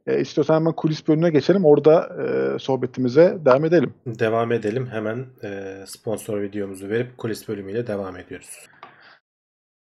[0.06, 1.64] E, istiyorsan hemen kulis bölümüne geçelim.
[1.64, 3.94] Orada e, sohbetimize devam edelim.
[4.06, 4.86] Devam edelim.
[4.86, 8.68] Hemen e, sponsor videomuzu verip kulis bölümüyle devam ediyoruz.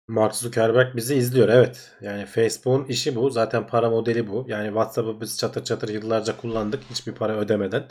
[0.08, 1.48] Mark Zuckerberg bizi izliyor.
[1.48, 1.92] Evet.
[2.00, 3.30] Yani Facebook'un işi bu.
[3.30, 4.44] Zaten para modeli bu.
[4.48, 6.82] Yani WhatsApp'ı biz çatır çatır yıllarca kullandık.
[6.90, 7.84] Hiçbir para ödemeden.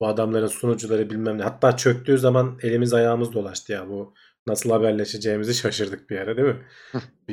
[0.00, 1.42] Bu adamların sunucuları bilmem ne.
[1.42, 3.88] Hatta çöktüğü zaman elimiz ayağımız dolaştı ya.
[3.88, 4.14] Bu
[4.46, 6.66] nasıl haberleşeceğimizi şaşırdık bir ara değil mi?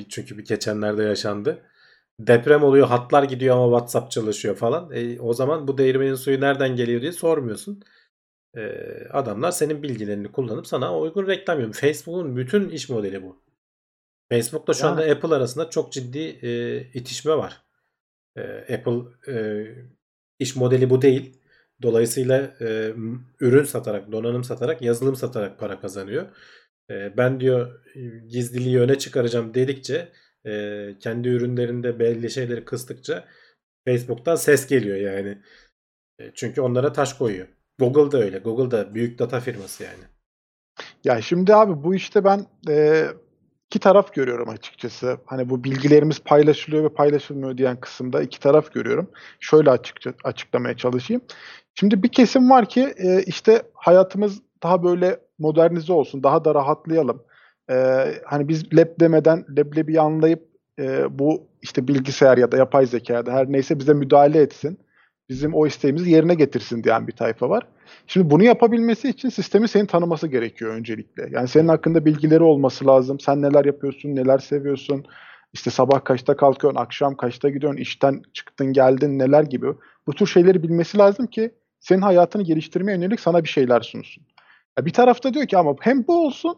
[0.10, 1.64] Çünkü bir geçenlerde yaşandı
[2.20, 4.92] deprem oluyor hatlar gidiyor ama WhatsApp çalışıyor falan.
[4.94, 7.84] E, o zaman bu değirmenin suyu nereden geliyor diye sormuyorsun.
[8.58, 8.62] E,
[9.12, 11.74] adamlar senin bilgilerini kullanıp sana uygun reklam yapıyor.
[11.74, 13.44] Facebook'un bütün iş modeli bu.
[14.30, 17.62] Facebook'ta şu anda Apple arasında çok ciddi e, itişme var.
[18.36, 18.42] E,
[18.76, 19.66] Apple e,
[20.40, 21.37] iş modeli bu değil.
[21.82, 22.94] Dolayısıyla e,
[23.40, 26.26] ürün satarak, donanım satarak, yazılım satarak para kazanıyor.
[26.90, 27.82] E, ben diyor
[28.28, 30.12] gizliliği öne çıkaracağım dedikçe
[30.46, 33.28] e, kendi ürünlerinde belli şeyleri kıstıkça
[33.88, 35.38] Facebook'tan ses geliyor yani.
[36.20, 37.48] E, çünkü onlara taş koyuyor.
[37.80, 38.38] Google da öyle.
[38.38, 40.04] Google da büyük data firması yani.
[41.04, 43.06] Ya şimdi abi bu işte ben e,
[43.70, 45.18] iki taraf görüyorum açıkçası.
[45.26, 49.12] Hani bu bilgilerimiz paylaşılıyor ve paylaşılmıyor diyen kısımda iki taraf görüyorum.
[49.40, 51.22] Şöyle açıkça açıklamaya çalışayım.
[51.80, 57.24] Şimdi bir kesim var ki e, işte hayatımız daha böyle modernize olsun, daha da rahatlayalım
[57.70, 60.48] e, hani biz lab demeden leblebi anlayıp
[60.80, 64.80] e, bu işte bilgisayar ya da yapay zeka ya da her neyse bize müdahale etsin.
[65.30, 67.68] Bizim o isteğimizi yerine getirsin diyen bir tayfa var.
[68.08, 71.30] Şimdi bunu yapabilmesi için sistemi senin tanıması gerekiyor öncelikle.
[71.32, 73.20] Yani senin hakkında bilgileri olması lazım.
[73.20, 75.06] Sen neler yapıyorsun, neler seviyorsun.
[75.54, 79.68] İşte sabah kaçta kalkıyorsun, akşam kaçta gidiyorsun, işten çıktın, geldin, neler gibi.
[80.08, 84.24] Bu tür şeyleri bilmesi lazım ki senin hayatını geliştirmeye yönelik sana bir şeyler sunsun.
[84.78, 86.58] Ya bir tarafta diyor ki ama hem bu olsun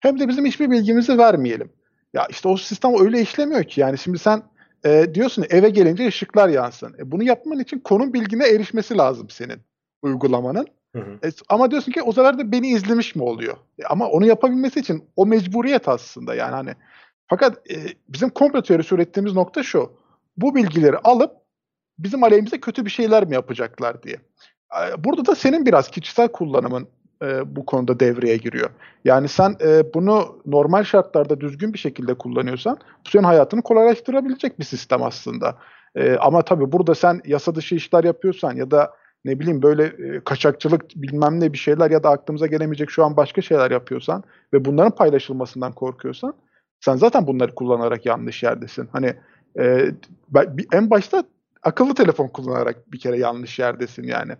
[0.00, 1.72] hem de bizim hiçbir bilgimizi vermeyelim.
[2.14, 3.80] Ya işte o sistem öyle işlemiyor ki.
[3.80, 4.42] Yani şimdi sen
[4.84, 6.94] e, diyorsun eve gelince ışıklar yansın.
[6.98, 9.60] E, bunu yapman için konum bilgine erişmesi lazım senin
[10.02, 10.66] uygulamanın.
[10.96, 11.28] Hı hı.
[11.28, 13.56] E, ama diyorsun ki o sefer de beni izlemiş mi oluyor?
[13.78, 16.74] E, ama onu yapabilmesi için o mecburiyet aslında yani hani.
[17.26, 17.76] Fakat e,
[18.08, 19.92] bizim komplo teorisi ürettiğimiz nokta şu.
[20.36, 21.32] Bu bilgileri alıp
[21.98, 24.16] bizim aleyhimize kötü bir şeyler mi yapacaklar diye.
[24.98, 26.88] Burada da senin biraz kişisel kullanımın
[27.22, 28.70] e, bu konuda devreye giriyor.
[29.04, 34.64] Yani sen e, bunu normal şartlarda düzgün bir şekilde kullanıyorsan bu senin hayatını kolaylaştırabilecek bir
[34.64, 35.56] sistem aslında.
[35.94, 38.94] E, ama tabii burada sen yasa dışı işler yapıyorsan ya da
[39.24, 43.16] ne bileyim böyle e, kaçakçılık bilmem ne bir şeyler ya da aklımıza gelemeyecek şu an
[43.16, 46.34] başka şeyler yapıyorsan ve bunların paylaşılmasından korkuyorsan
[46.80, 48.88] sen zaten bunları kullanarak yanlış yerdesin.
[48.92, 49.14] Hani
[49.58, 49.90] e,
[50.72, 51.24] en başta
[51.62, 54.32] akıllı telefon kullanarak bir kere yanlış yerdesin yani.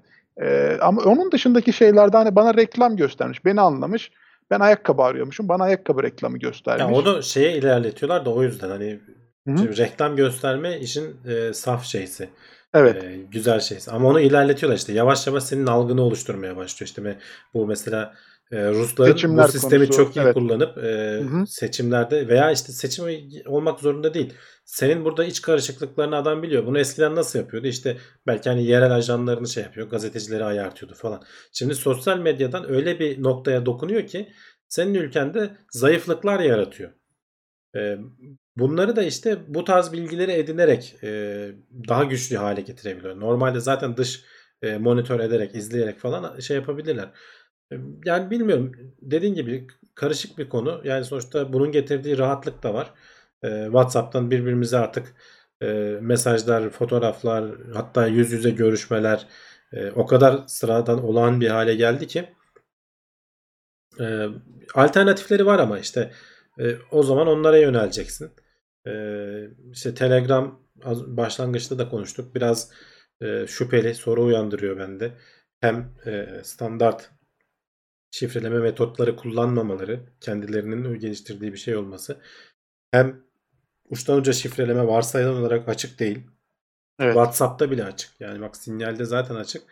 [0.43, 4.11] E, ama onun dışındaki şeylerde hani bana reklam göstermiş, beni anlamış.
[4.51, 6.83] Ben ayakkabı arıyormuşum, bana ayakkabı reklamı göstermiş.
[6.83, 9.01] Ya onu şeye ilerletiyorlar da o yüzden hani
[9.47, 12.29] şimdi reklam gösterme işin e, saf şeysi.
[12.75, 13.05] Evet.
[13.05, 13.91] e, güzel şeysi.
[13.91, 14.93] Ama onu ilerletiyorlar işte.
[14.93, 16.89] Yavaş yavaş senin algını oluşturmaya başlıyor.
[16.89, 17.19] İşte
[17.55, 18.14] bu mesela
[18.53, 20.34] e, Rusların Seçimler bu sistemi konusu, çok iyi evet.
[20.34, 21.46] kullanıp e, Hı hı.
[21.46, 23.05] seçimlerde veya işte seçim
[23.46, 24.32] olmak zorunda değil.
[24.64, 26.66] Senin burada iç karışıklıklarını adam biliyor.
[26.66, 27.66] Bunu eskiden nasıl yapıyordu?
[27.66, 27.96] İşte
[28.26, 29.90] belki hani yerel ajanlarını şey yapıyor.
[29.90, 31.22] Gazetecileri ayartıyordu falan.
[31.53, 34.32] Şimdi sosyal medyadan öyle bir noktaya dokunuyor ki
[34.68, 36.90] senin ülkende zayıflıklar yaratıyor.
[37.76, 37.99] E,
[38.57, 41.09] bunları da işte bu tarz bilgileri edinerek e,
[41.88, 43.20] daha güçlü hale getirebiliyor.
[43.20, 44.24] Normalde zaten dış
[44.62, 47.11] e, monitör ederek, izleyerek falan şey yapabilirler.
[48.05, 48.73] Yani bilmiyorum.
[49.03, 50.81] Dediğin gibi karışık bir konu.
[50.85, 52.95] Yani sonuçta bunun getirdiği rahatlık da var.
[53.43, 55.14] E, WhatsApp'tan birbirimize artık
[55.62, 55.66] e,
[56.01, 59.27] mesajlar, fotoğraflar, hatta yüz yüze görüşmeler
[59.73, 62.29] e, o kadar sıradan olağan bir hale geldi ki
[64.01, 64.27] e,
[64.75, 66.12] alternatifleri var ama işte
[66.61, 68.31] e, o zaman onlara yöneleceksin.
[68.87, 68.93] E,
[69.73, 70.62] işte Telegram
[71.07, 72.35] başlangıçta da konuştuk.
[72.35, 72.71] Biraz
[73.23, 75.12] e, şüpheli soru uyandırıyor bende.
[75.61, 77.11] Hem e, standart
[78.11, 82.21] şifreleme metotları kullanmamaları, kendilerinin geliştirdiği bir şey olması.
[82.91, 83.23] Hem
[83.91, 86.19] uçtan uca şifreleme varsayılan olarak açık değil.
[87.01, 87.15] Evet.
[87.15, 88.11] WhatsApp'ta bile açık.
[88.21, 89.63] Yani bak sinyalde zaten açık.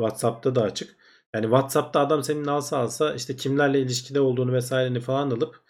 [0.00, 0.96] WhatsApp'ta da açık.
[1.34, 5.60] Yani WhatsApp'ta adam senin alsa alsa işte kimlerle ilişkide olduğunu vesaireni falan alıp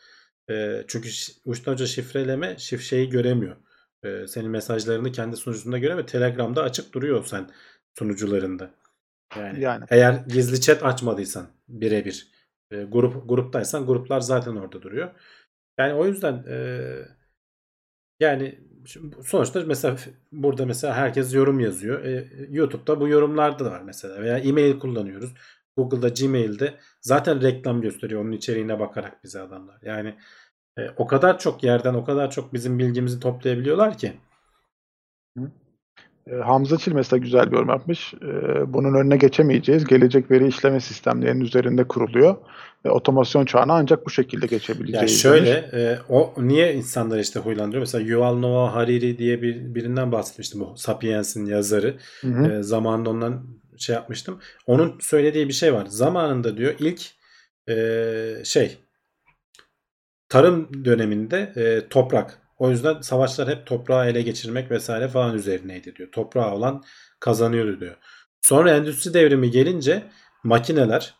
[0.50, 1.08] e, çünkü
[1.44, 3.56] uçtan uca şifreleme şif şeyi göremiyor.
[4.04, 6.06] E, senin mesajlarını kendi sunucusunda göremiyor.
[6.06, 7.50] Telegram'da açık duruyor sen
[7.98, 8.70] sunucularında.
[9.38, 9.84] Yani, Yani.
[9.90, 12.28] eğer gizli chat açmadıysan birebir
[12.70, 15.10] e, grup gruptaysan gruplar zaten orada duruyor.
[15.78, 16.88] Yani o yüzden e,
[18.20, 18.60] yani
[19.22, 19.96] sonuçta mesela
[20.32, 22.04] burada mesela herkes yorum yazıyor.
[22.04, 25.34] E, YouTube'da bu yorumlarda da var mesela veya e-mail kullanıyoruz.
[25.76, 29.78] Google'da, Gmail'de zaten reklam gösteriyor onun içeriğine bakarak bize adamlar.
[29.82, 30.14] Yani
[30.78, 34.12] e, o kadar çok yerden o kadar çok bizim bilgimizi toplayabiliyorlar ki.
[36.30, 38.14] E, Hamza Çil mesela güzel bir yorum yapmış.
[38.14, 39.84] E, bunun önüne geçemeyeceğiz.
[39.84, 42.36] Gelecek veri işleme sistemlerinin üzerinde kuruluyor.
[42.84, 45.20] Ve otomasyon çağına ancak bu şekilde geçebileceğiz.
[45.20, 47.80] şöyle e, o niye insanları işte huylandırıyor?
[47.82, 51.96] Mesela Yuval Noah Hariri diye bir birinden bahsetmiştim bu Sapiens'in yazarı.
[52.20, 52.52] Hı hı.
[52.52, 53.46] E, zamanında ondan
[53.76, 54.38] şey yapmıştım.
[54.66, 55.86] Onun söylediği bir şey var.
[55.86, 57.02] Zamanında diyor ilk
[57.68, 58.78] e, şey
[60.28, 62.43] tarım döneminde e, toprak.
[62.58, 66.08] O yüzden savaşlar hep toprağı ele geçirmek vesaire falan üzerineydi diyor.
[66.12, 66.84] Toprağı olan
[67.20, 67.96] kazanıyordu diyor.
[68.42, 70.02] Sonra endüstri devrimi gelince
[70.44, 71.14] makineler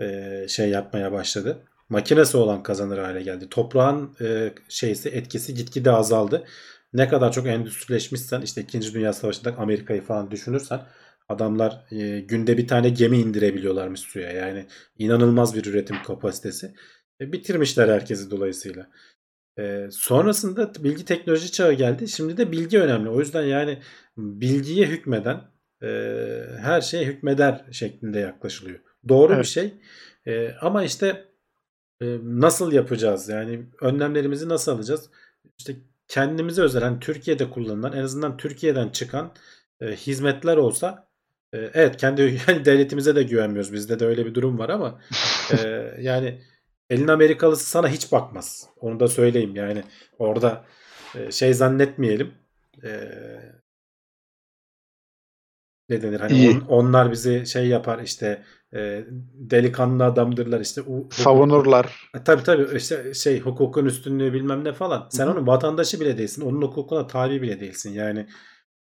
[0.00, 1.58] e, şey yapmaya başladı.
[1.88, 3.48] Makinesi olan kazanır hale geldi.
[3.48, 6.44] Toprağın e, şeysi etkisi gitgide azaldı.
[6.92, 8.94] Ne kadar çok endüstrileşmişsen işte 2.
[8.94, 10.80] Dünya Savaşı'nda Amerika'yı falan düşünürsen
[11.28, 14.32] adamlar e, günde bir tane gemi indirebiliyorlarmış suya.
[14.32, 14.66] Yani
[14.98, 16.74] inanılmaz bir üretim kapasitesi.
[17.20, 18.90] E, bitirmişler herkesi dolayısıyla.
[19.58, 22.08] E, sonrasında bilgi teknoloji çağı geldi.
[22.08, 23.08] Şimdi de bilgi önemli.
[23.08, 23.78] O yüzden yani
[24.16, 25.40] bilgiye hükmeden
[25.82, 25.88] e,
[26.60, 28.78] her şeye hükmeder şeklinde yaklaşılıyor.
[29.08, 29.46] Doğru bir Evet.
[29.46, 29.74] şey.
[30.26, 31.24] E, ama işte
[32.02, 33.28] e, nasıl yapacağız?
[33.28, 35.10] Yani önlemlerimizi nasıl alacağız?
[35.58, 35.76] İşte
[36.08, 39.32] kendimize özel hani Türkiye'de kullanılan en azından Türkiye'den çıkan
[39.80, 41.08] e, hizmetler olsa
[41.52, 43.72] e, evet kendi yani devletimize de güvenmiyoruz.
[43.72, 45.00] Bizde de öyle bir durum var ama
[45.52, 46.40] e, yani
[46.94, 48.68] elin Amerikalısı sana hiç bakmaz.
[48.80, 49.84] Onu da söyleyeyim yani
[50.18, 50.64] orada
[51.14, 52.34] e, şey zannetmeyelim.
[52.84, 52.90] E,
[55.88, 58.42] ne denir hani on- onlar bizi şey yapar işte
[58.74, 62.12] e, delikanlı adamdırlar işte u- Savunurlar.
[62.16, 65.08] e, Tabii tabii işte şey hukukun üstünlüğü bilmem ne falan.
[65.10, 65.32] Sen Hı hı.
[65.32, 66.42] onun vatandaşı bile değilsin.
[66.42, 67.90] Onun hukukuna tabi bile değilsin.
[67.92, 68.26] Yani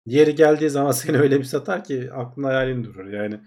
[0.05, 3.07] yeri geldiği zaman seni öyle bir satar ki aklın hayalin durur.
[3.13, 3.39] Yani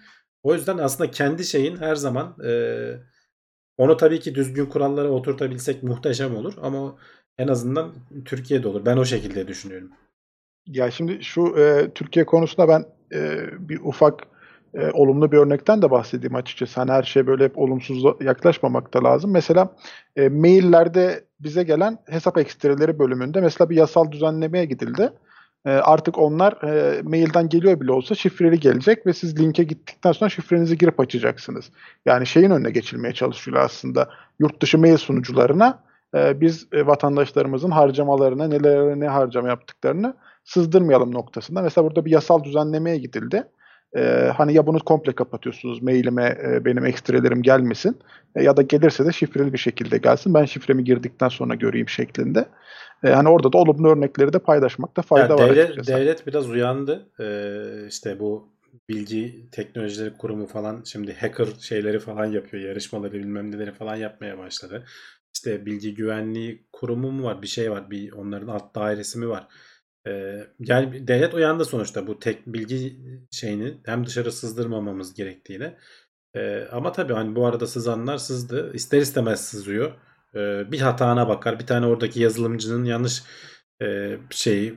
[0.42, 2.50] o yüzden aslında kendi şeyin her zaman e,
[3.82, 6.96] onu tabii ki düzgün kurallara oturtabilsek muhteşem olur ama
[7.38, 7.92] en azından
[8.24, 8.84] Türkiye'de olur.
[8.86, 9.90] Ben o şekilde düşünüyorum.
[10.66, 12.84] Ya şimdi şu e, Türkiye konusunda ben
[13.18, 14.22] e, bir ufak
[14.74, 16.80] e, olumlu bir örnekten de bahsedeyim açıkçası.
[16.80, 19.32] Hani her şey böyle hep olumsuz yaklaşmamak da lazım.
[19.32, 19.76] Mesela
[20.16, 25.12] e, maillerde bize gelen hesap ekstreleri bölümünde mesela bir yasal düzenlemeye gidildi.
[25.66, 30.30] E, artık onlar e, mailden geliyor bile olsa şifreli gelecek ve siz linke gittikten sonra
[30.30, 31.70] şifrenizi girip açacaksınız.
[32.06, 34.10] Yani şeyin önüne geçilmeye çalışıyor aslında.
[34.38, 35.78] Yurt dışı mail sunucularına
[36.14, 41.62] e, biz e, vatandaşlarımızın harcamalarına, nelere ne harcama yaptıklarını sızdırmayalım noktasında.
[41.62, 43.44] Mesela burada bir yasal düzenlemeye gidildi.
[43.96, 47.98] Ee, hani ya bunu komple kapatıyorsunuz mailime e, benim ekstrelerim gelmesin
[48.36, 50.34] e, ya da gelirse de şifreli bir şekilde gelsin.
[50.34, 52.44] Ben şifremi girdikten sonra göreyim şeklinde.
[53.04, 55.92] E, hani orada da olumlu örnekleri de paylaşmakta fayda Ya var devlet, açıkçası.
[55.92, 57.10] devlet biraz uyandı.
[57.20, 58.52] Ee, işte bu
[58.88, 62.62] bilgi teknolojileri kurumu falan şimdi hacker şeyleri falan yapıyor.
[62.62, 64.84] Yarışmaları bilmem neleri falan yapmaya başladı.
[65.34, 67.42] İşte bilgi güvenliği kurumu mu var?
[67.42, 67.90] Bir şey var.
[67.90, 69.48] Bir onların alt dairesi mi var?
[70.06, 72.96] Ee, yani devlet uyandı sonuçta bu tek bilgi
[73.30, 75.78] şeyini hem dışarı sızdırmamamız gerektiğine.
[76.34, 78.70] Ee, ama tabii hani bu arada sızanlar sızdı.
[78.74, 79.92] İster istemez sızıyor.
[80.36, 81.58] Ee, bir hatana bakar.
[81.58, 83.22] Bir tane oradaki yazılımcının yanlış
[83.82, 84.74] e, şeyi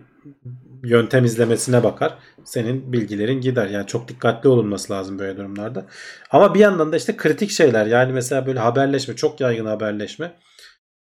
[0.84, 2.18] yöntem izlemesine bakar.
[2.44, 3.68] Senin bilgilerin gider.
[3.68, 5.86] Yani çok dikkatli olunması lazım böyle durumlarda.
[6.32, 7.86] Ama bir yandan da işte kritik şeyler.
[7.86, 10.36] Yani mesela böyle haberleşme, çok yaygın haberleşme.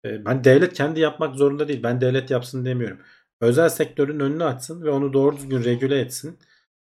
[0.06, 1.84] Ee, hani devlet kendi yapmak zorunda değil.
[1.84, 3.00] Ben devlet yapsın demiyorum.
[3.41, 6.39] Özel sektörün önünü açsın ve onu doğru düzgün regüle etsin.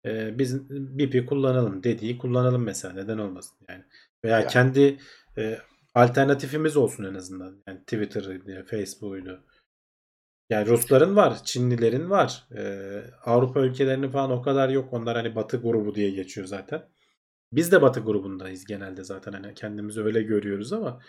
[0.05, 2.93] Ee, biz BP kullanalım dediği kullanalım mesela.
[2.93, 3.83] Neden olmasın yani.
[4.25, 4.47] Veya Yani.
[4.47, 4.97] kendi
[5.37, 5.57] e,
[5.93, 7.63] alternatifimiz olsun en azından.
[7.67, 9.43] Yani Twitter'ıydı, Facebook'uydu.
[10.49, 12.47] Yani Rusların var, Çinlilerin var.
[12.55, 14.93] Ee, Avrupa ülkelerinin falan o kadar yok.
[14.93, 16.83] Onlar hani Batı grubu diye geçiyor zaten.
[17.51, 19.33] Biz de Batı grubundayız genelde zaten.
[19.33, 20.99] Hani kendimizi öyle görüyoruz ama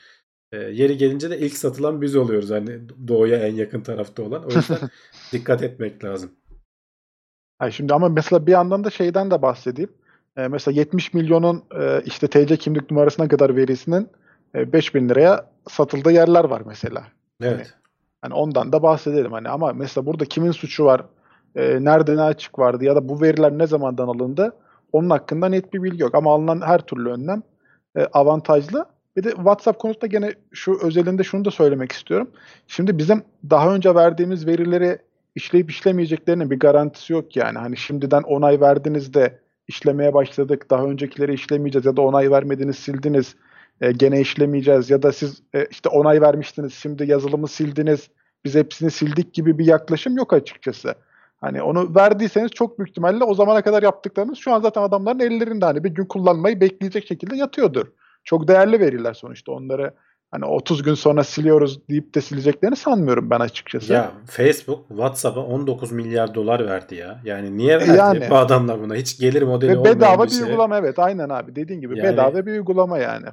[0.53, 2.51] e, yeri gelince de ilk satılan biz oluyoruz.
[2.51, 4.45] Hani doğuya en yakın tarafta olan.
[4.45, 4.79] O yüzden
[5.33, 6.31] dikkat etmek lazım.
[7.59, 9.93] Hayır, şimdi ama mesela bir yandan da şeyden de bahsedeyim.
[10.37, 14.09] Ee, mesela 70 milyonun e, işte TC kimlik numarasına kadar verisinin
[14.55, 17.05] 5000 liraya satıldığı yerler var mesela.
[17.43, 17.75] Evet.
[18.23, 21.05] Hani ondan da bahsedelim hani ama mesela burada kimin suçu var,
[21.57, 24.53] e, nerede ne açık vardı ya da bu veriler ne zamandan alındı
[24.95, 27.43] onun hakkında net bir bilgi yok ama alınan her türlü önlem
[27.97, 28.87] e, avantajlı.
[29.17, 32.31] Bir de WhatsApp konusunda gene şu özelinde şunu da söylemek istiyorum.
[32.67, 34.99] Şimdi bizim daha önce verdiğimiz verileri
[35.35, 37.59] işleyip işlemeyeceklerinin bir garantisi yok yani.
[37.59, 39.39] Hani şimdiden onay verdiniz de
[39.69, 40.71] işlemeye başladık.
[40.71, 43.37] Daha öncekileri işlemeyeceğiz ya da onay vermediniz sildiniz.
[43.81, 48.09] E, gene işlemeyeceğiz ya da siz e, işte onay vermiştiniz şimdi yazılımı sildiniz.
[48.45, 50.95] Biz hepsini sildik gibi bir yaklaşım yok açıkçası.
[51.41, 55.65] Hani onu verdiyseniz çok büyük ihtimalle o zamana kadar yaptıklarınız şu an zaten adamların ellerinde
[55.65, 57.87] hani bir gün kullanmayı bekleyecek şekilde yatıyordur.
[58.25, 59.95] Çok değerli veriler sonuçta onları
[60.31, 63.93] hani 30 gün sonra siliyoruz deyip de sileceklerini sanmıyorum ben açıkçası.
[63.93, 67.21] Ya Facebook WhatsApp'a 19 milyar dolar verdi ya.
[67.25, 68.27] Yani niye verdi Yani.
[68.31, 68.95] bu adamlar buna?
[68.95, 70.43] Hiç gelir modeli Ve olmayan bedava bir bir, şey.
[70.45, 73.27] uygulama evet aynen abi dediğin gibi Yani- bedava bir uygulama yani.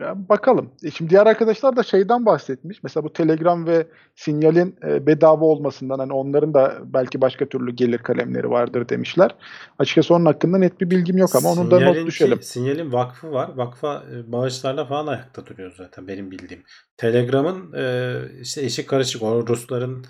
[0.00, 0.70] Ya bakalım.
[0.84, 2.82] E şimdi diğer arkadaşlar da şeyden bahsetmiş.
[2.82, 7.98] Mesela bu Telegram ve Sinyal'in e, bedava olmasından hani onların da belki başka türlü gelir
[7.98, 9.34] kalemleri vardır demişler.
[9.78, 12.38] Açıkçası onun hakkında net bir bilgim yok ama onun da not düşelim.
[12.38, 13.50] ki- Sinyal'in vakfı var.
[13.56, 16.62] Vakfa e, bağışlarla falan ayakta duruyor zaten benim bildiğim.
[16.96, 19.22] Telegram'ın e, işte işi karışık.
[19.22, 20.04] O Rusların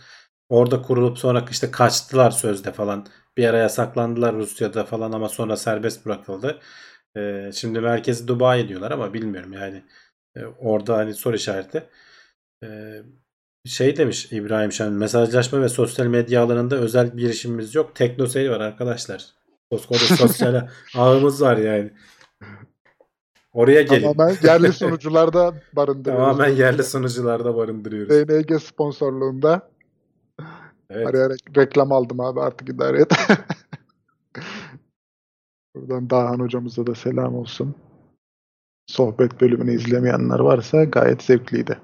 [0.49, 3.07] orada kurulup sonra işte kaçtılar sözde falan.
[3.37, 6.59] Bir ara yasaklandılar Rusya'da falan ama sonra serbest bırakıldı.
[7.17, 9.83] E, şimdi merkezi Dubai diyorlar ama bilmiyorum yani.
[10.37, 11.85] E, orada hani soru işareti.
[12.65, 12.69] E,
[13.67, 17.95] şey demiş İbrahim Şen mesajlaşma ve sosyal medya alanında özel bir işimiz yok.
[17.95, 19.27] Teknoseyir var arkadaşlar.
[19.71, 21.91] Koskoca sosyal ağımız var yani.
[23.53, 24.13] Oraya gelin.
[24.13, 26.27] Tamamen yerli sunucularda barındırıyoruz.
[26.27, 28.29] Tamamen yerli sunucularda barındırıyoruz.
[28.29, 29.71] BNG sponsorluğunda.
[30.91, 31.07] Evet.
[31.07, 33.13] Araya re- reklam aldım abi artık idare et.
[35.79, 37.75] Buradan Dahan hocamıza da selam olsun.
[38.87, 41.79] Sohbet bölümünü izlemeyenler varsa gayet zevkliydi.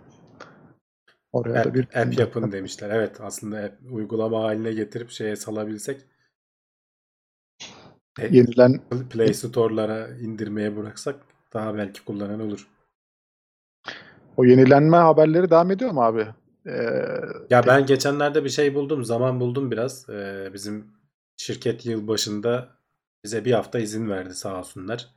[1.32, 2.90] Oraya App, da bir app yapın demişler.
[2.90, 6.00] Evet aslında app, uygulama haline getirip şeye salabilsek
[8.18, 8.80] e, Yenilen
[9.10, 11.16] Play Store'lara indirmeye bıraksak
[11.52, 12.68] daha belki kullanan olur.
[14.36, 16.26] o yenilenme haberleri devam ediyor mu abi?
[16.66, 16.72] Ee,
[17.50, 19.04] Ya ben geçenlerde bir şey buldum.
[19.04, 20.08] Zaman buldum biraz.
[20.08, 20.86] Ee, bizim
[21.36, 22.73] şirket yıl başında
[23.24, 25.08] bize bir hafta izin verdi sağ olsunlar.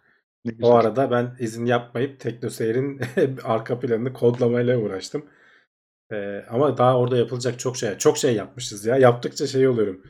[0.46, 0.72] ne güzel.
[0.72, 3.02] O arada ben izin yapmayıp TeknoSeyir'in
[3.44, 5.26] arka planını kodlamayla uğraştım.
[6.12, 7.98] Ee, ama daha orada yapılacak çok şey.
[7.98, 8.98] Çok şey yapmışız ya.
[8.98, 10.04] Yaptıkça şey oluyorum.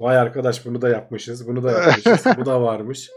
[0.00, 1.48] Vay arkadaş bunu da yapmışız.
[1.48, 2.26] Bunu da yapmışız.
[2.38, 3.10] bu da varmış.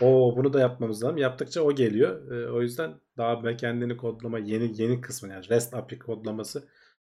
[0.00, 1.16] O bunu da yapmamız lazım.
[1.16, 2.32] Yaptıkça o geliyor.
[2.32, 6.68] Ee, o yüzden daha backend'ini kodlama yeni yeni kısmı yani REST API kodlaması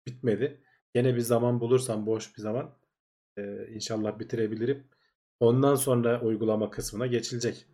[0.08, 0.62] bitmedi.
[0.94, 2.76] Gene bir zaman bulursam boş bir zaman
[3.38, 4.88] e, inşallah bitirebilirim.
[5.42, 7.66] Ondan sonra uygulama kısmına geçilecek.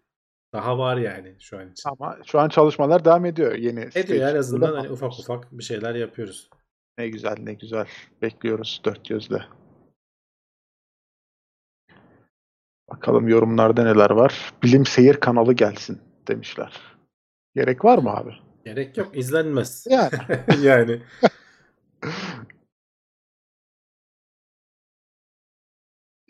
[0.53, 1.89] Daha var yani şu an için.
[1.89, 5.95] Ama şu an çalışmalar devam ediyor yeni Ediyor en azından hani ufak ufak bir şeyler
[5.95, 6.49] yapıyoruz.
[6.97, 7.87] Ne güzel ne güzel.
[8.21, 9.45] Bekliyoruz dört gözle.
[12.89, 14.53] Bakalım yorumlarda neler var.
[14.63, 16.81] Bilim Seyir kanalı gelsin demişler.
[17.55, 18.33] Gerek var mı abi?
[18.65, 19.87] Gerek yok izlenmez.
[19.89, 20.11] Yani.
[20.61, 21.01] yani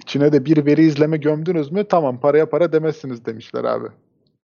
[0.07, 3.87] İçine de bir veri izleme gömdünüz mü tamam paraya para demezsiniz demişler abi.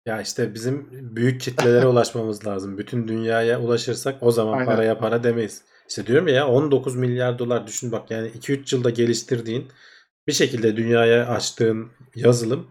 [0.06, 2.78] ya işte bizim büyük kitlelere ulaşmamız lazım.
[2.78, 4.66] Bütün dünyaya ulaşırsak o zaman Aynen.
[4.66, 5.62] paraya para demeyiz.
[5.88, 9.68] İşte diyorum ya 19 milyar dolar düşün bak yani 2-3 yılda geliştirdiğin
[10.26, 12.66] bir şekilde dünyaya açtığın yazılım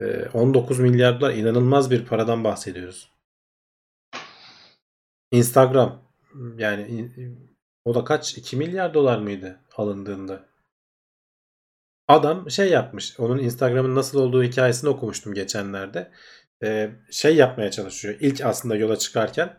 [0.00, 3.10] e, 19 milyar dolar inanılmaz bir paradan bahsediyoruz.
[5.32, 6.02] Instagram
[6.58, 7.10] yani
[7.84, 10.51] o da kaç 2 milyar dolar mıydı alındığında?
[12.08, 13.20] Adam şey yapmış.
[13.20, 16.10] Onun Instagram'ın nasıl olduğu hikayesini okumuştum geçenlerde.
[16.64, 18.14] Ee, şey yapmaya çalışıyor.
[18.20, 19.58] İlk aslında yola çıkarken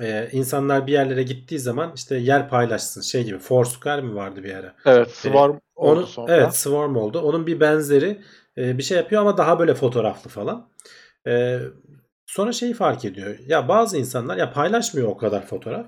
[0.00, 3.00] e, insanlar bir yerlere gittiği zaman işte yer paylaşsın.
[3.00, 4.74] Şey gibi Foursquare mi vardı bir ara?
[4.86, 6.34] Evet Swarm oldu Onun, sonra.
[6.34, 7.20] Evet Swarm oldu.
[7.20, 8.22] Onun bir benzeri
[8.58, 10.68] e, bir şey yapıyor ama daha böyle fotoğraflı falan.
[11.26, 11.58] E,
[12.26, 13.38] sonra şeyi fark ediyor.
[13.46, 15.86] Ya bazı insanlar ya paylaşmıyor o kadar fotoğraf.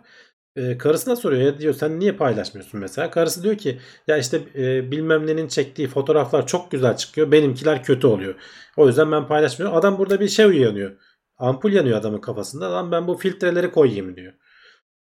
[0.58, 3.10] E, karısına soruyor ya diyor sen niye paylaşmıyorsun mesela?
[3.10, 7.32] Karısı diyor ki ya işte e, bilmem nenin çektiği fotoğraflar çok güzel çıkıyor.
[7.32, 8.34] Benimkiler kötü oluyor.
[8.76, 9.76] O yüzden ben paylaşmıyorum.
[9.78, 10.96] Adam burada bir şey uyanıyor.
[11.36, 12.66] Ampul yanıyor adamın kafasında.
[12.68, 14.32] Adam ben bu filtreleri koyayım diyor.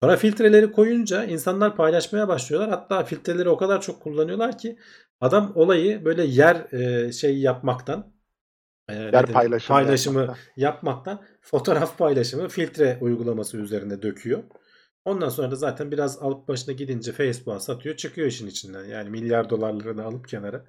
[0.03, 2.69] Sonra filtreleri koyunca insanlar paylaşmaya başlıyorlar.
[2.69, 4.77] Hatta filtreleri o kadar çok kullanıyorlar ki
[5.21, 8.13] adam olayı böyle yer e, şey yapmaktan
[8.89, 9.33] e, Yer denir?
[9.33, 10.43] paylaşımı paylaşımı yapmaktan.
[10.57, 14.43] yapmaktan fotoğraf paylaşımı filtre uygulaması üzerinde döküyor.
[15.07, 18.85] Ondan sonra da zaten biraz alıp başına gidince Facebook'a satıyor çıkıyor işin içinden.
[18.85, 20.65] Yani milyar dolarlarını alıp kenara.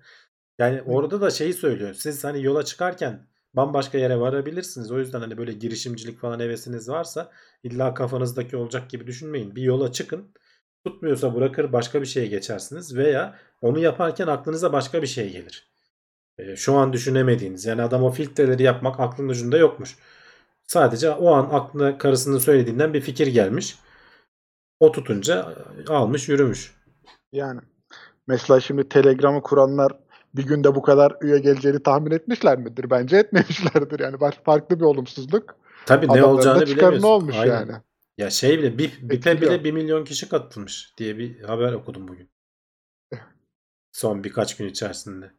[0.59, 1.95] Yani orada da şeyi söylüyor.
[1.95, 4.91] Siz hani yola çıkarken bambaşka yere varabilirsiniz.
[4.91, 7.31] O yüzden hani böyle girişimcilik falan hevesiniz varsa
[7.63, 9.57] illa kafanızdaki olacak gibi düşünmeyin.
[9.57, 10.35] Bir yola çıkın.
[10.87, 15.71] Tutmuyorsa bırakır başka bir şeye geçersiniz veya onu yaparken aklınıza başka bir şey gelir.
[16.39, 17.67] Ee, şu an düşünemediğiniz.
[17.67, 19.97] Yani adam o filtreleri yapmak aklının ucunda yokmuş.
[20.67, 23.79] Sadece o an aklına karısının söylediğinden bir fikir gelmiş.
[24.81, 25.55] O tutunca
[25.89, 26.75] almış yürümüş.
[27.33, 27.61] Yani.
[28.27, 29.93] Mesela şimdi Telegram'ı kuranlar
[30.35, 32.91] bir günde bu kadar üye geleceğini tahmin etmişler midir?
[32.91, 34.01] Bence etmemişlerdir.
[34.01, 35.57] Yani farklı bir olumsuzluk.
[35.87, 37.03] Tabii ne olacağını bilemiyorsun.
[37.03, 37.55] olmuş Aynen.
[37.55, 37.73] yani.
[38.19, 42.31] Ya şey bile BIP, BİP'e bile 1 milyon kişi katılmış diye bir haber okudum bugün.
[43.93, 45.33] Son birkaç gün içerisinde.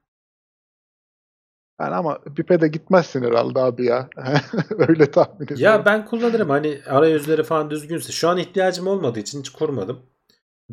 [1.80, 4.10] Yani ama BİP'e de gitmezsin herhalde abi ya.
[4.88, 5.64] Öyle tahmin ediyorum.
[5.64, 8.12] Ya ben kullanırım hani arayüzleri falan düzgünse.
[8.12, 10.00] Şu an ihtiyacım olmadığı için hiç kurmadım.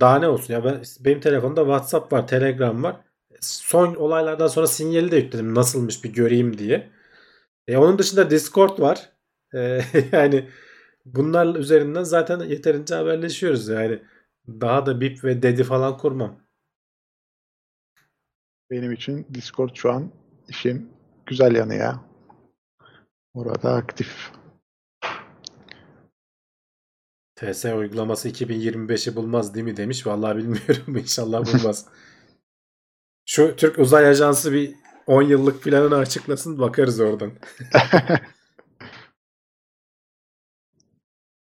[0.00, 2.96] Daha ne olsun ya ben benim telefonda WhatsApp var, Telegram var.
[3.40, 6.90] Son olaylardan sonra sinyali de yükledim nasılmış bir göreyim diye.
[7.68, 9.10] E, onun dışında Discord var.
[9.54, 9.80] E,
[10.12, 10.48] yani
[11.04, 14.02] bunlar üzerinden zaten yeterince haberleşiyoruz yani.
[14.48, 16.40] Daha da BIP ve Dedi falan kurmam.
[18.70, 20.12] Benim için Discord şu an
[20.48, 20.95] işin
[21.26, 22.00] güzel yanı ya.
[23.34, 24.32] Orada aktif.
[27.36, 30.06] TS uygulaması 2025'i bulmaz değil mi demiş.
[30.06, 30.96] Vallahi bilmiyorum.
[30.96, 31.86] İnşallah bulmaz.
[33.28, 34.74] Şu Türk Uzay Ajansı bir
[35.06, 36.58] 10 yıllık planını açıklasın.
[36.58, 37.32] Bakarız oradan.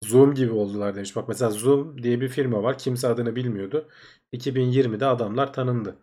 [0.03, 1.15] Zoom gibi oldular demiş.
[1.15, 2.77] Bak mesela Zoom diye bir firma var.
[2.77, 3.89] Kimse adını bilmiyordu.
[4.33, 5.97] 2020'de adamlar tanındı.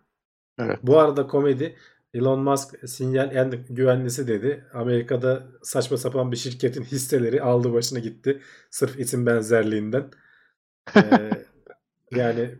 [0.58, 0.78] Evet.
[0.82, 1.76] Bu arada komedi
[2.14, 4.64] Elon Musk sinyal en güvenlisi dedi.
[4.74, 8.40] Amerika'da saçma sapan bir şirketin hisseleri aldı başına gitti.
[8.70, 10.04] Sırf isim benzerliğinden.
[10.96, 11.00] Ee,
[12.16, 12.50] yani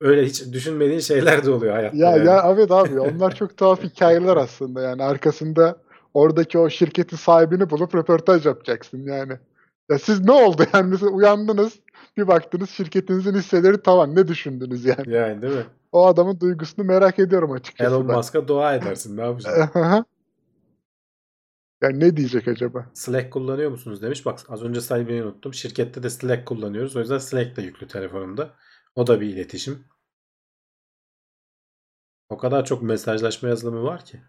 [0.00, 1.96] öyle hiç düşünmediğin şeyler de oluyor hayatta.
[1.96, 2.26] Ya yani.
[2.26, 5.78] ya evet abi onlar çok tuhaf hikayeler aslında yani arkasında
[6.14, 9.32] oradaki o şirketin sahibini bulup röportaj yapacaksın yani.
[9.90, 11.72] Ya siz ne oldu yani mesela uyandınız
[12.16, 15.14] bir baktınız şirketinizin hisseleri tavan ne düşündünüz yani?
[15.14, 15.64] Yani değil mi?
[15.92, 18.16] O adamın duygusunu merak ediyorum açıkçası Elon ben.
[18.16, 19.16] Musk'a dua edersin.
[19.16, 19.80] Ne yapacaksın?
[21.82, 22.90] yani ne diyecek acaba?
[22.94, 24.26] Slack kullanıyor musunuz demiş.
[24.26, 25.54] Bak az önce saymayı unuttum.
[25.54, 26.96] Şirkette de Slack kullanıyoruz.
[26.96, 28.54] O yüzden Slack de yüklü telefonumda.
[28.94, 29.84] O da bir iletişim.
[32.28, 34.20] O kadar çok mesajlaşma yazılımı var ki.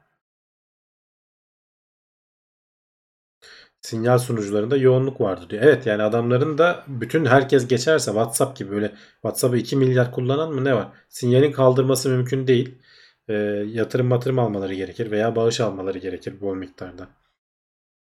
[3.81, 5.63] Sinyal sunucularında yoğunluk vardı diyor.
[5.63, 10.65] Evet yani adamların da bütün herkes geçerse WhatsApp gibi böyle WhatsApp'ı 2 milyar kullanan mı
[10.65, 10.87] ne var?
[11.09, 12.79] Sinyalin kaldırması mümkün değil.
[13.27, 13.33] Ee,
[13.67, 17.07] yatırım matırım almaları gerekir veya bağış almaları gerekir bol miktarda.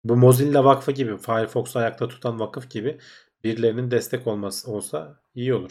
[0.05, 2.99] Bu Mozilla Vakfı gibi, Firefox'u ayakta tutan vakıf gibi
[3.45, 5.71] birilerinin destek olması olsa iyi olur.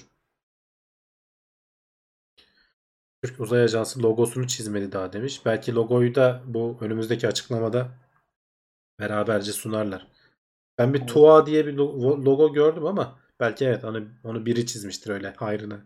[3.23, 5.41] Türk Uzay Ajansı logosunu çizmedi daha demiş.
[5.45, 7.91] Belki logoyu da bu önümüzdeki açıklamada
[8.99, 10.07] beraberce sunarlar.
[10.77, 15.09] Ben bir TUA diye bir lo- logo gördüm ama belki evet onu, onu biri çizmiştir
[15.09, 15.79] öyle hayrına.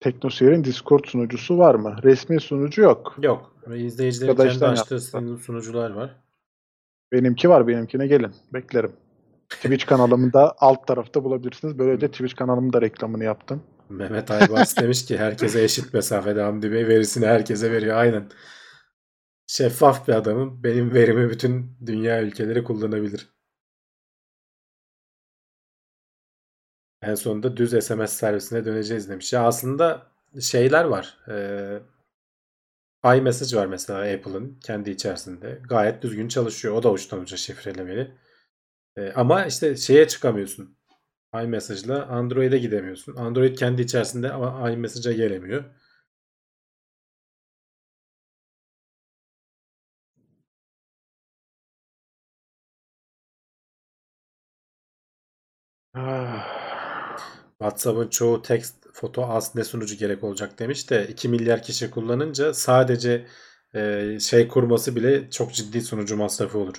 [0.00, 1.96] Teknoseyir'in Discord sunucusu var mı?
[2.02, 3.16] Resmi sunucu yok.
[3.22, 3.56] Yok.
[3.74, 5.00] İzleyicilerin kendi açtığı
[5.38, 6.16] sunucular var.
[7.12, 7.66] Benimki var.
[7.68, 8.32] Benimkine gelin.
[8.52, 8.92] Beklerim.
[9.48, 11.78] Twitch kanalımda alt tarafta bulabilirsiniz.
[11.78, 13.62] Böylece Twitch kanalımın da reklamını yaptım.
[13.88, 17.96] Mehmet Aybars demiş ki herkese eşit mesafede Hamdi Bey verisini herkese veriyor.
[17.96, 18.24] Aynen.
[19.46, 20.64] Şeffaf bir adamım.
[20.64, 23.28] Benim verimi bütün dünya ülkeleri kullanabilir.
[27.02, 29.32] En sonunda düz SMS servisine döneceğiz demiş.
[29.32, 30.06] Ya aslında
[30.40, 31.18] şeyler var.
[31.28, 31.80] Ee,
[33.04, 35.60] iMessage var mesela Apple'ın kendi içerisinde.
[35.68, 36.74] Gayet düzgün çalışıyor.
[36.74, 38.14] O da uçtan uca şifrelemeli.
[38.96, 40.78] Ee, ama işte şeye çıkamıyorsun.
[41.34, 43.16] iMessage'la Android'e gidemiyorsun.
[43.16, 45.64] Android kendi içerisinde ama iMessage'a gelemiyor.
[57.58, 62.54] WhatsApp'ın çoğu text, foto, az ne sunucu gerek olacak demiş de 2 milyar kişi kullanınca
[62.54, 63.26] sadece
[63.74, 66.74] e, şey kurması bile çok ciddi sunucu masrafı olur.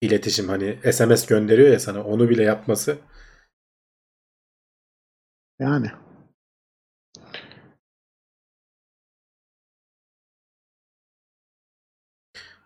[0.00, 2.98] İletişim hani SMS gönderiyor ya sana onu bile yapması.
[5.58, 5.90] Yani.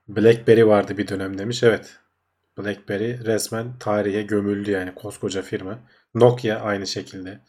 [0.09, 1.63] BlackBerry vardı bir dönem demiş.
[1.63, 1.99] Evet.
[2.59, 5.79] BlackBerry resmen tarihe gömüldü yani koskoca firma.
[6.15, 7.41] Nokia aynı şekilde.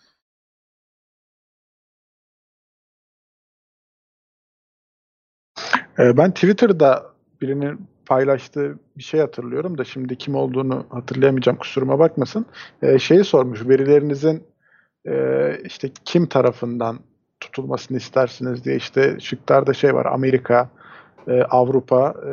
[6.00, 12.46] Ee, Ben Twitter'da birinin paylaştığı bir şey hatırlıyorum da şimdi kim olduğunu hatırlayamayacağım kusuruma bakmasın.
[12.82, 14.44] Ee, şeyi sormuş verilerinizin
[15.08, 15.14] e,
[15.66, 17.00] işte kim tarafından
[17.40, 20.70] tutulmasını istersiniz diye işte şıklarda şey var Amerika,
[21.28, 22.32] e, Avrupa, e,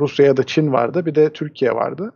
[0.00, 2.12] Rusya ya da Çin vardı bir de Türkiye vardı.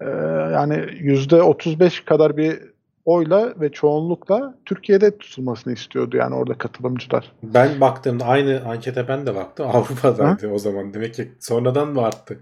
[0.00, 0.06] Ee,
[0.52, 2.58] yani yüzde 35 kadar bir
[3.04, 7.32] oyla ve çoğunlukla Türkiye'de tutulmasını istiyordu yani orada katılımcılar.
[7.42, 9.66] Ben baktığımda aynı ankete ben de baktım.
[9.72, 10.94] Avrupa'daydı o zaman.
[10.94, 12.38] Demek ki sonradan mı arttı?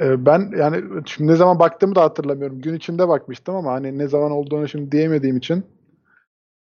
[0.00, 2.60] Ee, Ben yani şimdi ne zaman baktığımı da hatırlamıyorum.
[2.60, 5.66] Gün içinde bakmıştım ama hani ne zaman olduğunu şimdi diyemediğim için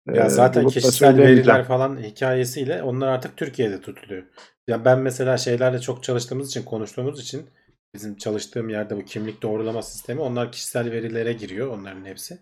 [0.06, 4.22] Ya e, zaten kişisel veriler falan hikayesiyle onlar artık Türkiye'de tutuluyor.
[4.66, 7.50] Ya ben mesela şeylerle çok çalıştığımız için, konuştuğumuz için
[7.94, 12.38] bizim çalıştığım yerde bu kimlik doğrulama sistemi onlar kişisel verilere giriyor onların hepsi.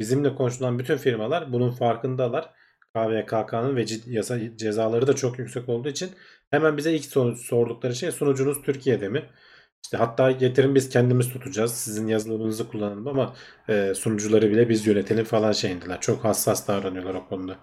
[0.00, 2.50] Bizimle konuşulan bütün firmalar bunun farkındalar.
[2.94, 6.10] KVKK'nın ve yasa cezaları da çok yüksek olduğu için
[6.50, 9.30] hemen bize ilk sor- sordukları şey sunucunuz Türkiye'de mi?
[9.84, 11.74] İşte hatta getirin biz kendimiz tutacağız.
[11.74, 13.34] Sizin yazılımınızı kullanalım ama
[13.68, 16.00] e, sunucuları bile biz yönetelim falan şeyindiler.
[16.00, 17.58] Çok hassas davranıyorlar o konuda.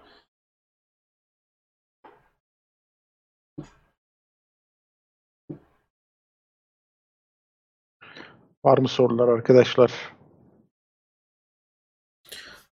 [8.64, 9.92] Var mı sorular arkadaşlar?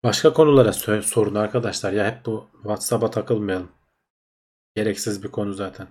[0.03, 1.93] Başka konulara sorun arkadaşlar.
[1.93, 3.71] Ya hep bu WhatsApp'a takılmayalım.
[4.75, 5.87] Gereksiz bir konu zaten.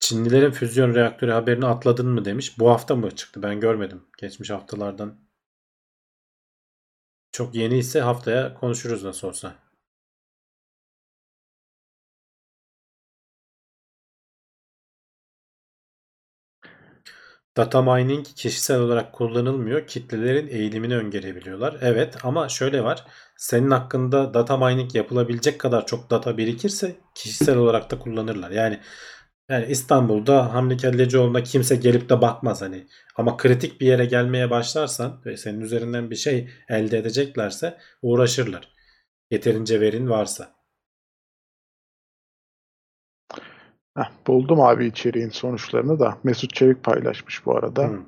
[0.00, 2.58] Çinlilerin füzyon reaktörü haberini atladın mı demiş.
[2.58, 3.42] Bu hafta mı çıktı?
[3.42, 4.06] Ben görmedim.
[4.18, 5.20] Geçmiş haftalardan.
[7.32, 9.67] Çok yeni ise haftaya konuşuruz nasıl olsa.
[17.56, 19.86] Data mining kişisel olarak kullanılmıyor.
[19.86, 21.76] Kitlelerin eğilimini öngörebiliyorlar.
[21.80, 23.04] Evet ama şöyle var.
[23.36, 28.50] Senin hakkında data mining yapılabilecek kadar çok data birikirse kişisel olarak da kullanırlar.
[28.50, 28.80] Yani
[29.50, 32.86] yani İstanbul'da Hamdi Kellecioğlu'na kimse gelip de bakmaz hani.
[33.16, 38.72] Ama kritik bir yere gelmeye başlarsan ve senin üzerinden bir şey elde edeceklerse uğraşırlar.
[39.30, 40.57] Yeterince verin varsa.
[43.98, 46.18] Heh, buldum abi içeriğin sonuçlarını da.
[46.24, 47.84] Mesut Çevik paylaşmış bu arada.
[47.84, 47.98] Hı.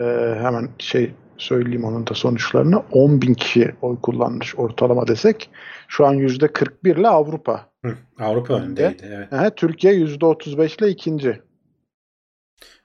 [0.00, 2.78] Ee, hemen şey söyleyeyim onun da sonuçlarını.
[2.92, 5.50] 10 bin kişi oy kullanmış ortalama desek.
[5.88, 7.70] Şu an yüzde 41 ile Avrupa.
[7.84, 7.94] Hı.
[8.20, 8.64] Avrupa Önde.
[8.86, 9.10] öndeydi.
[9.16, 9.32] Evet.
[9.32, 11.42] Aha, Türkiye yüzde 35 ile ikinci.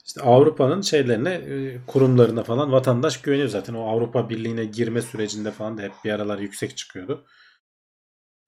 [0.06, 3.74] İşte Avrupa'nın şeylerine, e, kurumlarına falan vatandaş güveniyor zaten.
[3.74, 7.26] O Avrupa Birliği'ne girme sürecinde falan da hep bir aralar yüksek çıkıyordu.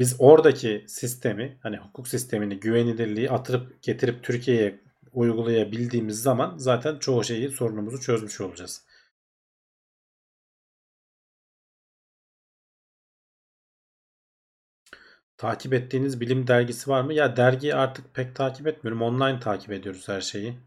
[0.01, 4.79] Biz oradaki sistemi, hani hukuk sistemini, güvenilirliği atırıp getirip Türkiye'ye
[5.13, 8.85] uygulayabildiğimiz zaman zaten çoğu şeyi, sorunumuzu çözmüş olacağız.
[15.37, 17.13] Takip ettiğiniz bilim dergisi var mı?
[17.13, 19.01] Ya dergiyi artık pek takip etmiyorum.
[19.01, 20.57] Online takip ediyoruz her şeyi.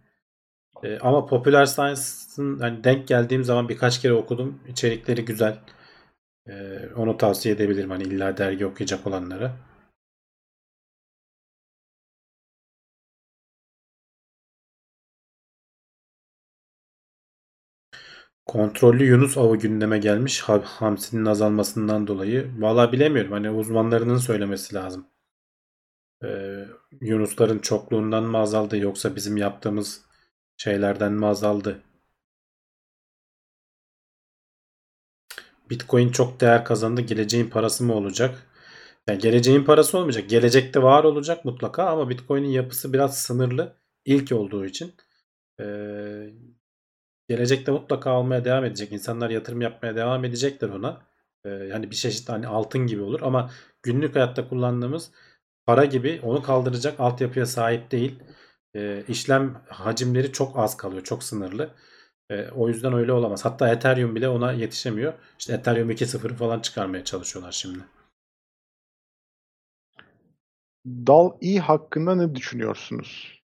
[0.85, 4.61] Ee, ama Popular Science'ın hani denk geldiğim zaman birkaç kere okudum.
[4.69, 5.59] İçerikleri güzel.
[6.49, 9.57] Ee, onu tavsiye edebilirim hani illa dergi okuyacak olanlara.
[18.47, 22.51] Kontrollü Yunus avı gündeme gelmiş ha- hamsinin azalmasından dolayı.
[22.59, 23.33] Valla bilemiyorum.
[23.33, 25.07] Hani uzmanlarının söylemesi lazım.
[26.25, 26.65] Ee,
[27.01, 30.05] Yunusların çokluğundan mı azaldı yoksa bizim yaptığımız
[30.57, 31.83] şeylerden mi azaldı?
[35.71, 37.01] Bitcoin çok değer kazandı.
[37.01, 38.47] Geleceğin parası mı olacak?
[39.09, 40.29] Yani geleceğin parası olmayacak.
[40.31, 43.77] Gelecekte var olacak mutlaka ama Bitcoin'in yapısı biraz sınırlı.
[44.05, 44.95] İlk olduğu için.
[45.61, 45.65] Ee,
[47.29, 48.93] gelecekte mutlaka almaya devam edecek.
[48.93, 51.03] İnsanlar yatırım yapmaya devam edecekler ona.
[51.45, 53.51] Ee, yani bir çeşit hani altın gibi olur ama
[53.83, 55.11] günlük hayatta kullandığımız
[55.67, 58.19] para gibi onu kaldıracak altyapıya sahip değil.
[58.77, 61.03] Ee, işlem hacimleri çok az kalıyor.
[61.05, 61.71] Çok sınırlı.
[62.31, 63.45] Ee, o yüzden öyle olamaz.
[63.45, 65.13] Hatta Ethereum bile ona yetişemiyor.
[65.39, 67.79] İşte Ethereum 2.0 falan çıkarmaya çalışıyorlar şimdi.
[70.87, 73.43] DAL-E hakkında ne düşünüyorsunuz?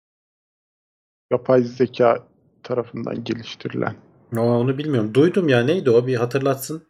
[1.30, 2.28] Yapay zeka
[2.62, 3.96] tarafından geliştirilen.
[4.36, 5.14] O, onu bilmiyorum.
[5.14, 6.86] Duydum ya neydi o bir hatırlatsın.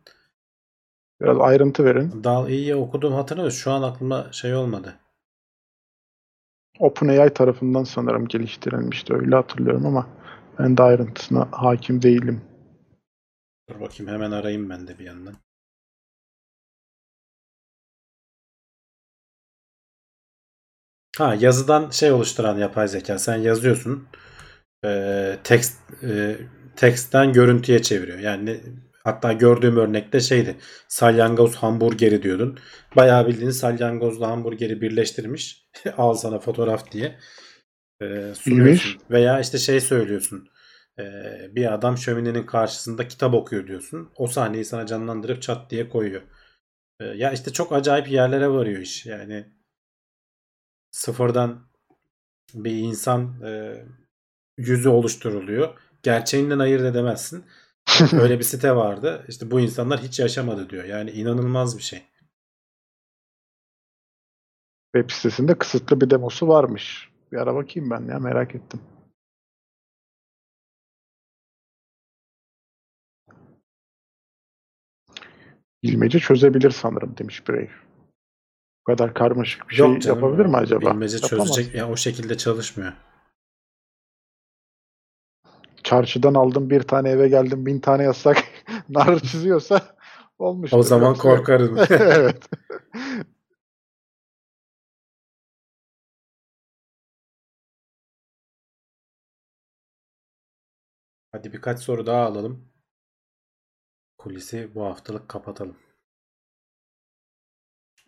[1.20, 2.24] Biraz ayrıntı verin.
[2.24, 3.56] Dal-E'yi okudum hatırlamıyorum.
[3.56, 4.94] Şu an aklıma şey olmadı.
[6.78, 9.14] OpenAI tarafından sanırım geliştirilmişti.
[9.14, 10.06] Öyle hatırlıyorum ama
[10.58, 12.44] ben de ayrıntısına hakim değilim.
[13.68, 15.34] Dur bakayım hemen arayayım ben de bir yandan.
[21.18, 23.18] Ha yazıdan şey oluşturan yapay zeka.
[23.18, 24.08] Sen yazıyorsun.
[24.84, 26.36] E, tekst e,
[26.76, 28.18] teksten görüntüye çeviriyor.
[28.18, 28.60] Yani
[29.04, 30.56] hatta gördüğüm örnekte şeydi.
[30.88, 32.58] Salyangoz hamburgeri diyordun.
[32.96, 35.68] Bayağı bildiğin salyangozla hamburgeri birleştirmiş.
[35.96, 37.18] Al sana fotoğraf diye.
[38.00, 38.50] E, sunuyorsun.
[38.50, 38.98] İyiymiş.
[39.10, 40.48] Veya işte şey söylüyorsun.
[40.98, 41.04] E,
[41.50, 44.10] bir adam şöminenin karşısında kitap okuyor diyorsun.
[44.16, 46.22] O sahneyi sana canlandırıp çat diye koyuyor.
[47.00, 49.06] E, ya işte çok acayip yerlere varıyor iş.
[49.06, 49.46] Yani
[50.90, 51.66] sıfırdan
[52.54, 53.74] bir insan e,
[54.58, 55.78] yüzü oluşturuluyor.
[56.02, 57.44] Gerçeğinden ayırt edemezsin.
[58.12, 59.24] Öyle bir site vardı.
[59.28, 60.84] İşte bu insanlar hiç yaşamadı diyor.
[60.84, 62.02] Yani inanılmaz bir şey.
[64.94, 67.13] Web sitesinde kısıtlı bir demosu varmış.
[67.34, 68.80] Bir ara bakayım ben ya merak ettim.
[75.82, 77.70] Bilmece çözebilir sanırım demiş Brave.
[78.80, 80.90] Bu kadar karmaşık bir şey Yok canım, yapabilir mi acaba?
[80.90, 81.48] Bilmece Yapamaz.
[81.48, 81.74] çözecek.
[81.74, 82.92] Ya o şekilde çalışmıyor.
[85.84, 88.44] Çarşıdan aldım bir tane eve geldim bin tane yasak
[88.88, 89.96] nar çiziyorsa
[90.38, 90.72] olmuş.
[90.72, 91.78] O zaman korkarım.
[91.90, 92.48] evet.
[101.34, 102.68] Hadi birkaç soru daha alalım.
[104.18, 105.76] Kulisi bu haftalık kapatalım.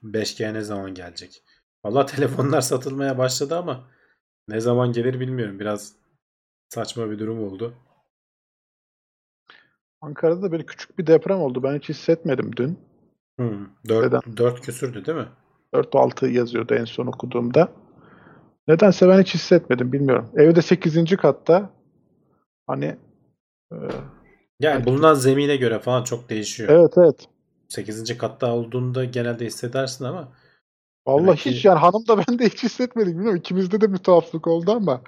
[0.03, 1.43] 5G ne zaman gelecek?
[1.85, 3.91] Valla telefonlar satılmaya başladı ama
[4.49, 5.61] ne zaman gelir bilmiyorum.
[5.61, 5.97] Biraz
[6.69, 7.75] saçma bir durum oldu.
[10.01, 11.63] Ankara'da da böyle küçük bir deprem oldu.
[11.63, 12.79] Ben hiç hissetmedim dün.
[13.39, 14.37] Hmm, 4, Neden?
[14.37, 15.29] 4 küsürdü değil mi?
[15.75, 17.73] 4-6 yazıyordu en son okuduğumda.
[18.69, 20.31] Nedense ben hiç hissetmedim bilmiyorum.
[20.37, 21.17] Evde 8.
[21.17, 21.71] katta
[22.67, 22.97] hani
[24.61, 26.69] Yani bulunan zemine göre falan çok değişiyor.
[26.69, 27.29] evet evet.
[27.69, 28.19] 8.
[28.19, 30.29] katta olduğunda genelde hissedersin ama
[31.07, 33.15] Vallahi Demek ki- hiç yani hanım da ben de hiç hissetmedik.
[33.15, 35.01] Bilmiyorum ikimizde de bir tuhaflık oldu ama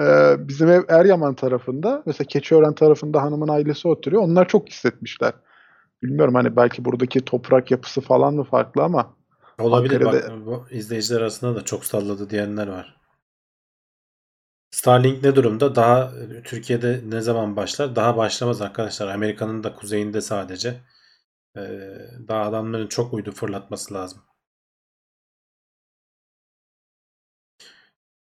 [0.00, 4.22] e, bizim ev Eryaman tarafında mesela Keçiören tarafında hanımın ailesi oturuyor.
[4.22, 5.32] Onlar çok hissetmişler.
[6.02, 9.14] Bilmiyorum hani belki buradaki toprak yapısı falan mı farklı ama
[9.58, 12.96] olabilir Ankara'da- bak bu izleyiciler arasında da çok salladı diyenler var.
[14.74, 15.74] Starlink ne durumda?
[15.74, 17.96] Daha e, Türkiye'de ne zaman başlar?
[17.96, 19.08] Daha başlamaz arkadaşlar.
[19.08, 20.80] Amerika'nın da kuzeyinde sadece.
[21.56, 21.60] Ee,
[22.28, 24.22] daha adamların çok uydu fırlatması lazım.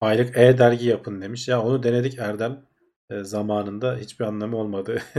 [0.02, 1.48] Aylık e-dergi yapın demiş.
[1.48, 2.66] Ya onu denedik Erdem
[3.10, 3.98] e, zamanında.
[3.98, 5.02] Hiçbir anlamı olmadı.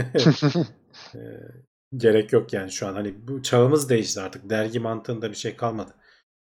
[1.15, 1.19] E,
[1.97, 2.93] gerek yok yani şu an.
[2.93, 4.49] Hani bu çağımız değişti artık.
[4.49, 5.91] Dergi mantığında bir şey kalmadı.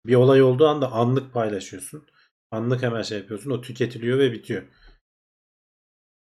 [0.06, 2.06] Bir olay olduğu anda anlık paylaşıyorsun.
[2.50, 3.50] Anlık hemen şey yapıyorsun.
[3.50, 4.62] O tüketiliyor ve bitiyor.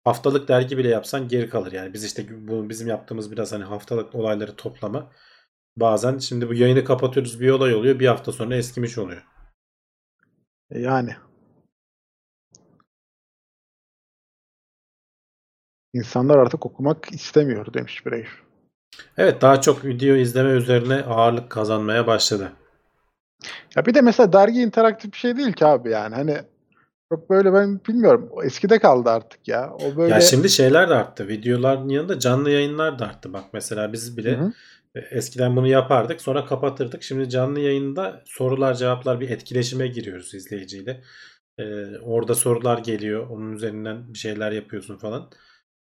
[0.04, 1.72] Haftalık dergi bile yapsan geri kalır.
[1.72, 5.12] Yani biz işte bu bizim yaptığımız biraz hani haftalık olayları toplama.
[5.78, 8.00] Bazen şimdi bu yayını kapatıyoruz bir olay oluyor.
[8.00, 9.24] Bir hafta sonra eskimiş oluyor.
[10.72, 11.16] E, yani
[15.94, 18.28] insanlar artık okumak istemiyor demiş Brave.
[19.18, 22.52] Evet daha çok video izleme üzerine ağırlık kazanmaya başladı.
[23.76, 26.16] Ya bir de mesela dergi interaktif bir şey değil ki abi yani.
[26.16, 26.38] Hani
[27.12, 28.30] çok böyle ben bilmiyorum.
[28.32, 29.74] O eskide kaldı artık ya.
[29.74, 31.28] O böyle Ya şimdi şeyler de arttı.
[31.28, 33.34] Videoların yanında canlı yayınlar da arttı.
[33.34, 34.54] Bak mesela biz bile Hı hı.
[34.96, 37.04] E, Eskiden bunu yapardık sonra kapatırdık.
[37.04, 41.02] Şimdi canlı yayında sorular cevaplar bir etkileşime giriyoruz izleyiciyle.
[41.58, 41.64] E,
[41.98, 43.30] orada sorular geliyor.
[43.30, 45.30] Onun üzerinden bir şeyler yapıyorsun falan.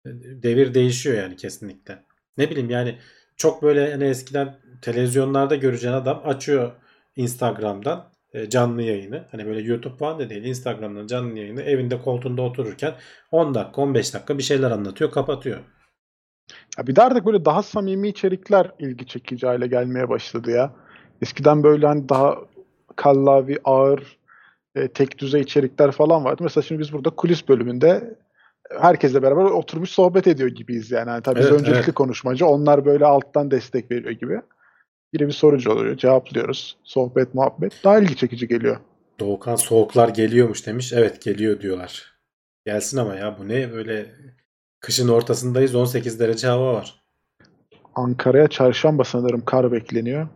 [0.06, 0.10] E,
[0.42, 2.04] devir değişiyor yani kesinlikle.
[2.36, 2.98] Ne bileyim yani
[3.36, 6.72] çok böyle hani eskiden televizyonlarda göreceğin adam açıyor
[7.16, 9.24] Instagram'dan e, canlı yayını.
[9.30, 10.44] Hani böyle YouTube falan da değil.
[10.44, 12.94] Instagram'dan canlı yayını evinde koltuğunda otururken
[13.30, 15.58] 10 dakika 15 dakika bir şeyler anlatıyor kapatıyor.
[16.78, 20.72] Ya bir de artık böyle daha samimi içerikler ilgi çekici hale gelmeye başladı ya.
[21.22, 22.38] Eskiden böyle hani daha
[22.96, 24.18] kallavi, ağır,
[24.74, 26.42] e, tek düzey içerikler falan vardı.
[26.42, 28.14] Mesela şimdi biz burada kulis bölümünde
[28.80, 31.08] herkesle beraber oturmuş sohbet ediyor gibiyiz yani.
[31.08, 31.94] yani tabii biz Evet, öncelikli evet.
[31.94, 34.40] konuşmacı, onlar böyle alttan destek veriyor gibi.
[35.12, 36.76] Biri bir sorucu oluyor, cevaplıyoruz.
[36.84, 37.72] Sohbet, muhabbet.
[37.84, 38.76] Daha ilgi çekici geliyor.
[39.20, 40.92] Doğukan soğuklar geliyormuş demiş.
[40.92, 42.12] Evet geliyor diyorlar.
[42.66, 44.06] Gelsin ama ya bu ne böyle
[44.80, 47.02] kışın ortasındayız 18 derece hava var.
[47.94, 50.28] Ankara'ya çarşamba sanırım kar bekleniyor.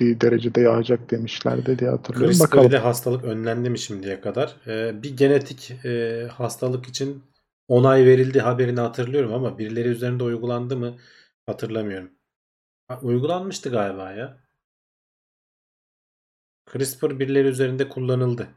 [0.00, 2.66] Bir derecede yağacak demişlerdi diye hatırlıyorum.
[2.66, 4.56] İle hastalık önlendi mi şimdiye kadar?
[4.66, 7.22] Ee, bir genetik e, hastalık için
[7.68, 10.96] onay verildi haberini hatırlıyorum ama birileri üzerinde uygulandı mı
[11.46, 12.10] hatırlamıyorum.
[12.88, 14.36] Ha, uygulanmıştı galiba ya.
[16.72, 18.48] CRISPR birileri üzerinde kullanıldı.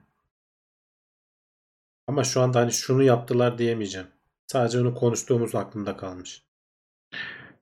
[2.07, 4.07] Ama şu anda hani şunu yaptılar diyemeyeceğim.
[4.47, 6.43] Sadece onu konuştuğumuz aklımda kalmış.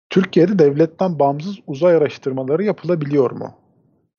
[0.10, 3.58] Türkiye'de devletten bağımsız uzay araştırmaları yapılabiliyor mu?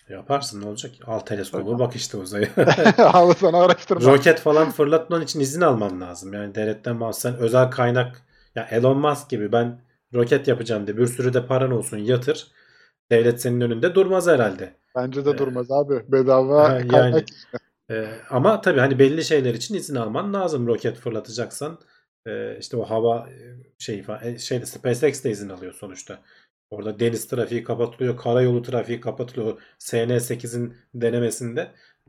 [0.09, 0.93] Yaparsın ne olacak?
[1.07, 2.49] Al teleskobu bak işte uzaya.
[2.99, 4.13] Al sana araştırma.
[4.13, 6.33] Roket falan fırlatman için izin alman lazım.
[6.33, 7.23] Yani devletten bağımsız.
[7.23, 8.23] Sen özel kaynak
[8.55, 9.81] ya Elon Musk gibi ben
[10.15, 12.47] roket yapacağım de bir sürü de paran olsun yatır.
[13.11, 14.75] Devlet senin önünde durmaz herhalde.
[14.97, 16.13] Bence de Ee, durmaz abi.
[16.13, 17.25] Bedava ha, yani.
[17.91, 20.67] Ee, ama tabii hani belli şeyler için izin alman lazım.
[20.67, 21.79] Roket fırlatacaksan
[22.27, 26.19] e, işte o hava e, şeyi falan e, şeyde SpaceX de izin alıyor sonuçta.
[26.71, 29.61] Orada deniz trafiği kapatılıyor, karayolu trafiği kapatılıyor.
[29.79, 31.69] SN8'in denemesinde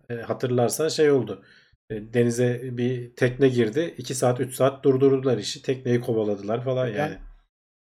[0.10, 1.44] e, hatırlarsan şey oldu.
[1.90, 3.94] E, denize bir tekne girdi.
[3.98, 5.62] 2 saat 3 saat durdurdular işi.
[5.62, 7.18] Tekneyi kovaladılar falan yani.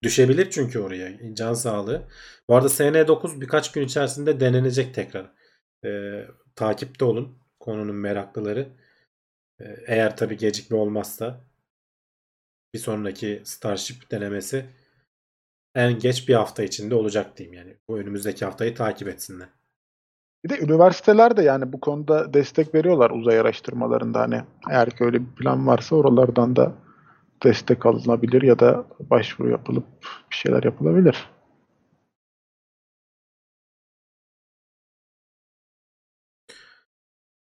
[0.05, 1.35] Düşebilir çünkü oraya.
[1.35, 2.03] Can sağlığı.
[2.49, 5.31] Bu arada SN9 birkaç gün içerisinde denenecek tekrar.
[5.85, 6.21] E,
[6.57, 8.69] takipte olun konunun meraklıları.
[9.61, 11.41] E, eğer tabii gecikme olmazsa
[12.75, 14.67] bir sonraki Starship denemesi
[15.75, 17.77] en geç bir hafta içinde olacak diyeyim yani.
[17.89, 19.49] Bu önümüzdeki haftayı takip etsinler.
[20.45, 25.21] Bir de üniversiteler de yani bu konuda destek veriyorlar uzay araştırmalarında hani eğer ki öyle
[25.21, 26.73] bir plan varsa oralardan da
[27.45, 29.87] destek alınabilir ya da başvuru yapılıp
[30.31, 31.29] bir şeyler yapılabilir.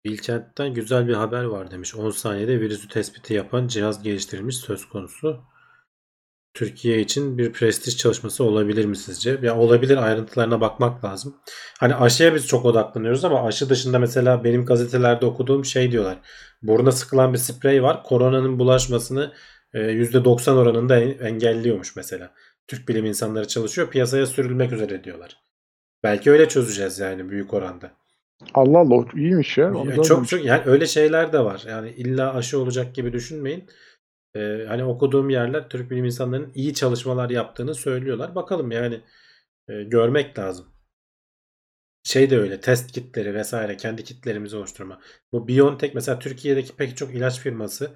[0.07, 1.95] Bilkent'ten güzel bir haber var demiş.
[1.95, 5.45] 10 saniyede virüsü tespiti yapan cihaz geliştirilmiş söz konusu.
[6.55, 9.39] Türkiye için bir prestij çalışması olabilir mi sizce?
[9.43, 11.37] Ya olabilir ayrıntılarına bakmak lazım.
[11.81, 16.19] Hani aşıya biz çok odaklanıyoruz ama aşı dışında mesela benim gazetelerde okuduğum şey diyorlar.
[16.63, 18.03] Buruna sıkılan bir sprey var.
[18.03, 19.33] Koronanın bulaşmasını
[19.77, 22.35] %90 oranında en- engelliyormuş mesela.
[22.69, 23.91] Türk bilim insanları çalışıyor.
[23.91, 25.41] Piyasaya sürülmek üzere diyorlar.
[26.03, 27.93] Belki öyle çözeceğiz yani büyük oranda.
[28.55, 29.75] Allah Allah iyiymiş ya.
[29.75, 31.65] Onu çok çok yani öyle şeyler de var.
[31.69, 33.65] Yani illa aşı olacak gibi düşünmeyin.
[34.37, 38.35] Ee, hani okuduğum yerler Türk bilim insanlarının iyi çalışmalar yaptığını söylüyorlar.
[38.35, 39.01] Bakalım yani
[39.69, 40.67] e, görmek lazım.
[42.03, 45.01] Şey de öyle test kitleri vesaire kendi kitlerimizi oluşturma.
[45.33, 47.91] Bu BioNTech mesela Türkiye'deki pek çok ilaç firması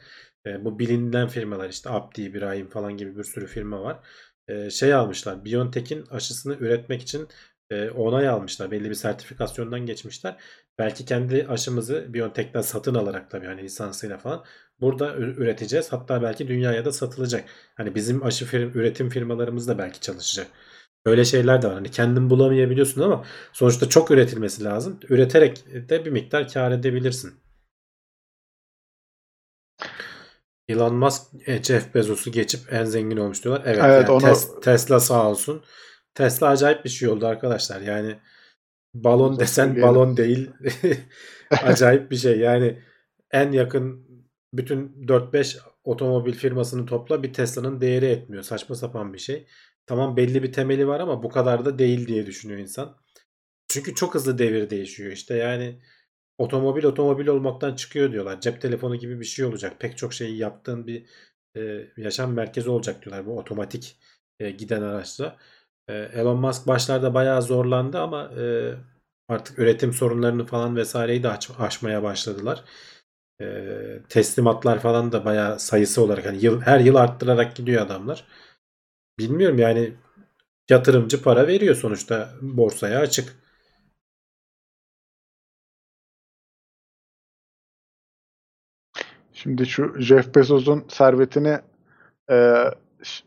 [0.46, 4.00] e, bu bilinen firmalar işte Abdi, İbrahim falan gibi bir sürü firma var.
[4.48, 5.44] E, şey almışlar.
[5.44, 7.28] BioNTech'in aşısını üretmek için
[7.70, 8.70] e, onay almışlar.
[8.70, 10.36] Belli bir sertifikasyondan geçmişler.
[10.78, 14.44] Belki kendi aşımızı BioNTech'ten satın alarak tabii hani lisansıyla falan
[14.80, 15.92] burada üreteceğiz.
[15.92, 17.44] Hatta belki dünyaya da satılacak.
[17.74, 20.46] Hani bizim aşı fir- üretim firmalarımız da belki çalışacak.
[21.06, 21.74] Böyle şeyler de var.
[21.74, 25.00] Hani kendin bulamayabiliyorsun ama sonuçta çok üretilmesi lazım.
[25.08, 27.34] Üreterek de bir miktar kar edebilirsin.
[30.70, 33.62] Elon Musk e, Jeff Bezos'u geçip en zengin olmuş diyorlar.
[33.66, 35.64] Evet, Evet, yani onu- Tes- Tesla sağ olsun.
[36.14, 37.80] Tesla acayip bir şey oldu arkadaşlar.
[37.80, 38.16] Yani
[38.94, 40.50] balon desen balon değil.
[41.50, 42.38] acayip bir şey.
[42.38, 42.78] Yani
[43.30, 44.10] en yakın
[44.54, 48.42] bütün 4-5 otomobil firmasını topla bir Tesla'nın değeri etmiyor.
[48.42, 49.46] Saçma sapan bir şey.
[49.86, 52.96] Tamam belli bir temeli var ama bu kadar da değil diye düşünüyor insan.
[53.68, 55.34] Çünkü çok hızlı devir değişiyor işte.
[55.34, 55.80] Yani
[56.40, 58.40] otomobil otomobil olmaktan çıkıyor diyorlar.
[58.40, 59.76] Cep telefonu gibi bir şey olacak.
[59.80, 61.06] Pek çok şeyi yaptığın bir
[61.56, 63.98] e, yaşam merkezi olacak diyorlar bu otomatik
[64.40, 65.36] e, giden araçla.
[65.88, 68.74] E, Elon Musk başlarda bayağı zorlandı ama e,
[69.28, 72.64] artık üretim sorunlarını falan vesaireyi de aç- aşmaya başladılar.
[73.42, 73.46] E,
[74.08, 78.24] teslimatlar falan da bayağı sayısı olarak hani yıl, her yıl arttırarak gidiyor adamlar.
[79.18, 79.94] Bilmiyorum yani
[80.70, 83.36] yatırımcı para veriyor sonuçta borsaya açık.
[89.42, 91.58] Şimdi şu Jeff Bezos'un servetini
[92.30, 92.64] e,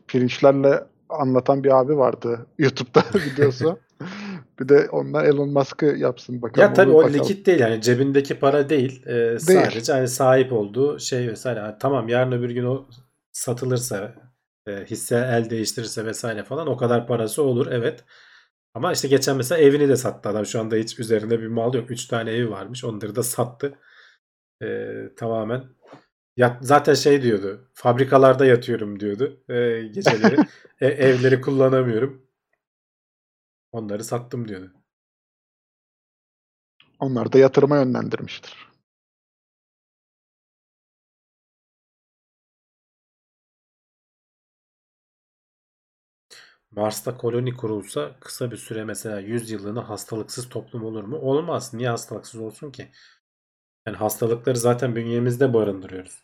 [0.08, 3.78] pirinçlerle anlatan bir abi vardı YouTube'da videosu.
[4.60, 6.68] bir de ondan Elon Musk'ı yapsın bakalım.
[6.68, 7.14] Ya tabii o bakalım.
[7.14, 9.06] likit değil yani cebindeki para değil.
[9.06, 11.60] Ee, sadece hani sahip olduğu şey vesaire.
[11.60, 12.86] Yani tamam yarın öbür gün o
[13.32, 14.14] satılırsa
[14.66, 18.04] e, hisse el değiştirirse vesaire falan o kadar parası olur evet.
[18.74, 20.46] Ama işte geçen mesela evini de sattı adam.
[20.46, 21.90] Şu anda hiç üzerinde bir mal yok.
[21.90, 22.84] 3 tane evi varmış.
[22.84, 23.78] Onları da sattı.
[24.62, 25.64] Ee, tamamen
[26.36, 27.70] ya, zaten şey diyordu.
[27.74, 29.44] Fabrikalarda yatıyorum diyordu.
[29.48, 30.44] Ee, geceleri
[30.80, 32.26] E, evleri kullanamıyorum.
[33.72, 34.72] Onları sattım diyordu.
[36.98, 38.68] Onlar da yatırıma yönlendirmiştir.
[46.70, 51.16] Mars'ta koloni kurulsa kısa bir süre mesela 100 yıllığına hastalıksız toplum olur mu?
[51.18, 51.74] Olmaz.
[51.74, 52.90] Niye hastalıksız olsun ki?
[53.86, 56.23] Yani hastalıkları zaten bünyemizde barındırıyoruz.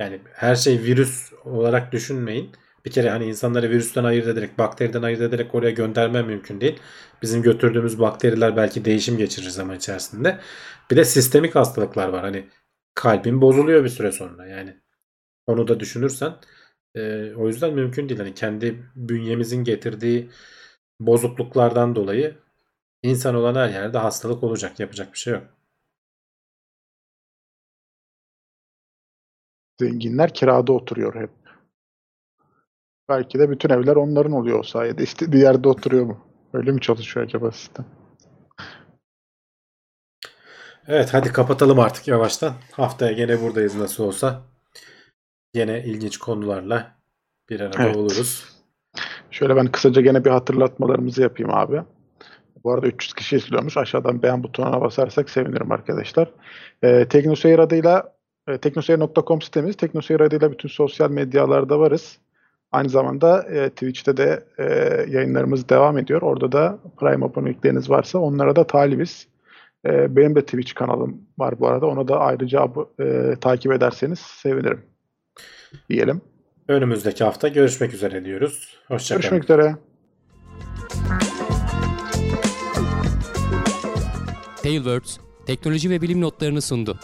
[0.00, 2.52] Yani her şey virüs olarak düşünmeyin.
[2.84, 6.80] Bir kere hani insanları virüsten ayırt ederek, bakteriden ayırt ederek oraya göndermem mümkün değil.
[7.22, 10.40] Bizim götürdüğümüz bakteriler belki değişim geçirir zaman içerisinde.
[10.90, 12.20] Bir de sistemik hastalıklar var.
[12.20, 12.48] Hani
[12.94, 14.46] kalbin bozuluyor bir süre sonra.
[14.46, 14.76] Yani
[15.46, 16.34] onu da düşünürsen
[16.94, 18.20] e, o yüzden mümkün değil.
[18.20, 20.30] Hani kendi bünyemizin getirdiği
[21.00, 22.36] bozukluklardan dolayı
[23.02, 24.80] insan olan her yerde hastalık olacak.
[24.80, 25.59] Yapacak bir şey yok.
[29.80, 31.30] Zenginler kirada oturuyor hep.
[33.08, 35.02] Belki de bütün evler onların oluyor o sayede.
[35.08, 36.18] İstediği yerde oturuyor mu?
[36.52, 37.84] Öyle mi çalışıyor acaba sistem?
[40.86, 42.54] Evet hadi kapatalım artık yavaştan.
[42.72, 44.42] Haftaya gene buradayız nasıl olsa.
[45.54, 46.96] Yine ilginç konularla
[47.50, 47.96] bir arada Evet.
[47.96, 48.44] oluruz.
[49.30, 51.82] Şöyle ben kısaca gene bir hatırlatmalarımızı yapayım abi.
[52.64, 53.76] Bu arada 300 kişi izliyormuş.
[53.76, 56.30] Aşağıdan beğen butonuna basarsak sevinirim arkadaşlar.
[56.82, 58.19] Ee, Teknoseyir adıyla
[58.50, 59.76] e, teknoseyir.com sitemiz.
[59.76, 62.18] Teknoseyir adıyla bütün sosyal medyalarda varız.
[62.72, 64.64] Aynı zamanda e, Twitch'te de e,
[65.10, 66.22] yayınlarımız devam ediyor.
[66.22, 69.26] Orada da Prime abonelikleriniz varsa onlara da talibiz.
[69.86, 71.86] E, benim de Twitch kanalım var bu arada.
[71.86, 72.68] Ona da ayrıca
[73.00, 74.80] e, takip ederseniz sevinirim.
[75.90, 76.20] Diyelim.
[76.68, 78.78] Önümüzdeki hafta görüşmek üzere diyoruz.
[78.88, 79.20] Hoşçakalın.
[79.20, 79.76] Görüşmek üzere.
[84.62, 86.98] Tailwords teknoloji ve bilim notlarını sundu.